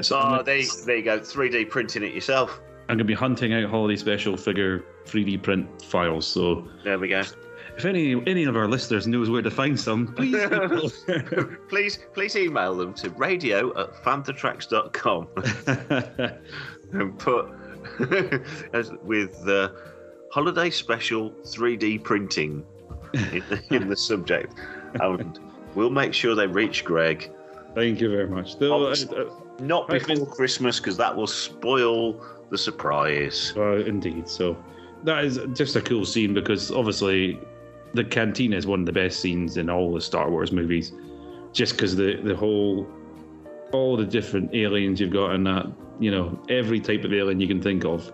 So 0.00 0.18
oh, 0.18 0.42
there, 0.42 0.62
there 0.86 0.96
you 0.96 1.02
go. 1.02 1.20
3D 1.20 1.70
printing 1.70 2.02
it 2.02 2.12
yourself. 2.12 2.60
I'm 2.88 2.96
going 2.96 2.98
to 2.98 3.04
be 3.04 3.14
hunting 3.14 3.54
out 3.54 3.70
holiday 3.70 3.96
special 3.96 4.36
figure 4.36 4.84
3D 5.06 5.42
print 5.42 5.82
files. 5.82 6.26
So 6.26 6.68
There 6.82 6.98
we 6.98 7.08
go. 7.08 7.22
If 7.76 7.84
any 7.84 8.22
any 8.26 8.44
of 8.44 8.56
our 8.56 8.68
listeners 8.68 9.06
knows 9.06 9.28
where 9.30 9.42
to 9.42 9.50
find 9.50 9.78
some, 9.78 10.06
please. 10.14 10.36
please, 11.68 11.98
please 12.12 12.36
email 12.36 12.76
them 12.76 12.94
to 12.94 13.10
radio 13.10 13.70
at 13.80 13.94
fanthatracks.com 14.04 15.28
and 16.92 17.18
put 17.18 17.48
as 18.72 18.92
with 19.02 19.44
the 19.44 19.74
holiday 20.30 20.70
special 20.70 21.30
3D 21.30 22.02
printing 22.02 22.64
in 23.14 23.42
the, 23.48 23.62
in 23.70 23.88
the 23.88 23.96
subject, 23.96 24.54
and 25.00 25.38
we'll 25.74 25.90
make 25.90 26.14
sure 26.14 26.34
they 26.34 26.46
reach 26.46 26.84
Greg. 26.84 27.30
Thank 27.74 28.00
you 28.00 28.10
very 28.10 28.28
much. 28.28 28.58
Though, 28.58 28.86
uh, 28.86 28.94
uh, 29.16 29.30
Not 29.60 29.88
before 29.88 30.16
Vince. 30.16 30.28
Christmas 30.30 30.78
because 30.78 30.96
that 30.96 31.14
will 31.14 31.26
spoil 31.26 32.24
the 32.50 32.58
surprise. 32.58 33.52
uh, 33.56 33.84
indeed. 33.84 34.28
So 34.28 34.56
that 35.02 35.24
is 35.24 35.38
just 35.54 35.74
a 35.76 35.80
cool 35.80 36.04
scene 36.04 36.34
because 36.34 36.70
obviously 36.70 37.40
the 37.94 38.04
cantina 38.04 38.56
is 38.56 38.66
one 38.66 38.80
of 38.80 38.86
the 38.86 38.92
best 38.92 39.20
scenes 39.20 39.56
in 39.56 39.70
all 39.70 39.92
the 39.94 40.00
Star 40.00 40.30
Wars 40.30 40.52
movies, 40.52 40.92
just 41.52 41.72
because 41.76 41.96
the 41.96 42.16
the 42.22 42.34
whole 42.36 42.86
all 43.72 43.96
the 43.96 44.04
different 44.04 44.54
aliens 44.54 45.00
you've 45.00 45.12
got 45.12 45.34
in 45.34 45.44
that 45.44 45.66
you 45.98 46.10
know 46.10 46.38
every 46.48 46.80
type 46.80 47.04
of 47.04 47.12
alien 47.12 47.40
you 47.40 47.48
can 47.48 47.62
think 47.62 47.84
of, 47.84 48.12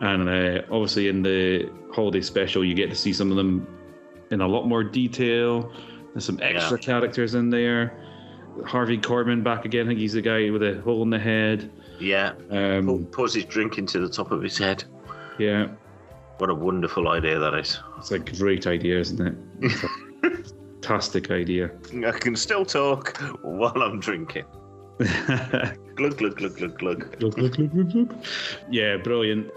and 0.00 0.28
uh, 0.28 0.62
obviously 0.70 1.08
in 1.08 1.22
the 1.22 1.70
holiday 1.94 2.20
special 2.20 2.64
you 2.64 2.74
get 2.74 2.88
to 2.90 2.96
see 2.96 3.12
some 3.12 3.30
of 3.30 3.36
them 3.36 3.66
in 4.30 4.40
a 4.40 4.46
lot 4.48 4.66
more 4.66 4.82
detail. 4.82 5.70
There's 6.12 6.24
some 6.24 6.38
extra 6.42 6.78
characters 6.78 7.34
in 7.34 7.50
there. 7.50 7.98
Harvey 8.66 8.98
Korman 8.98 9.42
back 9.42 9.64
again. 9.64 9.86
I 9.86 9.88
think 9.88 10.00
he's 10.00 10.12
the 10.12 10.20
guy 10.20 10.50
with 10.50 10.62
a 10.62 10.78
hole 10.82 11.02
in 11.02 11.08
the 11.10 11.18
head. 11.18 11.70
Yeah, 11.98 12.32
Um, 12.50 13.06
pours 13.06 13.32
his 13.34 13.44
drink 13.46 13.78
into 13.78 13.98
the 14.00 14.08
top 14.10 14.30
of 14.30 14.42
his 14.42 14.58
head. 14.58 14.84
yeah, 15.38 15.68
What 16.42 16.50
a 16.50 16.54
wonderful 16.56 17.06
idea 17.08 17.38
that 17.38 17.54
is. 17.54 17.78
It's 17.98 18.10
a 18.10 18.18
great 18.18 18.66
idea, 18.66 18.98
isn't 18.98 19.24
it? 19.60 19.70
Fantastic 20.82 21.30
idea. 21.30 21.70
I 22.04 22.10
can 22.10 22.34
still 22.34 22.64
talk 22.64 23.16
while 23.42 23.80
I'm 23.80 24.00
drinking. 24.00 24.46
Glug 25.94 26.16
glug 26.18 26.34
glug 26.36 26.56
glug 26.56 26.76
glug. 26.80 27.22
Look, 27.22 27.38
look, 27.38 27.58
look, 27.58 27.72
look, 27.72 27.94
look. 27.94 28.12
yeah, 28.72 28.96
brilliant. 28.96 29.52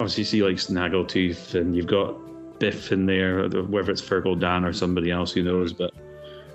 Obviously, 0.00 0.22
you 0.22 0.24
see 0.24 0.42
like 0.42 0.56
Snaggletooth, 0.56 1.54
and 1.60 1.76
you've 1.76 1.88
got 1.88 2.14
Bith 2.58 2.90
in 2.90 3.04
there, 3.04 3.46
whether 3.64 3.90
it's 3.90 4.00
Figrin 4.00 4.40
D'an 4.40 4.64
or 4.64 4.72
somebody 4.72 5.10
else, 5.10 5.30
who 5.30 5.42
knows, 5.42 5.74
but 5.74 5.92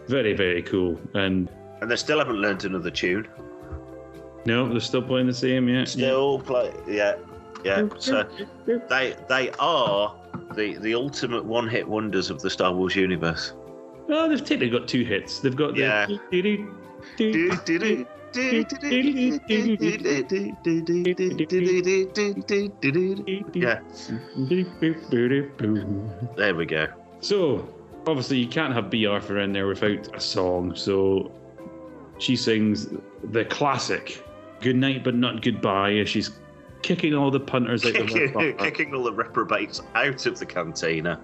very, 0.08 0.34
very 0.34 0.64
cool. 0.64 1.00
And 1.14 1.48
And 1.82 1.92
they 1.92 1.96
still 1.96 2.18
haven't 2.18 2.38
learnt 2.38 2.64
another 2.64 2.90
tune. 2.90 3.28
no, 4.46 4.68
they're 4.68 4.80
still 4.80 5.04
playing 5.04 5.28
the 5.28 5.34
same, 5.36 5.70
yeah. 5.70 5.84
Still 5.84 6.40
play, 6.40 6.74
yeah, 6.88 7.18
yeah. 7.64 7.88
So 7.98 8.28
they 8.66 9.16
they 9.28 9.52
are 9.60 10.16
the 10.56 10.78
the 10.78 10.94
ultimate 10.96 11.46
one 11.46 11.68
hit 11.68 11.88
wonders 11.88 12.30
of 12.30 12.42
the 12.42 12.50
Star 12.50 12.74
Wars 12.74 12.96
universe. 12.96 13.54
Oh, 14.10 14.28
they've 14.28 14.40
technically 14.40 14.70
got 14.70 14.88
two 14.88 15.04
hits. 15.04 15.40
They've 15.40 15.56
got 15.56 15.76
the. 15.76 15.82
Yeah. 15.82 16.08
Yeah, 23.54 23.80
there 26.36 26.56
we 26.56 26.66
go. 26.66 26.88
So, 27.22 27.68
obviously, 28.08 28.38
you 28.38 28.48
can't 28.48 28.74
have 28.74 28.90
Bea 28.90 29.06
Arthur 29.08 29.40
in 29.40 29.52
there 29.52 29.68
without 29.68 30.16
a 30.16 30.20
song. 30.20 30.76
So, 30.76 31.32
she 32.20 32.36
sings 32.36 32.88
the 33.32 33.46
classic 33.46 34.24
"Good 34.62 34.76
Night 34.76 35.04
but 35.04 35.16
Not 35.16 35.42
Goodbye" 35.42 35.94
as 35.94 36.10
she's 36.10 36.32
kicking 36.82 37.14
all 37.14 37.32
the 37.32 37.40
punters 37.40 37.86
out 37.86 37.96
of 37.96 38.08
Kicking, 38.08 38.34
the 38.34 38.54
kicking 38.58 38.94
all 38.94 39.04
the 39.04 39.14
reprobates 39.14 39.82
out 39.96 40.26
of 40.26 40.40
the 40.40 40.46
cantina. 40.46 41.20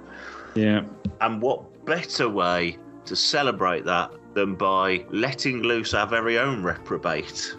Yeah, 0.55 0.83
And 1.21 1.41
what 1.41 1.85
better 1.85 2.29
way 2.29 2.77
to 3.05 3.15
celebrate 3.15 3.85
that 3.85 4.11
than 4.33 4.55
by 4.55 5.05
letting 5.09 5.63
loose 5.63 5.93
our 5.93 6.07
very 6.07 6.39
own 6.39 6.63
reprobate? 6.63 7.55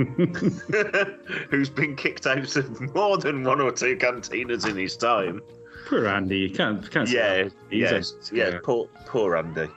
Who's 1.50 1.68
been 1.68 1.94
kicked 1.94 2.26
out 2.26 2.56
of 2.56 2.94
more 2.94 3.18
than 3.18 3.44
one 3.44 3.60
or 3.60 3.70
two 3.70 3.96
cantinas 3.96 4.68
in 4.68 4.76
his 4.76 4.96
time. 4.96 5.42
poor 5.86 6.06
Andy. 6.06 6.38
You 6.38 6.50
can't, 6.50 6.90
can't 6.90 7.08
say 7.08 7.50
Yeah, 7.70 7.90
yes, 7.90 8.30
yeah. 8.32 8.58
Poor, 8.62 8.88
poor 9.06 9.36
Andy, 9.36 9.68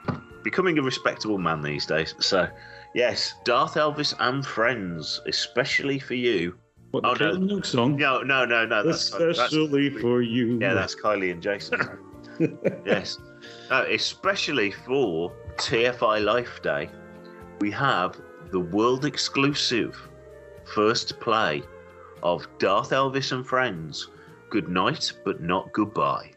becoming 0.44 0.78
a 0.80 0.82
respectable 0.82 1.38
man 1.38 1.62
these 1.62 1.86
days. 1.86 2.16
So, 2.20 2.48
yes, 2.96 3.34
Darth 3.44 3.74
Elvis 3.74 4.14
and 4.20 4.46
friends, 4.46 5.22
especially 5.28 6.00
for 6.00 6.16
you. 6.16 6.56
What 6.94 7.02
the 7.02 7.10
Oh, 7.10 7.14
no. 7.14 7.58
Kylie 7.58 7.66
song? 7.66 7.96
No, 7.96 8.22
no, 8.22 8.46
no, 8.46 8.68
no. 8.68 8.84
That's, 8.84 9.10
that's 9.10 9.40
Especially 9.40 9.90
for 9.90 10.22
you. 10.22 10.60
yeah, 10.62 10.76
that's 10.76 10.94
Kylie 10.96 11.32
and 11.32 11.42
Jason. 11.42 11.80
yes, 12.86 13.18
uh, 13.72 13.86
especially 13.90 14.70
for 14.70 15.32
TFI 15.56 16.24
Life 16.24 16.62
Day, 16.62 16.90
we 17.62 17.72
have 17.72 18.22
the 18.52 18.60
world 18.60 19.06
exclusive 19.06 19.98
first 20.76 21.20
play 21.20 21.64
of 22.22 22.48
Darth 22.60 22.92
Elvis 22.92 23.32
and 23.32 23.44
friends. 23.46 24.10
Good 24.52 24.70
night, 24.70 25.12
but 25.26 25.42
not 25.42 25.74
goodbye. 25.74 26.30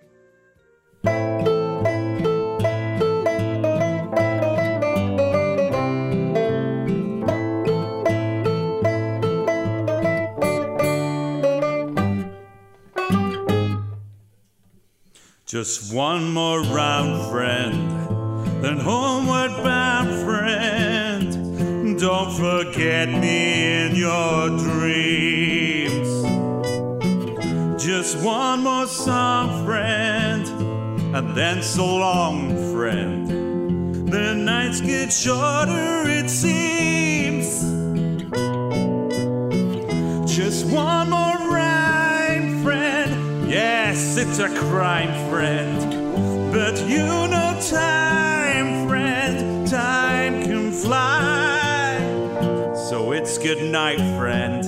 Just 15.67 15.93
one 15.93 16.33
more 16.33 16.63
round, 16.63 17.29
friend, 17.29 18.63
then 18.63 18.79
homeward 18.79 19.51
bound, 19.65 20.11
friend. 20.25 21.99
Don't 21.99 22.31
forget 22.31 23.09
me 23.09 23.83
in 23.83 23.97
your 23.97 24.49
dreams. 24.59 26.09
Just 27.83 28.17
one 28.23 28.63
more 28.63 28.87
song, 28.87 29.67
friend, 29.67 30.47
and 31.17 31.37
then 31.37 31.61
so 31.65 31.97
long, 31.97 32.55
friend. 32.73 34.09
The 34.09 34.37
nights 34.37 34.81
get 34.81 35.13
shorter, 35.13 36.05
it 36.07 36.31
seems. 36.31 37.49
Just 40.33 40.67
one 40.67 41.11
more 41.11 41.26
it's 44.19 44.39
a 44.39 44.49
crime, 44.49 45.31
friend. 45.31 46.53
But 46.53 46.89
you 46.89 47.07
know, 47.07 47.59
time, 47.69 48.89
friend, 48.89 49.69
time 49.69 50.43
can 50.43 50.73
fly. 50.73 51.99
So 52.89 53.13
it's 53.13 53.37
good 53.37 53.71
night, 53.71 53.99
friend. 54.19 54.66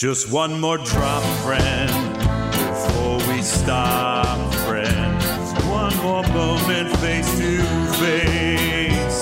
Just 0.00 0.30
one 0.30 0.58
more 0.58 0.78
drop, 0.78 1.22
friend, 1.44 2.14
before 2.52 3.18
we 3.28 3.42
stop, 3.42 4.54
friend. 4.64 5.22
One 5.68 5.94
more 5.98 6.22
moment 6.28 6.96
face 7.00 7.30
to 7.36 7.62
face. 8.00 9.20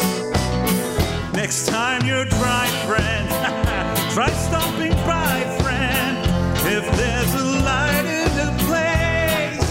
Next 1.32 1.66
time 1.66 2.06
you're 2.06 2.26
dry, 2.26 2.68
friend, 2.86 3.28
try 4.14 4.30
stopping 4.30 4.92
by, 5.04 5.42
friend. 5.62 6.16
If 6.58 6.86
there's 6.96 7.34
a 7.34 7.44
light 7.64 8.06
in 8.06 8.30
the 8.38 8.52
place, 8.68 9.68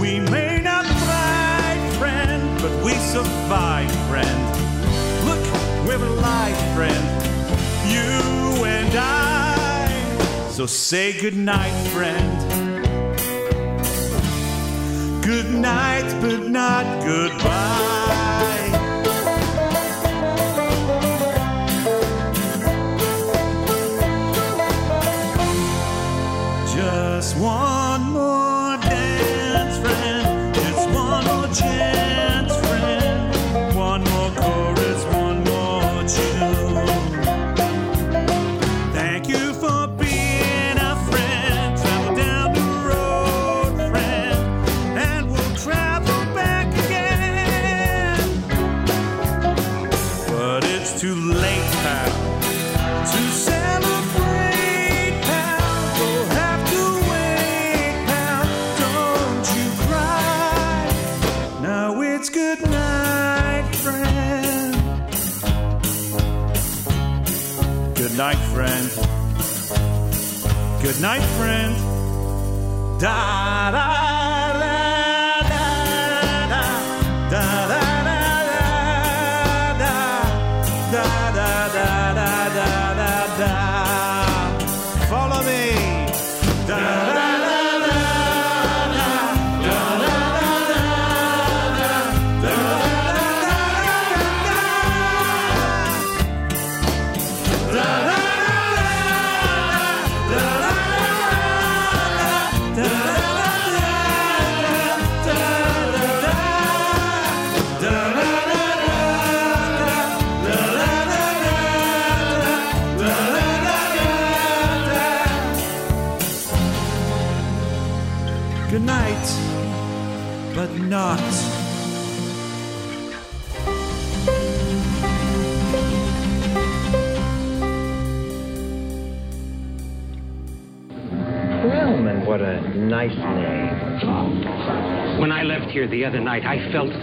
we 0.00 0.20
may 0.20 0.58
not 0.62 0.86
thrive, 0.86 1.96
friend, 1.98 2.58
but 2.62 2.72
we 2.82 2.94
survive, 2.94 3.90
friend. 4.08 4.56
Look, 5.26 5.44
we're 5.86 6.02
alive, 6.02 6.56
friend. 6.74 7.09
So 10.60 10.66
say 10.66 11.18
goodnight, 11.18 11.72
friend. 11.88 12.38
Good 15.24 15.54
night, 15.54 16.04
but 16.20 16.50
not 16.50 17.02
goodbye. 17.02 18.89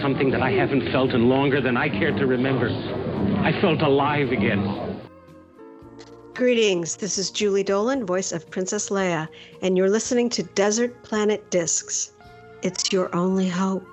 Something 0.08 0.30
that 0.30 0.40
I 0.40 0.52
haven't 0.52 0.90
felt 0.90 1.10
in 1.10 1.28
longer 1.28 1.60
than 1.60 1.76
I 1.76 1.90
care 1.90 2.12
to 2.12 2.26
remember. 2.26 2.70
I 3.42 3.52
felt 3.60 3.82
alive 3.82 4.32
again. 4.32 4.98
Greetings. 6.32 6.96
This 6.96 7.18
is 7.18 7.30
Julie 7.30 7.62
Dolan, 7.62 8.06
voice 8.06 8.32
of 8.32 8.48
Princess 8.48 8.88
Leia, 8.88 9.28
and 9.60 9.76
you're 9.76 9.90
listening 9.90 10.30
to 10.30 10.42
Desert 10.42 11.02
Planet 11.02 11.50
Discs. 11.50 12.12
It's 12.62 12.90
your 12.90 13.14
only 13.14 13.50
hope. 13.50 13.86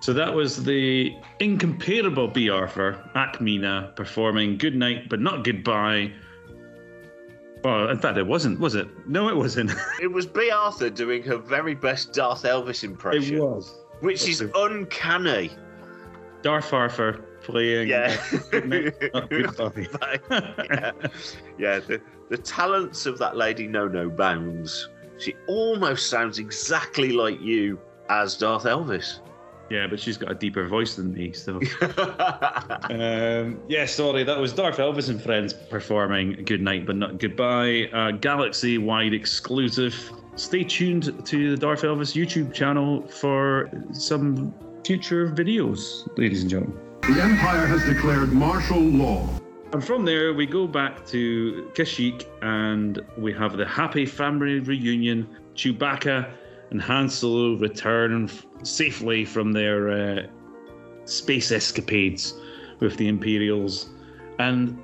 So 0.00 0.12
that 0.12 0.34
was 0.34 0.64
the 0.64 1.14
incomparable 1.38 2.26
Bea 2.26 2.50
Arthur, 2.50 3.08
Ackmena, 3.14 3.94
performing 3.94 4.58
Good 4.58 4.74
Night 4.74 5.08
But 5.08 5.20
Not 5.20 5.44
Goodbye. 5.44 6.10
Well, 7.62 7.90
in 7.90 7.98
fact, 8.00 8.18
it 8.18 8.26
wasn't, 8.26 8.58
was 8.58 8.74
it? 8.74 8.88
No, 9.06 9.28
it 9.28 9.36
wasn't. 9.36 9.70
It 10.02 10.10
was 10.10 10.26
Bea 10.26 10.50
Arthur 10.50 10.90
doing 10.90 11.22
her 11.22 11.36
very 11.36 11.76
best 11.76 12.12
Darth 12.12 12.42
Elvis 12.42 12.82
impression. 12.82 13.36
It 13.36 13.40
was. 13.40 13.79
Which 14.00 14.28
is 14.28 14.42
uncanny. 14.54 15.50
Darth 16.42 16.72
Arthur 16.72 17.24
playing 17.42 17.88
Yeah. 17.88 18.16
Good 18.50 18.68
Night, 18.68 18.94
Not 19.14 19.30
Goodbye. 19.30 20.18
yeah, 20.30 20.92
yeah 21.58 21.78
the, 21.80 22.00
the 22.28 22.38
talents 22.38 23.06
of 23.06 23.18
that 23.18 23.36
lady 23.36 23.66
know 23.66 23.88
no 23.88 24.08
bounds. 24.08 24.88
She 25.18 25.34
almost 25.46 26.08
sounds 26.08 26.38
exactly 26.38 27.12
like 27.12 27.40
you 27.40 27.78
as 28.08 28.36
Darth 28.36 28.64
Elvis. 28.64 29.20
Yeah, 29.70 29.86
but 29.86 30.00
she's 30.00 30.16
got 30.16 30.32
a 30.32 30.34
deeper 30.34 30.66
voice 30.66 30.96
than 30.96 31.12
me, 31.14 31.32
so. 31.32 31.60
um, 32.90 33.60
yeah, 33.68 33.86
sorry, 33.86 34.24
that 34.24 34.36
was 34.38 34.52
Darth 34.52 34.78
Elvis 34.78 35.08
and 35.08 35.22
Friends 35.22 35.52
performing 35.52 36.42
Good 36.44 36.60
Night 36.60 36.86
But 36.86 36.96
Not 36.96 37.18
Goodbye, 37.18 37.88
uh, 37.92 38.10
galaxy 38.10 38.78
wide 38.78 39.14
exclusive. 39.14 40.10
Stay 40.40 40.64
tuned 40.64 41.26
to 41.26 41.50
the 41.50 41.56
Darth 41.58 41.82
Elvis 41.82 42.14
YouTube 42.16 42.54
channel 42.54 43.06
for 43.08 43.70
some 43.92 44.54
future 44.86 45.28
videos, 45.28 46.08
ladies 46.16 46.40
and 46.40 46.50
gentlemen. 46.50 46.80
The 47.02 47.20
Empire 47.20 47.66
has 47.66 47.84
declared 47.84 48.32
martial 48.32 48.80
law. 48.80 49.28
And 49.74 49.84
from 49.84 50.06
there, 50.06 50.32
we 50.32 50.46
go 50.46 50.66
back 50.66 51.04
to 51.08 51.70
Kashyyyk 51.74 52.24
and 52.40 53.02
we 53.18 53.34
have 53.34 53.58
the 53.58 53.66
happy 53.66 54.06
family 54.06 54.60
reunion. 54.60 55.28
Chewbacca 55.54 56.32
and 56.70 56.80
Han 56.80 57.10
Solo 57.10 57.58
return 57.58 58.24
f- 58.24 58.46
safely 58.62 59.26
from 59.26 59.52
their 59.52 59.90
uh, 59.90 60.22
space 61.04 61.52
escapades 61.52 62.32
with 62.78 62.96
the 62.96 63.08
Imperials 63.08 63.90
and 64.38 64.82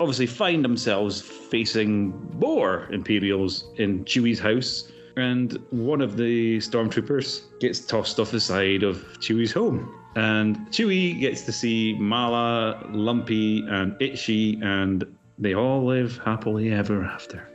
obviously 0.00 0.26
find 0.26 0.64
themselves 0.64 1.20
facing 1.20 2.12
more 2.38 2.88
Imperials 2.90 3.64
in 3.76 4.04
Chewie's 4.04 4.38
house. 4.38 4.90
And 5.16 5.58
one 5.70 6.02
of 6.02 6.16
the 6.16 6.58
stormtroopers 6.58 7.42
gets 7.58 7.80
tossed 7.80 8.20
off 8.20 8.30
the 8.30 8.40
side 8.40 8.82
of 8.82 8.98
Chewie's 9.18 9.52
home. 9.52 9.94
And 10.14 10.56
Chewie 10.70 11.18
gets 11.20 11.42
to 11.42 11.52
see 11.52 11.94
Malla, 11.98 12.86
Lumpy, 12.90 13.66
and 13.68 13.94
Itchy, 14.00 14.58
and 14.62 15.04
they 15.38 15.54
all 15.54 15.84
live 15.84 16.18
happily 16.24 16.72
ever 16.72 17.02
after. 17.02 17.46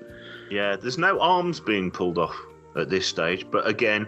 Yeah, 0.51 0.75
there's 0.75 0.97
no 0.97 1.19
arms 1.19 1.59
being 1.59 1.89
pulled 1.91 2.17
off 2.17 2.35
at 2.75 2.89
this 2.89 3.07
stage, 3.07 3.45
but 3.49 3.67
again, 3.67 4.07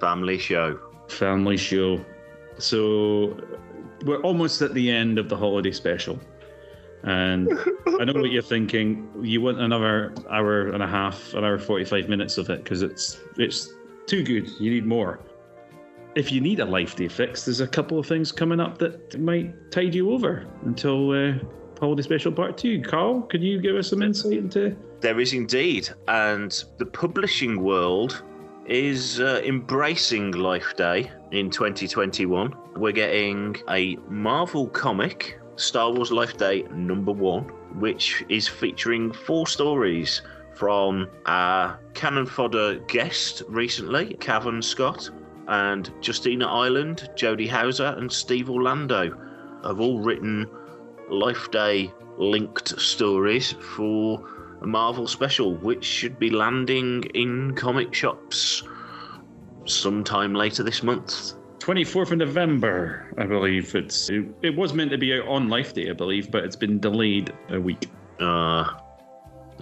family 0.00 0.38
show. 0.38 0.78
Family 1.08 1.56
show. 1.56 2.04
So 2.58 3.36
we're 4.04 4.22
almost 4.22 4.62
at 4.62 4.74
the 4.74 4.90
end 4.90 5.18
of 5.18 5.28
the 5.28 5.36
holiday 5.36 5.72
special. 5.72 6.18
And 7.02 7.48
I 7.98 8.04
know 8.04 8.12
what 8.14 8.30
you're 8.30 8.42
thinking. 8.56 9.08
You 9.22 9.40
want 9.40 9.60
another 9.60 10.12
hour 10.30 10.68
and 10.68 10.82
a 10.82 10.86
half, 10.86 11.34
an 11.34 11.44
hour 11.44 11.58
45 11.58 12.08
minutes 12.08 12.38
of 12.38 12.50
it 12.50 12.62
because 12.64 12.82
it's 12.82 13.20
it's 13.36 13.72
too 14.06 14.22
good. 14.22 14.48
You 14.60 14.70
need 14.70 14.86
more. 14.86 15.20
if 16.16 16.32
you 16.32 16.40
need 16.40 16.60
a 16.60 16.64
life 16.64 16.96
day 16.96 17.08
fix, 17.08 17.44
there's 17.44 17.60
a 17.60 17.66
couple 17.68 17.98
of 17.98 18.06
things 18.06 18.32
coming 18.32 18.60
up 18.60 18.78
that 18.78 19.18
might 19.20 19.70
tide 19.70 19.94
you 19.94 20.12
over 20.12 20.44
until 20.66 21.10
uh, 21.12 21.34
holiday 21.78 22.02
special 22.02 22.32
part 22.32 22.58
two. 22.58 22.82
Carl, 22.82 23.22
could 23.22 23.42
you 23.42 23.60
give 23.60 23.76
us 23.76 23.88
some 23.88 24.02
insight 24.02 24.34
into? 24.34 24.76
There 25.00 25.18
is 25.20 25.32
indeed, 25.32 25.88
and 26.08 26.52
the 26.78 26.84
publishing 26.86 27.62
world 27.62 28.22
is 28.66 29.18
uh, 29.20 29.40
embracing 29.44 30.32
Life 30.32 30.76
Day 30.76 31.10
in 31.32 31.50
2021. 31.50 32.54
We're 32.76 32.92
getting 32.92 33.56
a 33.70 33.96
Marvel 34.08 34.68
comic, 34.68 35.39
Star 35.60 35.92
Wars 35.92 36.10
Life 36.10 36.38
Day 36.38 36.62
number 36.74 37.12
one, 37.12 37.44
which 37.78 38.24
is 38.30 38.48
featuring 38.48 39.12
four 39.12 39.46
stories 39.46 40.22
from 40.54 41.06
our 41.26 41.78
Cannon 41.92 42.24
Fodder 42.24 42.78
guest 42.88 43.42
recently, 43.46 44.14
Cavan 44.20 44.62
Scott, 44.62 45.10
and 45.48 45.92
Justina 46.02 46.46
Ireland, 46.46 47.10
Jody 47.14 47.46
Houser, 47.46 47.94
and 47.98 48.10
Steve 48.10 48.48
Orlando 48.48 49.10
have 49.62 49.80
all 49.80 50.00
written 50.00 50.48
Life 51.10 51.50
Day 51.50 51.92
linked 52.16 52.80
stories 52.80 53.52
for 53.52 54.26
a 54.62 54.66
Marvel 54.66 55.06
special, 55.06 55.56
which 55.56 55.84
should 55.84 56.18
be 56.18 56.30
landing 56.30 57.04
in 57.14 57.54
comic 57.54 57.92
shops 57.92 58.62
sometime 59.66 60.34
later 60.34 60.62
this 60.62 60.82
month. 60.82 61.34
24th 61.60 62.10
of 62.10 62.18
November, 62.18 63.12
I 63.18 63.26
believe. 63.26 63.74
It's 63.74 64.08
it, 64.08 64.26
it 64.42 64.56
was 64.56 64.72
meant 64.72 64.90
to 64.90 64.98
be 64.98 65.14
out 65.14 65.28
on 65.28 65.48
Life 65.48 65.74
Day, 65.74 65.90
I 65.90 65.92
believe, 65.92 66.30
but 66.30 66.44
it's 66.44 66.56
been 66.56 66.80
delayed 66.80 67.32
a 67.50 67.60
week. 67.60 67.88
Uh, 68.18 68.64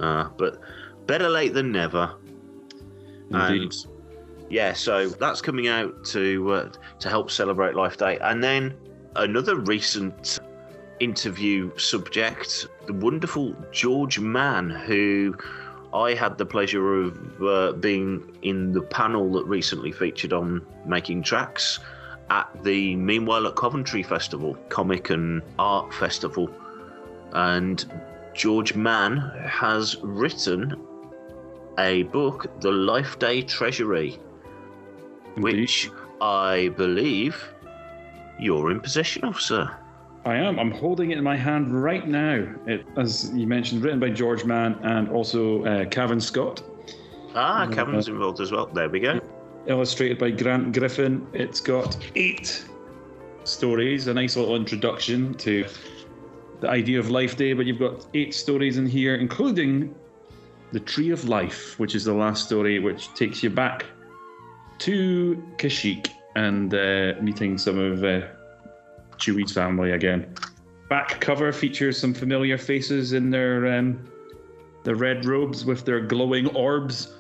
uh, 0.01 0.29
but 0.37 0.61
better 1.07 1.29
late 1.29 1.55
than 1.55 1.73
never. 1.73 2.15
Indeed. 3.31 3.63
And 3.63 3.87
yeah, 4.49 4.73
so 4.73 5.09
that's 5.09 5.43
coming 5.43 5.69
out 5.69 6.05
to 6.07 6.53
uh, 6.53 6.73
to 7.01 7.09
help 7.09 7.31
celebrate 7.31 7.75
Life 7.75 7.97
Day, 7.97 8.17
and 8.23 8.43
then 8.43 8.75
another 9.17 9.57
recent 9.57 10.39
interview 11.01 11.77
subject, 11.77 12.67
the 12.87 12.93
wonderful 12.93 13.55
George 13.73 14.19
Mann, 14.19 14.71
who 14.71 15.37
I 15.93 16.15
had 16.15 16.37
the 16.37 16.47
pleasure 16.47 17.03
of 17.03 17.43
uh, 17.43 17.73
being 17.73 18.37
in 18.43 18.73
the 18.73 18.83
panel 18.83 19.33
that 19.33 19.45
recently 19.45 19.93
featured 19.93 20.33
on 20.33 20.67
Making 20.87 21.23
Tracks 21.23 21.81
at 22.31 22.49
the 22.63 22.95
Meanwhile 22.97 23.47
at 23.47 23.57
Coventry 23.57 24.03
Festival, 24.03 24.55
comic 24.69 25.11
and 25.11 25.43
art 25.59 25.95
festival, 25.95 26.51
and 27.33 27.85
George 28.35 28.75
Mann 28.75 29.17
has 29.47 29.97
written 30.03 30.77
a 31.79 32.03
book, 32.05 32.61
The 32.61 32.73
Life 32.73 33.19
Day 33.19 33.43
Treasury, 33.43 34.19
which 35.37 35.91
I 36.21 36.69
believe 36.77 37.43
you're 38.39 38.71
in 38.71 38.81
possession 38.81 39.25
of, 39.25 39.41
sir. 39.41 39.75
I 40.29 40.37
am. 40.37 40.59
I'm 40.59 40.71
holding 40.71 41.11
it 41.11 41.19
in 41.19 41.25
my 41.25 41.37
hand 41.37 41.73
right 41.73 42.07
now. 42.07 42.47
It, 42.67 42.87
as 42.99 43.33
you 43.35 43.47
mentioned, 43.47 43.83
written 43.83 43.99
by 43.99 44.11
George 44.11 44.45
Mann 44.45 44.79
and 44.83 45.09
also 45.09 45.65
uh, 45.65 45.85
Cavan 45.87 46.21
Scott. 46.21 46.63
Ah, 47.35 47.63
Uh, 47.63 47.71
Kevin's 47.73 48.09
involved 48.09 48.39
as 48.41 48.53
well. 48.53 48.67
There 48.67 48.91
we 48.91 49.01
go. 49.01 49.21
Illustrated 49.67 50.19
by 50.19 50.31
Grant 50.31 50.75
Griffin. 50.75 51.27
It's 51.33 51.61
got 51.61 51.97
eight 52.15 52.67
stories, 53.45 54.07
a 54.07 54.13
nice 54.15 54.37
little 54.37 54.55
introduction 54.55 55.33
to 55.35 55.65
the 56.61 56.69
idea 56.69 56.99
of 56.99 57.09
Life 57.11 57.39
Day, 57.39 57.55
but 57.55 57.65
you've 57.65 57.79
got 57.79 58.07
eight 58.13 58.35
stories 58.35 58.77
in 58.77 58.85
here, 58.87 59.15
including 59.15 59.95
The 60.73 60.81
Tree 60.81 61.11
of 61.11 61.27
Life, 61.27 61.79
which 61.79 61.95
is 61.95 62.05
the 62.05 62.13
last 62.13 62.45
story, 62.45 62.79
which 62.81 63.15
takes 63.15 63.43
you 63.43 63.49
back 63.49 63.87
to 64.81 65.43
Kashyyyk 65.57 66.11
and 66.37 66.75
uh, 66.75 67.15
meeting 67.23 67.57
some 67.57 67.79
of 67.79 68.05
uh, 68.05 68.27
Chewie's 69.19 69.53
family 69.53 69.93
again. 69.93 70.35
Back 70.89 71.21
cover 71.21 71.53
features 71.53 71.99
some 71.99 72.15
familiar 72.15 72.57
faces 72.57 73.13
in 73.13 73.31
their 73.31 73.79
um, 73.79 74.09
their 74.85 74.95
red 74.95 75.27
robes 75.27 75.65
with 75.65 75.85
their 75.85 76.01
glowing 76.01 76.47
orbs. 76.57 77.15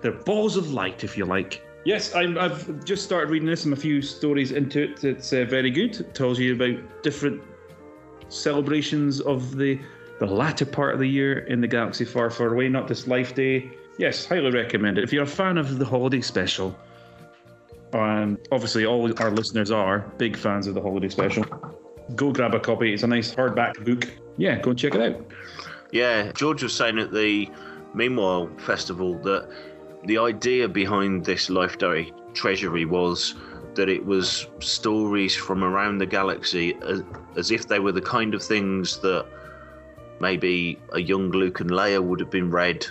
They're 0.00 0.12
balls 0.12 0.56
of 0.56 0.72
light, 0.72 1.04
if 1.04 1.16
you 1.16 1.24
like. 1.24 1.62
Yes, 1.84 2.14
I'm, 2.14 2.38
I've 2.38 2.84
just 2.84 3.04
started 3.04 3.30
reading 3.30 3.46
this. 3.46 3.64
I'm 3.64 3.72
a 3.72 3.76
few 3.76 4.00
stories 4.02 4.52
into 4.52 4.82
it. 4.82 5.04
It's 5.04 5.32
uh, 5.32 5.44
very 5.44 5.70
good. 5.70 6.00
It 6.00 6.14
tells 6.14 6.38
you 6.38 6.54
about 6.54 7.02
different 7.02 7.42
celebrations 8.28 9.20
of 9.20 9.56
the 9.56 9.78
the 10.20 10.26
latter 10.26 10.64
part 10.64 10.94
of 10.94 11.00
the 11.00 11.08
year 11.08 11.40
in 11.40 11.60
the 11.60 11.66
galaxy 11.66 12.04
far, 12.04 12.30
far 12.30 12.54
away. 12.54 12.68
Not 12.68 12.88
this 12.88 13.06
Life 13.06 13.34
Day. 13.34 13.70
Yes, 13.98 14.24
highly 14.26 14.50
recommend 14.50 14.98
it. 14.98 15.04
If 15.04 15.12
you're 15.12 15.24
a 15.24 15.26
fan 15.26 15.58
of 15.58 15.78
the 15.78 15.84
holiday 15.84 16.20
special, 16.20 16.76
and 18.02 18.38
obviously 18.50 18.84
all 18.84 19.12
our 19.22 19.30
listeners 19.30 19.70
are 19.70 20.00
big 20.18 20.36
fans 20.36 20.66
of 20.66 20.74
the 20.74 20.80
holiday 20.80 21.08
special, 21.08 21.44
go 22.16 22.32
grab 22.32 22.54
a 22.54 22.60
copy. 22.60 22.92
It's 22.92 23.02
a 23.02 23.06
nice 23.06 23.34
hardback 23.34 23.84
book. 23.84 24.10
Yeah, 24.36 24.60
go 24.60 24.70
and 24.70 24.78
check 24.78 24.94
it 24.94 25.00
out. 25.00 25.24
Yeah, 25.92 26.32
George 26.32 26.62
was 26.62 26.72
saying 26.72 26.98
at 26.98 27.12
the 27.12 27.48
Meanwhile 27.94 28.50
Festival 28.58 29.16
that 29.20 29.48
the 30.06 30.18
idea 30.18 30.68
behind 30.68 31.24
this 31.24 31.48
Life 31.48 31.78
Day 31.78 32.12
Treasury 32.34 32.84
was 32.84 33.34
that 33.74 33.88
it 33.88 34.04
was 34.04 34.46
stories 34.58 35.34
from 35.34 35.64
around 35.64 35.98
the 35.98 36.06
galaxy 36.06 36.76
as, 36.86 37.02
as 37.36 37.50
if 37.50 37.68
they 37.68 37.78
were 37.78 37.92
the 37.92 38.00
kind 38.00 38.34
of 38.34 38.42
things 38.42 38.98
that 38.98 39.26
maybe 40.20 40.78
a 40.92 41.00
young 41.00 41.30
Luke 41.30 41.60
and 41.60 41.70
Leia 41.70 42.02
would 42.02 42.20
have 42.20 42.30
been 42.30 42.50
read, 42.50 42.86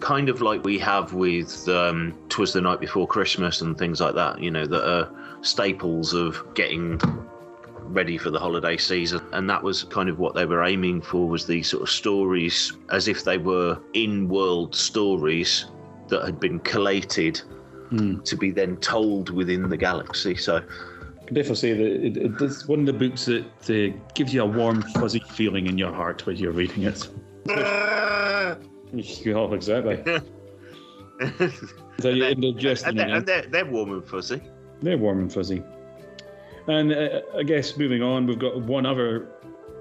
kind 0.00 0.28
of 0.28 0.40
like 0.40 0.64
we 0.64 0.78
have 0.78 1.14
with 1.14 1.68
um, 1.68 2.16
Twas 2.28 2.52
the 2.52 2.60
Night 2.60 2.80
Before 2.80 3.06
Christmas 3.06 3.60
and 3.60 3.76
things 3.76 4.00
like 4.00 4.14
that, 4.14 4.40
you 4.40 4.50
know, 4.50 4.66
that 4.66 4.88
are 4.88 5.10
staples 5.42 6.12
of 6.12 6.42
getting 6.54 7.00
ready 7.84 8.18
for 8.18 8.30
the 8.30 8.38
holiday 8.38 8.76
season. 8.76 9.20
And 9.32 9.48
that 9.50 9.62
was 9.62 9.84
kind 9.84 10.08
of 10.08 10.18
what 10.18 10.34
they 10.34 10.46
were 10.46 10.64
aiming 10.64 11.02
for 11.02 11.28
was 11.28 11.46
these 11.46 11.68
sort 11.68 11.82
of 11.82 11.90
stories 11.90 12.72
as 12.90 13.08
if 13.08 13.24
they 13.24 13.38
were 13.38 13.78
in-world 13.92 14.74
stories 14.74 15.66
that 16.08 16.24
had 16.24 16.40
been 16.40 16.58
collated 16.60 17.40
to 18.24 18.36
be 18.36 18.50
then 18.50 18.76
told 18.78 19.30
within 19.30 19.68
the 19.68 19.76
galaxy. 19.76 20.34
So 20.34 20.56
I 20.56 21.24
can 21.26 21.34
definitely 21.34 21.56
say 21.56 21.72
that 21.74 22.06
it, 22.06 22.16
it, 22.16 22.32
it's 22.40 22.66
one 22.66 22.80
of 22.80 22.86
the 22.86 22.92
books 22.92 23.26
that 23.26 23.44
uh, 23.44 23.96
gives 24.14 24.34
you 24.34 24.42
a 24.42 24.46
warm, 24.46 24.82
fuzzy 24.82 25.20
feeling 25.20 25.66
in 25.66 25.78
your 25.78 25.92
heart 25.92 26.26
when 26.26 26.36
you're 26.36 26.52
reading 26.52 26.82
it. 26.82 27.08
yeah, 29.24 29.52
exactly. 29.52 30.02
so 32.00 32.08
indigesting 32.10 32.88
and, 32.88 32.98
they're, 32.98 33.16
and 33.16 33.26
they're, 33.26 33.46
they're 33.46 33.66
warm 33.66 33.92
and 33.92 34.06
fuzzy 34.06 34.40
They're 34.82 34.98
warm 34.98 35.20
and 35.20 35.32
fuzzy. 35.32 35.62
And 36.66 36.92
uh, 36.92 37.20
I 37.36 37.42
guess 37.42 37.76
moving 37.76 38.02
on, 38.02 38.26
we've 38.26 38.38
got 38.38 38.60
one 38.62 38.86
other 38.86 39.28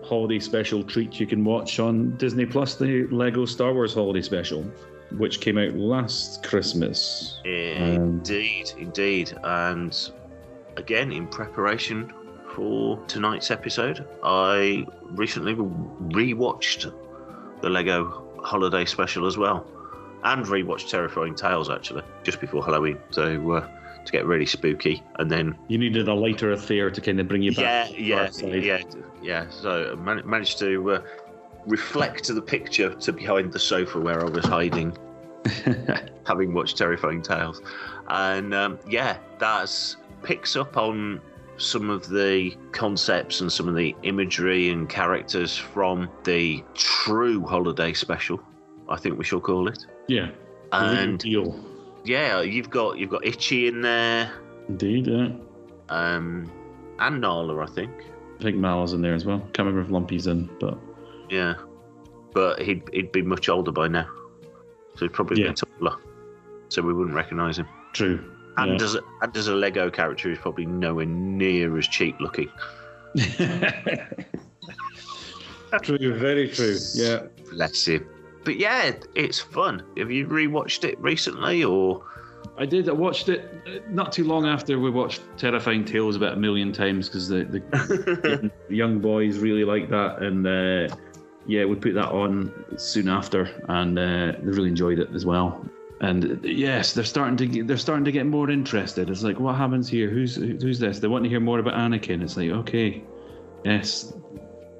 holiday 0.03 0.39
special 0.39 0.83
treat 0.83 1.19
you 1.19 1.25
can 1.25 1.43
watch 1.43 1.79
on 1.79 2.15
Disney 2.17 2.45
Plus, 2.45 2.75
the 2.75 3.07
Lego 3.07 3.45
Star 3.45 3.73
Wars 3.73 3.93
holiday 3.93 4.21
special, 4.21 4.63
which 5.17 5.39
came 5.39 5.57
out 5.57 5.73
last 5.75 6.43
Christmas. 6.43 7.39
Indeed, 7.45 8.73
indeed. 8.77 9.33
And 9.43 9.97
again, 10.75 11.11
in 11.11 11.27
preparation 11.27 12.11
for 12.53 12.99
tonight's 13.07 13.49
episode, 13.49 14.05
I 14.23 14.85
recently 15.11 15.55
rewatched 15.55 16.93
the 17.61 17.69
Lego 17.69 18.32
Holiday 18.43 18.85
Special 18.85 19.25
as 19.25 19.37
well, 19.37 19.65
and 20.23 20.45
rewatched 20.45 20.89
Terrifying 20.89 21.35
Tales 21.35 21.69
actually 21.69 22.03
just 22.23 22.39
before 22.39 22.63
Halloween, 22.63 22.97
so 23.11 23.51
uh, 23.51 23.67
to 24.05 24.11
get 24.11 24.25
really 24.25 24.45
spooky. 24.45 25.01
And 25.19 25.29
then 25.29 25.55
You 25.67 25.77
needed 25.77 26.07
a 26.07 26.13
lighter 26.13 26.51
affair 26.51 26.89
to 26.91 27.01
kind 27.01 27.19
of 27.19 27.27
bring 27.27 27.41
you 27.41 27.53
back. 27.53 27.91
yeah, 27.97 28.29
side. 28.29 28.63
yeah, 28.63 28.81
yeah. 29.21 29.49
So 29.49 29.91
I 29.93 29.95
man- 29.95 30.27
managed 30.29 30.59
to 30.59 30.91
uh, 30.91 31.01
reflect 31.65 32.27
the 32.27 32.41
picture 32.41 32.93
to 32.93 33.13
behind 33.13 33.53
the 33.53 33.59
sofa 33.59 33.99
where 33.99 34.21
I 34.25 34.29
was 34.29 34.45
hiding, 34.45 34.97
having 36.27 36.53
watched 36.53 36.77
Terrifying 36.77 37.21
Tales, 37.21 37.61
and 38.09 38.53
um, 38.53 38.79
yeah, 38.87 39.17
that's 39.39 39.97
picks 40.23 40.55
up 40.55 40.77
on 40.77 41.19
some 41.63 41.89
of 41.89 42.09
the 42.09 42.55
concepts 42.71 43.41
and 43.41 43.51
some 43.51 43.67
of 43.67 43.75
the 43.75 43.95
imagery 44.03 44.69
and 44.69 44.89
characters 44.89 45.55
from 45.57 46.09
the 46.23 46.63
true 46.73 47.45
holiday 47.45 47.93
special. 47.93 48.39
I 48.89 48.97
think 48.97 49.17
we 49.17 49.23
shall 49.23 49.39
call 49.39 49.67
it. 49.67 49.85
Yeah. 50.07 50.29
And 50.71 51.19
deal. 51.19 51.57
yeah, 52.03 52.41
you've 52.41 52.69
got 52.69 52.97
you've 52.97 53.09
got 53.11 53.25
Itchy 53.25 53.67
in 53.67 53.81
there, 53.81 54.31
Indeed, 54.67 55.07
yeah. 55.07 55.29
um, 55.89 56.51
and 56.99 57.21
Nala, 57.21 57.59
I 57.63 57.67
think. 57.67 57.91
I 58.39 58.43
think 58.43 58.57
Mal's 58.57 58.93
in 58.93 59.01
there 59.01 59.13
as 59.13 59.23
well. 59.25 59.39
Can't 59.53 59.59
remember 59.67 59.81
if 59.81 59.89
Lumpy's 59.89 60.25
in, 60.27 60.49
but 60.59 60.77
Yeah, 61.29 61.53
but 62.33 62.59
he'd 62.61 62.81
he'd 62.91 63.11
be 63.11 63.21
much 63.21 63.49
older 63.49 63.71
by 63.71 63.87
now, 63.87 64.07
so 64.95 65.05
he'd 65.05 65.13
probably 65.13 65.43
Yeah. 65.43 65.49
be 65.49 65.53
taller, 65.79 65.97
so 66.69 66.81
we 66.81 66.91
wouldn't 66.93 67.15
recognise 67.15 67.57
him. 67.59 67.67
true. 67.93 68.19
And 68.57 68.79
Yeah. 68.79 68.85
as 68.85 68.95
a, 68.95 69.01
and 69.21 69.35
as 69.35 69.47
a 69.47 69.55
Lego 69.55 69.89
character, 69.89 70.29
he's 70.29 70.37
probably 70.37 70.65
nowhere 70.65 71.05
near 71.05 71.77
as 71.77 71.87
cheap 71.87 72.19
looking. 72.19 72.49
true, 75.81 76.17
very 76.17 76.49
true. 76.49 76.77
Yeah. 76.93 77.23
Bless 77.51 77.85
him. 77.85 78.07
But 78.43 78.57
yeah, 78.57 78.91
it's 79.15 79.39
fun. 79.39 79.83
Have 79.97 80.11
you 80.11 80.27
rewatched 80.27 80.83
it 80.83 80.99
recently, 80.99 81.63
or 81.63 82.03
I 82.57 82.65
did. 82.65 82.89
I 82.89 82.91
watched 82.91 83.29
it 83.29 83.49
uh, 83.65 83.79
not 83.89 84.11
too 84.11 84.25
long 84.25 84.45
after 84.45 84.79
we 84.79 84.89
watched 84.89 85.21
Terrifying 85.37 85.85
Tales 85.85 86.15
about 86.15 86.33
a 86.33 86.39
million 86.39 86.71
times 86.71 87.07
because 87.07 87.27
the, 87.27 87.43
the 87.71 88.51
young 88.75 88.99
boys 88.99 89.39
really 89.39 89.63
like 89.63 89.89
that, 89.89 90.21
and 90.21 90.45
uh, 90.45 90.95
yeah, 91.47 91.65
we 91.65 91.75
put 91.75 91.93
that 91.95 92.09
on 92.09 92.53
soon 92.77 93.07
after, 93.09 93.49
and 93.69 93.97
uh, 93.97 94.33
they 94.39 94.51
really 94.51 94.69
enjoyed 94.69 94.99
it 94.99 95.09
as 95.15 95.25
well. 95.25 95.65
And 96.03 96.43
yes, 96.43 96.91
they're 96.91 97.05
starting 97.05 97.37
to 97.37 97.47
get, 97.47 97.65
they're 97.65 97.77
starting 97.77 98.03
to 98.03 98.11
get 98.11 98.25
more 98.25 98.49
interested. 98.49 99.09
It's 99.09 99.23
like, 99.23 99.39
what 99.39 99.55
happens 99.55 99.87
here? 99.87 100.09
Who's 100.09 100.35
who's 100.35 100.77
this? 100.77 100.99
They 100.99 101.07
want 101.07 101.23
to 101.23 101.29
hear 101.29 101.39
more 101.39 101.59
about 101.59 101.75
Anakin. 101.75 102.21
It's 102.21 102.35
like, 102.35 102.49
okay, 102.49 103.01
yes, 103.63 104.13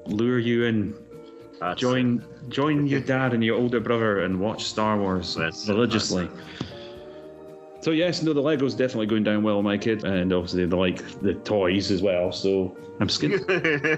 lure 0.05 0.37
you 0.37 0.65
in. 0.65 0.93
Join 1.77 2.25
join 2.49 2.87
your 2.87 2.99
dad 3.15 3.33
and 3.33 3.41
your 3.41 3.55
older 3.55 3.79
brother 3.79 4.25
and 4.25 4.37
watch 4.37 4.65
Star 4.65 4.99
Wars 4.99 5.37
religiously. 5.65 6.29
So 7.79 7.91
yes, 7.91 8.21
no, 8.21 8.33
the 8.33 8.41
Lego's 8.41 8.75
definitely 8.75 9.05
going 9.05 9.23
down 9.23 9.43
well, 9.43 9.55
with 9.57 9.63
my 9.63 9.77
kid, 9.77 10.03
and 10.03 10.33
obviously 10.33 10.65
they 10.65 10.75
like 10.75 11.21
the 11.21 11.35
toys 11.35 11.89
as 11.89 12.01
well. 12.01 12.33
So 12.33 12.77
I'm 12.99 13.07
skinned. 13.07 13.45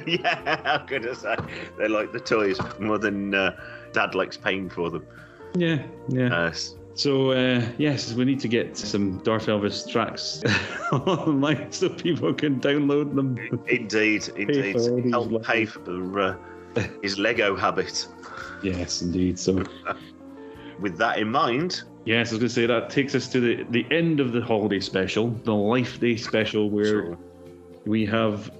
yeah, 0.05 0.61
how 0.63 0.85
good 0.85 1.05
is 1.05 1.23
that? 1.23 1.43
They 1.79 1.87
like 1.87 2.11
the 2.11 2.19
toys 2.19 2.59
more 2.79 2.99
than 2.99 3.33
uh, 3.33 3.57
Dad 3.93 4.13
likes 4.13 4.37
paying 4.37 4.69
for 4.69 4.91
them. 4.91 5.07
yeah, 5.55 5.81
yeah. 6.09 6.31
Uh, 6.31 6.53
So 6.95 7.31
uh, 7.31 7.61
yes, 7.77 8.13
we 8.13 8.23
need 8.23 8.39
to 8.39 8.47
get 8.47 8.77
some 8.77 9.17
Darth 9.19 9.47
Elvis 9.47 9.87
tracks 9.87 10.41
online 10.91 11.69
so 11.71 11.89
people 11.89 12.33
can 12.33 12.61
download 12.61 13.13
them. 13.13 13.37
indeed, 13.67 14.29
indeed. 14.37 14.75
these 14.75 15.11
Help 15.11 15.43
pay 15.43 15.65
for 15.65 16.19
uh, 16.19 16.35
his 17.01 17.19
Lego 17.19 17.55
habit. 17.55 18.07
Yes, 18.63 19.01
indeed. 19.01 19.37
So 19.37 19.61
With 20.79 20.97
that 20.97 21.19
in 21.19 21.29
mind, 21.29 21.83
yes, 22.05 22.31
I 22.31 22.35
was 22.35 22.39
going 22.39 22.47
to 22.47 22.49
say 22.49 22.65
that 22.65 22.89
takes 22.89 23.13
us 23.13 23.27
to 23.29 23.41
the 23.41 23.63
the 23.71 23.85
end 23.91 24.21
of 24.21 24.31
the 24.31 24.41
holiday 24.41 24.79
special, 24.79 25.31
the 25.43 25.53
Life 25.53 25.99
Day 25.99 26.15
special, 26.15 26.69
where 26.69 27.17
we 27.85 28.05
have 28.05 28.51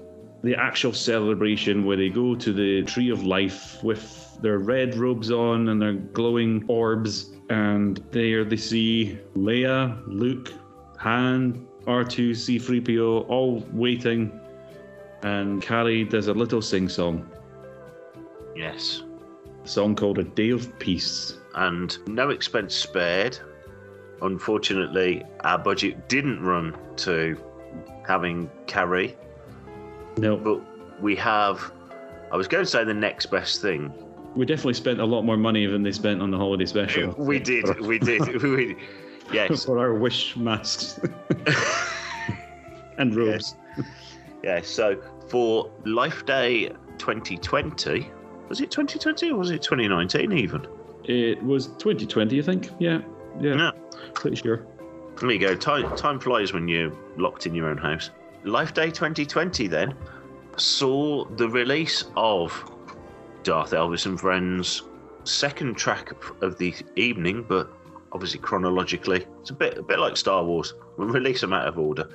the 0.46 0.54
actual 0.54 0.92
celebration 0.92 1.84
where 1.84 1.96
they 1.96 2.08
go 2.08 2.34
to 2.36 2.52
the 2.52 2.82
Tree 2.84 3.10
of 3.10 3.24
Life 3.24 3.82
with 3.82 4.38
their 4.40 4.58
red 4.58 4.94
robes 4.94 5.30
on 5.30 5.68
and 5.68 5.82
their 5.82 5.94
glowing 5.94 6.64
orbs, 6.68 7.32
and 7.50 7.96
there 8.12 8.44
they 8.44 8.56
see 8.56 9.18
Leia, 9.34 10.00
Luke, 10.06 10.52
Han, 10.98 11.66
R2, 11.86 12.30
C3PO, 12.30 13.28
all 13.28 13.66
waiting, 13.72 14.40
and 15.22 15.60
Carrie 15.60 16.04
does 16.04 16.28
a 16.28 16.34
little 16.34 16.62
sing 16.62 16.88
song. 16.88 17.28
yes, 18.54 19.02
A 19.64 19.68
song 19.68 19.96
called 19.96 20.18
A 20.18 20.24
Day 20.24 20.50
of 20.50 20.78
Peace. 20.78 21.38
and 21.56 21.98
no 22.06 22.30
expense 22.30 22.74
spared. 22.74 23.38
Unfortunately, 24.22 25.24
our 25.40 25.58
budget 25.58 26.08
didn't 26.08 26.40
run 26.42 26.76
to 26.98 27.36
having 28.06 28.50
Carrie, 28.66 29.16
No, 30.16 30.36
but 30.36 30.60
we 31.02 31.14
have. 31.16 31.72
I 32.32 32.36
was 32.36 32.48
going 32.48 32.64
to 32.64 32.70
say 32.70 32.84
the 32.84 32.94
next 32.94 33.26
best 33.26 33.60
thing. 33.62 33.92
we 34.34 34.44
definitely 34.46 34.74
spent 34.74 35.00
a 35.00 35.04
lot 35.04 35.22
more 35.22 35.36
money 35.36 35.66
than 35.66 35.82
they 35.82 35.92
spent 35.92 36.20
on 36.20 36.30
the 36.30 36.36
holiday 36.38 36.66
special. 36.66 37.12
We 37.18 37.38
did, 37.38 37.80
we 37.80 37.98
did, 37.98 38.42
we, 38.42 38.76
yes, 39.32 39.64
for 39.66 39.78
our 39.78 39.94
wish 39.94 40.36
masks 40.36 40.98
and 42.98 43.14
robes. 43.14 43.54
yeah. 44.42 44.60
So 44.62 45.00
for 45.28 45.70
Life 45.84 46.24
Day 46.26 46.68
2020, 46.98 48.10
was 48.48 48.60
it 48.60 48.70
2020 48.70 49.30
or 49.30 49.36
was 49.38 49.50
it 49.50 49.62
2019 49.62 50.32
even? 50.32 50.66
It 51.04 51.42
was 51.42 51.68
2020, 51.78 52.38
I 52.38 52.42
think. 52.42 52.70
Yeah, 52.78 53.00
yeah, 53.40 53.54
Yeah. 53.56 53.70
pretty 54.14 54.36
sure. 54.36 54.66
There 55.20 55.30
you 55.30 55.38
go. 55.38 55.54
Time 55.54 55.94
time 55.96 56.18
flies 56.20 56.52
when 56.52 56.68
you're 56.68 56.92
locked 57.16 57.46
in 57.46 57.54
your 57.54 57.68
own 57.70 57.78
house. 57.78 58.10
Life 58.46 58.74
Day 58.74 58.92
2020 58.92 59.66
then 59.66 59.92
saw 60.56 61.24
the 61.24 61.48
release 61.48 62.04
of 62.16 62.52
Darth 63.42 63.72
Elvis 63.72 64.06
and 64.06 64.18
Friends' 64.18 64.84
second 65.24 65.76
track 65.76 66.12
of 66.42 66.56
the 66.56 66.72
evening, 66.94 67.44
but 67.48 67.68
obviously 68.12 68.38
chronologically, 68.38 69.26
it's 69.40 69.50
a 69.50 69.52
bit 69.52 69.76
a 69.78 69.82
bit 69.82 69.98
like 69.98 70.16
Star 70.16 70.44
Wars. 70.44 70.74
We 70.96 71.04
release 71.04 71.42
them 71.42 71.52
out 71.52 71.66
of 71.66 71.78
order. 71.78 72.08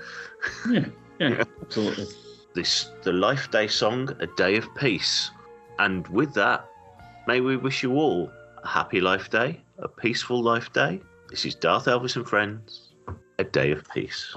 Yeah, 0.68 0.86
yeah, 1.20 1.44
absolutely. 1.62 2.08
This 2.56 2.90
the 3.04 3.12
Life 3.12 3.52
Day 3.52 3.68
song, 3.68 4.10
"A 4.22 4.28
Day 4.28 4.56
of 4.56 4.74
Peace," 4.76 5.32
and 5.80 6.08
with 6.08 6.34
that, 6.36 6.66
may 7.28 7.42
we 7.42 7.58
wish 7.58 7.84
you 7.84 7.92
all 7.94 8.32
a 8.64 8.68
happy 8.68 9.02
Life 9.02 9.30
Day, 9.30 9.62
a 9.80 9.88
peaceful 9.88 10.42
Life 10.42 10.72
Day. 10.72 11.02
This 11.30 11.46
is 11.46 11.56
Darth 11.56 11.86
Elvis 11.86 12.16
and 12.16 12.28
Friends, 12.28 12.94
"A 13.38 13.44
Day 13.44 13.72
of 13.72 13.86
Peace." 13.94 14.36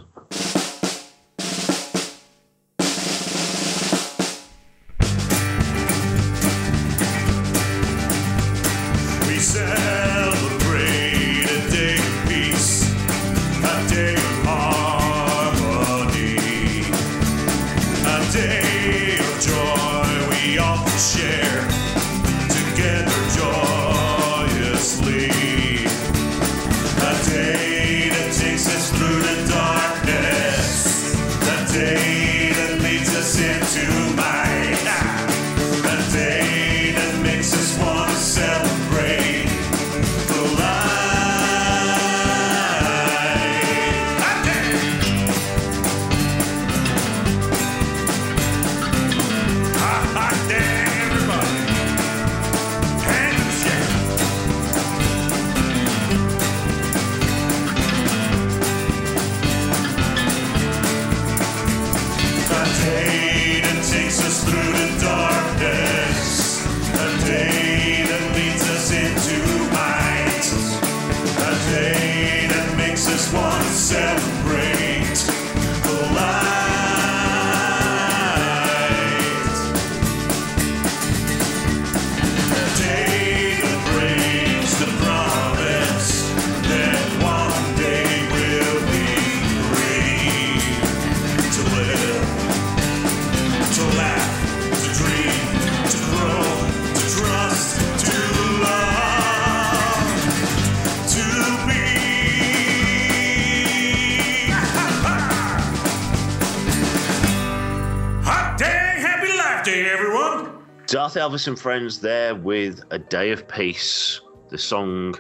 Darth 111.15 111.31
Elvis 111.31 111.47
and 111.47 111.57
Friends 111.57 112.01
there 112.01 112.35
with 112.35 112.83
A 112.91 112.99
Day 112.99 113.31
of 113.31 113.47
Peace, 113.47 114.21
the 114.49 114.59
song 114.59 115.15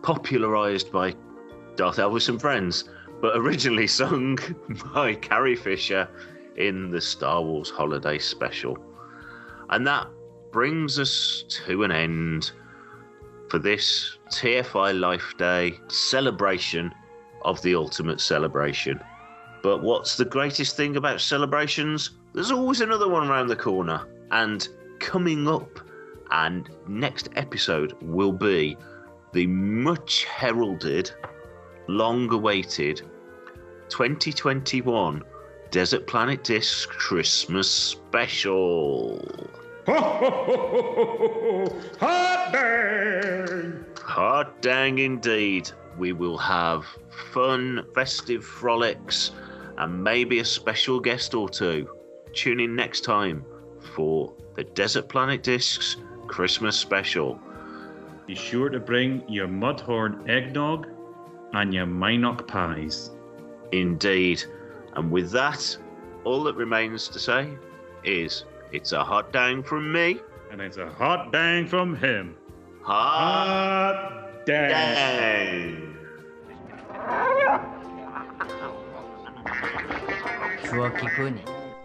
popularized 0.00 0.90
by 0.90 1.14
Darth 1.76 1.98
Elvis 1.98 2.30
and 2.30 2.40
Friends, 2.40 2.88
but 3.20 3.36
originally 3.36 3.86
sung 4.00 4.38
by 4.94 5.14
Carrie 5.16 5.54
Fisher 5.54 6.08
in 6.56 6.90
the 6.90 7.00
Star 7.00 7.42
Wars 7.42 7.68
Holiday 7.68 8.18
Special. 8.18 8.78
And 9.68 9.86
that 9.86 10.06
brings 10.50 10.98
us 10.98 11.44
to 11.66 11.82
an 11.82 11.92
end 11.92 12.52
for 13.50 13.58
this 13.58 14.16
TFI 14.30 14.98
Life 14.98 15.34
Day 15.36 15.78
celebration 15.88 16.90
of 17.42 17.60
the 17.60 17.74
ultimate 17.74 18.22
celebration. 18.22 18.98
But 19.62 19.82
what's 19.82 20.16
the 20.16 20.24
greatest 20.24 20.74
thing 20.74 20.96
about 20.96 21.20
celebrations? 21.20 22.12
There's 22.32 22.50
always 22.50 22.80
another 22.80 23.10
one 23.10 23.28
around 23.28 23.48
the 23.48 23.56
corner. 23.56 24.06
And 24.30 24.66
coming 25.02 25.46
up, 25.48 25.80
and 26.30 26.70
next 26.86 27.28
episode 27.36 27.94
will 28.00 28.32
be 28.32 28.78
the 29.32 29.46
much 29.48 30.24
heralded 30.24 31.10
long 31.88 32.32
awaited 32.32 33.02
2021 33.88 35.22
Desert 35.70 36.06
Planet 36.06 36.44
Disc 36.44 36.88
Christmas 36.88 37.68
Special. 37.70 39.20
Hot 39.88 40.52
dang! 42.52 43.84
Hot 44.02 44.62
dang 44.62 44.98
indeed. 44.98 45.70
We 45.98 46.12
will 46.12 46.38
have 46.38 46.86
fun, 47.32 47.84
festive 47.94 48.44
frolics, 48.44 49.32
and 49.78 50.02
maybe 50.02 50.38
a 50.38 50.44
special 50.44 51.00
guest 51.00 51.34
or 51.34 51.48
two. 51.48 51.88
Tune 52.32 52.60
in 52.60 52.76
next 52.76 53.00
time 53.00 53.44
for 53.94 54.32
the 54.54 54.64
Desert 54.64 55.08
Planet 55.08 55.42
Discs 55.42 55.96
Christmas 56.26 56.76
Special. 56.76 57.38
Be 58.26 58.34
sure 58.34 58.68
to 58.68 58.78
bring 58.78 59.22
your 59.28 59.48
Mudhorn 59.48 60.28
eggnog 60.28 60.88
and 61.52 61.72
your 61.74 61.86
Mynock 61.86 62.46
pies. 62.46 63.10
Indeed. 63.72 64.44
And 64.94 65.10
with 65.10 65.30
that, 65.32 65.76
all 66.24 66.42
that 66.44 66.56
remains 66.56 67.08
to 67.08 67.18
say 67.18 67.48
is 68.04 68.44
it's 68.72 68.92
a 68.92 69.02
hot 69.02 69.32
dang 69.32 69.62
from 69.62 69.92
me. 69.92 70.20
And 70.50 70.60
it's 70.60 70.76
a 70.76 70.90
hot 70.90 71.32
dang 71.32 71.66
from 71.66 71.96
him. 71.96 72.36
Hot 72.82 74.44
dang. 74.44 74.70
dang. 74.70 75.92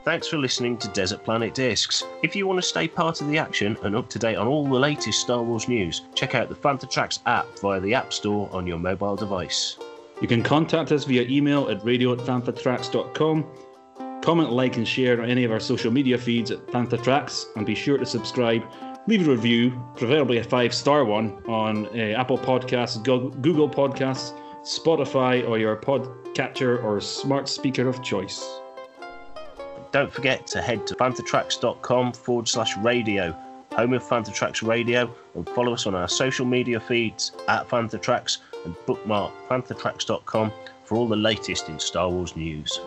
Thanks 0.08 0.30
for 0.30 0.38
listening 0.38 0.78
to 0.78 0.88
Desert 0.88 1.26
Planet 1.26 1.53
Discs. 1.53 2.01
If 2.24 2.34
you 2.34 2.47
want 2.47 2.60
to 2.60 2.66
stay 2.66 2.88
part 2.88 3.20
of 3.20 3.28
the 3.28 3.38
action 3.38 3.78
and 3.84 3.93
up 3.93 4.08
to 4.12 4.18
date 4.18 4.38
on 4.38 4.47
all 4.47 4.66
the 4.66 4.80
latest 4.80 5.20
Star 5.20 5.43
Wars 5.43 5.68
news, 5.68 6.03
check 6.16 6.34
out 6.34 6.47
the 6.47 6.55
FanthaTracks 6.55 7.20
app 7.26 7.45
via 7.60 7.82
the 7.82 7.93
App 7.93 8.14
Store 8.14 8.49
on 8.53 8.66
your 8.66 8.80
mobile 8.80 9.18
device. 9.18 9.78
You 10.22 10.30
can 10.30 10.43
contact 10.43 10.93
us 10.93 11.03
via 11.03 11.24
email 11.24 11.68
at 11.68 11.84
radio 11.84 12.14
at 12.14 12.20
fanthatracks.com. 12.20 13.45
Comment, 14.22 14.49
like, 14.49 14.78
and 14.78 14.88
share 14.88 15.22
on 15.22 15.30
any 15.30 15.43
of 15.43 15.51
our 15.51 15.60
social 15.60 15.91
media 15.91 16.18
feeds 16.18 16.51
at 16.51 16.66
FanthaTracks, 16.68 17.58
and 17.58 17.66
be 17.66 17.76
sure 17.76 17.97
to 17.97 18.05
subscribe. 18.05 18.64
Leave 19.08 19.28
a 19.28 19.32
review, 19.32 19.78
preferably 19.97 20.38
a 20.38 20.43
five 20.45 20.74
star 20.74 21.03
one, 21.03 21.43
on 21.49 21.86
uh, 21.88 22.16
Apple 22.18 22.38
Podcasts, 22.38 23.03
Google 23.03 23.70
Podcasts, 23.70 24.32
Spotify, 24.62 25.45
or 25.45 25.60
your 25.60 25.76
podcatcher 25.76 26.82
or 26.82 27.01
smart 27.01 27.49
speaker 27.49 27.89
of 27.89 28.01
choice. 28.01 28.62
Don't 29.97 30.13
forget 30.13 30.45
to 30.49 30.61
head 30.61 30.85
to 30.85 30.93
fanthatracks.com 30.93 32.13
forward 32.13 32.47
slash 32.47 32.77
radio, 32.77 33.35
home 33.75 33.93
of 33.93 34.03
FanthaTracks 34.03 34.61
Radio, 34.61 35.11
and 35.33 35.49
follow 35.49 35.73
us 35.73 35.87
on 35.87 35.95
our 35.95 36.07
social 36.07 36.45
media 36.45 36.79
feeds 36.79 37.31
at 37.47 37.67
FanthaTracks 37.67 38.37
and 38.63 38.75
bookmark 38.85 39.33
fanthatracks.com 39.49 40.51
for 40.83 40.97
all 40.97 41.07
the 41.07 41.15
latest 41.15 41.67
in 41.69 41.79
Star 41.79 42.11
Wars 42.11 42.35
news. 42.35 42.79